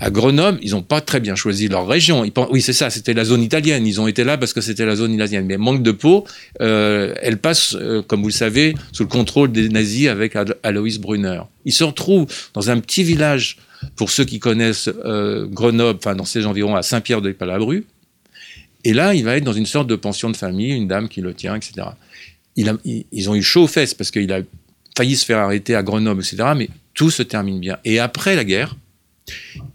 À 0.00 0.10
Grenoble, 0.10 0.58
ils 0.62 0.70
n'ont 0.70 0.82
pas 0.82 1.00
très 1.00 1.20
bien 1.20 1.34
choisi 1.34 1.68
leur 1.68 1.86
région. 1.86 2.24
Oui, 2.50 2.62
c'est 2.62 2.72
ça, 2.72 2.88
c'était 2.88 3.12
la 3.12 3.24
zone 3.24 3.42
italienne. 3.42 3.86
Ils 3.86 4.00
ont 4.00 4.08
été 4.08 4.24
là 4.24 4.38
parce 4.38 4.52
que 4.52 4.60
c'était 4.60 4.86
la 4.86 4.96
zone 4.96 5.12
italienne. 5.12 5.44
Mais 5.46 5.58
manque 5.58 5.82
de 5.82 5.92
peau, 5.92 6.26
euh, 6.60 7.14
elle 7.20 7.36
passe, 7.36 7.76
comme 8.08 8.22
vous 8.22 8.28
le 8.28 8.32
savez, 8.32 8.74
sous 8.92 9.02
le 9.02 9.08
contrôle 9.08 9.52
des 9.52 9.68
nazis 9.68 10.08
avec 10.08 10.34
Alois 10.62 10.98
Brunner. 10.98 11.42
Ils 11.66 11.74
se 11.74 11.84
retrouvent 11.84 12.26
dans 12.54 12.70
un 12.70 12.80
petit 12.80 13.04
village, 13.04 13.58
pour 13.96 14.10
ceux 14.10 14.24
qui 14.24 14.38
connaissent 14.38 14.90
euh, 15.04 15.46
Grenoble, 15.46 15.98
enfin 15.98 16.14
dans 16.14 16.24
ces 16.24 16.46
environs, 16.46 16.76
à 16.76 16.82
Saint-Pierre-de-Palabru, 16.82 17.84
et 18.84 18.92
là, 18.92 19.14
il 19.14 19.24
va 19.24 19.36
être 19.36 19.44
dans 19.44 19.52
une 19.52 19.66
sorte 19.66 19.86
de 19.86 19.96
pension 19.96 20.30
de 20.30 20.36
famille, 20.36 20.72
une 20.72 20.88
dame 20.88 21.08
qui 21.08 21.20
le 21.20 21.34
tient, 21.34 21.54
etc. 21.54 21.88
ils 22.56 23.30
ont 23.30 23.34
eu 23.34 23.42
chaud 23.42 23.64
aux 23.64 23.68
fesses 23.68 23.94
parce 23.94 24.10
qu'il 24.10 24.32
a 24.32 24.40
failli 24.96 25.16
se 25.16 25.24
faire 25.24 25.38
arrêter 25.38 25.74
à 25.74 25.82
Grenoble, 25.82 26.20
etc. 26.20 26.50
Mais 26.56 26.68
tout 26.94 27.10
se 27.10 27.22
termine 27.22 27.60
bien. 27.60 27.78
Et 27.84 27.98
après 27.98 28.34
la 28.34 28.44
guerre, 28.44 28.76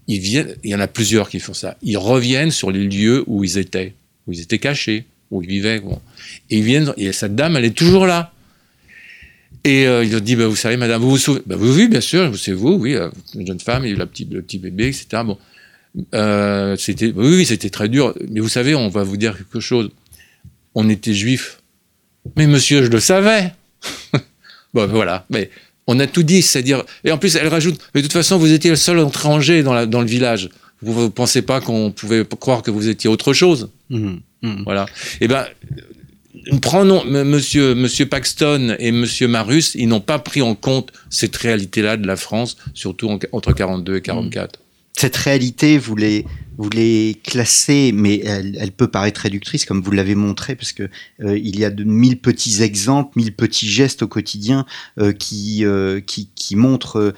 il 0.06 0.56
y 0.64 0.74
en 0.74 0.80
a 0.80 0.86
plusieurs 0.86 1.28
qui 1.28 1.40
font 1.40 1.54
ça. 1.54 1.76
Ils 1.82 1.98
reviennent 1.98 2.50
sur 2.50 2.70
les 2.70 2.84
lieux 2.84 3.24
où 3.26 3.44
ils 3.44 3.58
étaient, 3.58 3.94
où 4.26 4.32
ils 4.32 4.40
étaient 4.40 4.58
cachés, 4.58 5.06
où 5.30 5.42
ils 5.42 5.48
vivaient. 5.48 5.82
Et 6.50 6.58
ils 6.58 6.64
viennent, 6.64 6.92
et 6.96 7.12
cette 7.12 7.34
dame, 7.34 7.56
elle 7.56 7.64
est 7.64 7.76
toujours 7.76 8.06
là. 8.06 8.32
Et 9.64 9.86
euh, 9.86 10.04
il 10.04 10.12
leur 10.12 10.20
dit, 10.20 10.36
bah, 10.36 10.46
vous 10.46 10.56
savez, 10.56 10.76
madame, 10.76 11.02
vous 11.02 11.10
vous 11.10 11.18
souvenez 11.18 11.42
bah, 11.46 11.56
Oui, 11.58 11.88
bien 11.88 12.00
sûr, 12.00 12.32
c'est 12.38 12.52
vous, 12.52 12.74
oui, 12.74 12.94
euh, 12.94 13.08
une 13.34 13.46
jeune 13.46 13.60
femme, 13.60 13.84
il 13.84 13.88
y 13.88 13.90
a 13.92 13.94
eu 13.94 13.98
la 13.98 14.06
petite, 14.06 14.32
le 14.32 14.42
petit 14.42 14.58
bébé, 14.58 14.88
etc. 14.88 15.22
Bon. 15.24 15.38
Euh, 16.14 16.76
c'était, 16.76 17.12
oui, 17.14 17.44
c'était 17.44 17.70
très 17.70 17.88
dur. 17.88 18.14
Mais 18.30 18.40
vous 18.40 18.48
savez, 18.48 18.74
on 18.74 18.88
va 18.88 19.02
vous 19.02 19.16
dire 19.16 19.36
quelque 19.36 19.60
chose. 19.60 19.90
On 20.74 20.88
était 20.88 21.14
juifs. 21.14 21.60
Mais 22.36 22.46
monsieur, 22.46 22.84
je 22.84 22.90
le 22.90 23.00
savais. 23.00 23.52
bon, 24.74 24.86
voilà. 24.86 25.26
Mais 25.30 25.50
on 25.86 25.98
a 25.98 26.06
tout 26.06 26.22
dit, 26.22 26.42
c'est-à-dire. 26.42 26.84
Et 27.04 27.10
en 27.10 27.18
plus, 27.18 27.34
elle 27.36 27.48
rajoute. 27.48 27.80
Mais 27.94 28.02
de 28.02 28.06
toute 28.06 28.12
façon, 28.12 28.38
vous 28.38 28.52
étiez 28.52 28.70
le 28.70 28.76
seul 28.76 29.00
étranger 29.00 29.62
dans, 29.62 29.72
la, 29.72 29.86
dans 29.86 30.00
le 30.00 30.06
village. 30.06 30.50
Vous 30.80 31.04
ne 31.04 31.08
pensez 31.08 31.42
pas 31.42 31.60
qu'on 31.60 31.90
pouvait 31.90 32.24
croire 32.38 32.62
que 32.62 32.70
vous 32.70 32.88
étiez 32.88 33.10
autre 33.10 33.32
chose 33.32 33.70
mmh, 33.90 34.16
mmh. 34.42 34.62
Voilà. 34.64 34.86
Eh 35.20 35.26
ben, 35.26 35.44
prenons 36.62 37.04
Monsieur, 37.04 37.74
Monsieur 37.74 38.06
Paxton 38.06 38.76
et 38.78 38.92
Monsieur 38.92 39.28
Marus, 39.28 39.74
ils 39.74 39.88
n'ont 39.88 40.00
pas 40.00 40.18
pris 40.18 40.42
en 40.42 40.54
compte 40.54 40.92
cette 41.10 41.36
réalité-là 41.36 41.96
de 41.96 42.06
la 42.06 42.16
France, 42.16 42.56
surtout 42.74 43.08
entre 43.32 43.52
42 43.52 43.96
et 43.96 44.02
44 44.02 44.60
cette 44.98 45.16
réalité, 45.16 45.78
vous 45.78 45.94
les, 45.94 46.26
vous 46.56 46.68
les 46.70 47.20
classez, 47.22 47.92
mais 47.94 48.20
elle, 48.24 48.72
peut 48.72 48.88
paraître 48.88 49.20
réductrice, 49.20 49.64
comme 49.64 49.80
vous 49.80 49.92
l'avez 49.92 50.16
montré, 50.16 50.56
parce 50.56 50.72
que 50.72 50.90
euh, 51.22 51.38
il 51.38 51.56
y 51.56 51.64
a 51.64 51.70
de 51.70 51.84
mille 51.84 52.18
petits 52.18 52.62
exemples, 52.62 53.12
mille 53.14 53.32
petits 53.32 53.68
gestes 53.68 54.02
au 54.02 54.08
quotidien 54.08 54.66
euh, 54.98 55.12
qui, 55.12 55.64
euh, 55.64 56.00
qui, 56.00 56.30
qui 56.34 56.56
montrent 56.56 57.14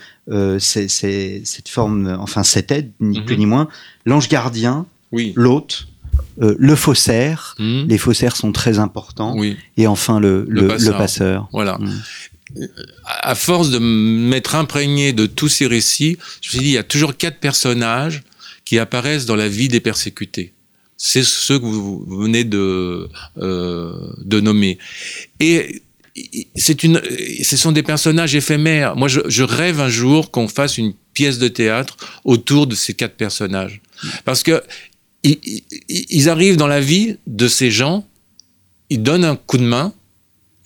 cette 0.59 1.68
forme, 1.68 2.18
enfin 2.21 2.43
cette 2.43 2.71
aide, 2.71 2.93
ni 3.01 3.23
plus 3.23 3.37
mhm. 3.37 3.41
ni 3.41 3.47
moins. 3.47 3.68
L'ange 4.05 4.29
gardien, 4.29 4.85
oui. 5.11 5.33
l'hôte, 5.35 5.89
le 6.39 6.75
faussaire, 6.75 7.55
mhm. 7.59 7.87
les 7.89 7.99
faussaires 7.99 8.37
sont 8.37 8.53
très 8.53 8.79
importants, 8.79 9.35
oui. 9.37 9.57
et 9.77 9.87
enfin 9.87 10.21
le, 10.21 10.45
le, 10.49 10.68
passeur. 10.93 11.49
Voilà. 11.53 11.79
Mhm 11.79 12.01
à 13.07 13.35
force 13.35 13.71
de 13.71 13.79
m'être 13.79 14.55
imprégné 14.55 15.12
de 15.12 15.27
tous 15.27 15.49
ces 15.49 15.66
récits, 15.66 16.18
je 16.41 16.49
me 16.49 16.51
suis 16.51 16.59
dit, 16.61 16.71
il 16.71 16.75
y 16.75 16.79
a 16.79 16.83
toujours 16.83 17.16
quatre 17.16 17.39
personnages 17.39 18.23
qui 18.64 18.79
apparaissent 18.79 19.27
dans 19.27 19.37
la 19.37 19.49
vie 19.49 19.68
des 19.68 19.81
persécutés. 19.81 20.53
C'est 20.97 21.25
ceux 21.25 21.59
que 21.59 21.64
vous 21.64 22.05
venez 22.07 22.45
de, 22.45 23.09
euh, 23.39 23.95
de 24.18 24.41
nommer. 24.41 24.79
Et 25.39 25.83
c'est 26.55 26.83
une, 26.83 27.01
ce 27.43 27.57
sont 27.57 27.73
des 27.73 27.83
personnages 27.83 28.35
éphémères. 28.35 28.97
Moi, 28.97 29.09
je, 29.09 29.21
je 29.27 29.43
rêve 29.43 29.81
un 29.81 29.89
jour 29.89 30.31
qu'on 30.31 30.49
fasse 30.49 30.77
une 30.77 30.93
pièce 31.14 31.39
de 31.39 31.49
théâtre 31.49 31.97
autour 32.25 32.66
de 32.66 32.75
ces 32.75 32.95
quatre 32.95 33.16
personnages. 33.16 33.81
Parce 34.25 34.43
que 34.43 34.62
ils, 35.23 36.29
arrivent 36.29 36.57
dans 36.57 36.66
la 36.66 36.81
vie 36.81 37.16
de 37.27 37.49
ces 37.49 37.71
gens, 37.71 38.07
ils 38.89 39.03
donnent 39.03 39.25
un 39.25 39.37
coup 39.37 39.59
de 39.59 39.64
main, 39.64 39.93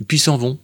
et 0.00 0.04
puis 0.04 0.18
ils 0.18 0.20
s'en 0.20 0.36
vont. 0.36 0.58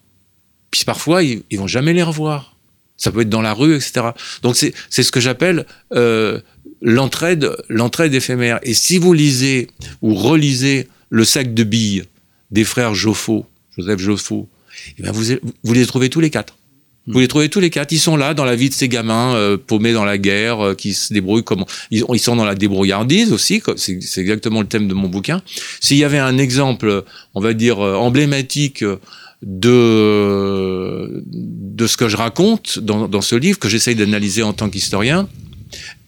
Puis 0.70 0.84
parfois, 0.84 1.22
ils, 1.22 1.43
vont 1.53 1.66
jamais 1.66 1.93
les 1.93 2.03
revoir. 2.03 2.57
Ça 2.97 3.11
peut 3.11 3.22
être 3.22 3.28
dans 3.30 3.43
la 3.43 3.55
rue, 3.55 3.74
etc. 3.74 4.11
Donc 4.43 4.57
c'est 4.57 5.03
ce 5.03 5.11
que 5.11 5.20
j'appelle 5.20 5.66
euh, 5.93 6.41
l'entraide, 6.82 7.57
l'entraide 7.68 8.14
éphémère. 8.14 8.61
Et 8.62 8.74
si 8.74 8.99
vous 8.99 9.12
lisez 9.12 9.68
ou 10.03 10.14
relisez 10.14 10.88
le 11.09 11.24
sac 11.24 11.55
de 11.55 11.64
billes 11.64 12.05
des 12.51 12.64
frères 12.64 12.95
Joffo, 12.95 13.47
Joseph 13.76 14.01
Joffo, 14.01 14.49
eh 14.99 15.03
ben 15.03 15.12
vous, 15.12 15.24
vous 15.62 15.72
les 15.72 15.86
trouvez 15.86 16.11
tous 16.11 16.20
les 16.20 16.30
quatre. 16.30 16.57
Vous 17.12 17.18
les 17.18 17.28
trouvez 17.28 17.48
tous 17.48 17.61
les 17.61 17.70
quatre. 17.70 17.92
Ils 17.92 17.98
sont 17.98 18.16
là 18.16 18.34
dans 18.34 18.44
la 18.44 18.56
vie 18.56 18.68
de 18.68 18.74
ces 18.74 18.88
gamins 18.88 19.34
euh, 19.34 19.56
paumés 19.56 19.92
dans 19.92 20.04
la 20.04 20.18
guerre, 20.18 20.61
euh, 20.61 20.74
qui 20.74 20.94
se 20.94 21.12
débrouillent 21.12 21.44
comme 21.44 21.64
ils, 21.90 22.04
sont 22.18 22.36
dans 22.36 22.44
la 22.44 22.54
débrouillardise 22.54 23.32
aussi. 23.32 23.62
C'est 23.76 24.20
exactement 24.20 24.61
le 24.61 24.66
thème 24.66 24.88
de 24.88 24.94
mon 24.94 25.08
bouquin. 25.08 25.42
S'il 25.80 25.96
y 25.96 26.04
avait 26.04 26.18
un 26.18 26.38
exemple, 26.38 27.04
on 27.34 27.40
va 27.40 27.52
dire 27.52 27.80
euh, 27.80 27.94
emblématique 27.94 28.84
de 29.42 31.22
de 31.24 31.86
ce 31.86 31.96
que 31.96 32.08
je 32.08 32.16
raconte 32.16 32.78
dans, 32.78 33.08
dans 33.08 33.22
ce 33.22 33.34
livre 33.36 33.58
que 33.58 33.68
j'essaye 33.68 33.94
d'analyser 33.94 34.42
en 34.42 34.52
tant 34.52 34.68
qu'historien, 34.68 35.28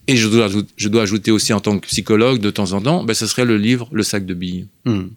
et 0.07 0.17
je 0.17 0.27
dois, 0.27 0.49
je 0.75 0.89
dois 0.89 1.03
ajouter 1.03 1.31
aussi 1.31 1.53
en 1.53 1.59
tant 1.59 1.79
que 1.79 1.87
psychologue 1.87 2.39
de 2.39 2.51
temps 2.51 2.73
en 2.73 2.81
temps, 2.81 3.03
ben, 3.03 3.13
ce 3.13 3.25
serait 3.25 3.45
le 3.45 3.57
livre 3.57 3.89
Le 3.91 4.03
sac 4.03 4.25
de 4.25 4.33
billes. 4.33 4.67
Hmm. 4.85 5.07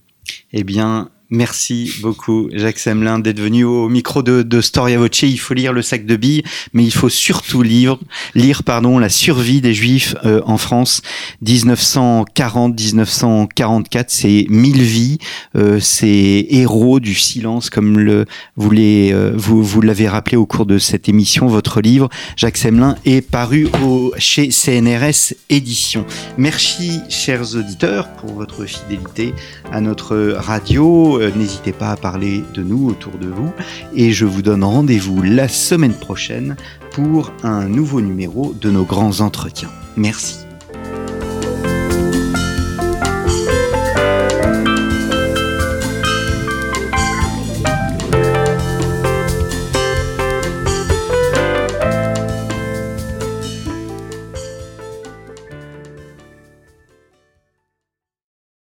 Eh 0.53 0.65
bien, 0.65 1.11
Merci 1.29 1.93
beaucoup, 2.03 2.49
Jacques 2.53 2.79
Semelin, 2.79 3.19
d'être 3.19 3.41
venu 3.41 3.65
au 3.65 3.89
micro 3.89 4.23
de, 4.23 4.43
de, 4.43 4.61
Storia 4.61 4.97
Voce. 4.97 5.23
Il 5.23 5.41
faut 5.41 5.55
lire 5.55 5.73
le 5.73 5.83
sac 5.83 6.07
de 6.07 6.15
billes, 6.15 6.45
mais 6.73 6.85
il 6.85 6.93
faut 6.93 7.09
surtout 7.09 7.63
lire, 7.63 7.99
lire 8.37 8.63
pardon, 8.63 9.01
la 9.01 9.09
survie 9.09 9.61
des 9.61 9.75
Juifs 9.75 10.15
euh, 10.25 10.41
en 10.47 10.57
France, 10.57 11.03
1940-1944. 11.45 14.05
C'est 14.07 14.47
mille 14.49 14.83
vies, 14.83 15.19
euh, 15.57 15.81
c'est 15.81 16.47
héros 16.49 17.01
du 17.01 17.17
silence, 17.17 17.71
comme 17.71 17.99
le 17.99 18.27
vous 18.55 18.71
l'avez 18.71 19.13
euh, 19.13 19.33
vous, 19.35 19.65
vous 19.65 19.83
rappelé 20.07 20.37
au 20.37 20.47
cours 20.47 20.67
de 20.67 20.79
cette 20.79 21.09
émission. 21.09 21.49
Votre 21.49 21.81
livre, 21.81 22.09
Jacques 22.37 22.57
Semelin, 22.57 22.95
est 23.05 23.21
paru 23.21 23.67
au, 23.83 24.15
chez 24.17 24.53
CNRS 24.53 25.35
Éditions. 25.51 26.07
Merci, 26.39 27.01
chers 27.09 27.57
auditeurs, 27.57 28.13
pour 28.13 28.33
votre 28.33 28.65
fidélité 28.65 29.35
à 29.73 29.81
notre 29.81 30.37
radio. 30.39 31.16
Euh, 31.17 31.31
n'hésitez 31.35 31.73
pas 31.73 31.91
à 31.91 31.97
parler 31.97 32.45
de 32.55 32.63
nous 32.63 32.89
autour 32.89 33.19
de 33.19 33.29
vous. 33.29 33.53
Et 33.95 34.13
je 34.13 34.25
vous 34.25 34.43
donne 34.43 34.65
rendez-vous 34.65 35.23
la 35.23 35.49
semaine 35.49 35.95
prochaine 35.95 36.57
pour 36.93 37.33
un 37.43 37.69
nouveau 37.69 38.01
numéro 38.01 38.55
de 38.61 38.71
nos 38.71 38.85
grands 38.85 39.21
entretiens. 39.21 39.71
Merci. 39.97 40.46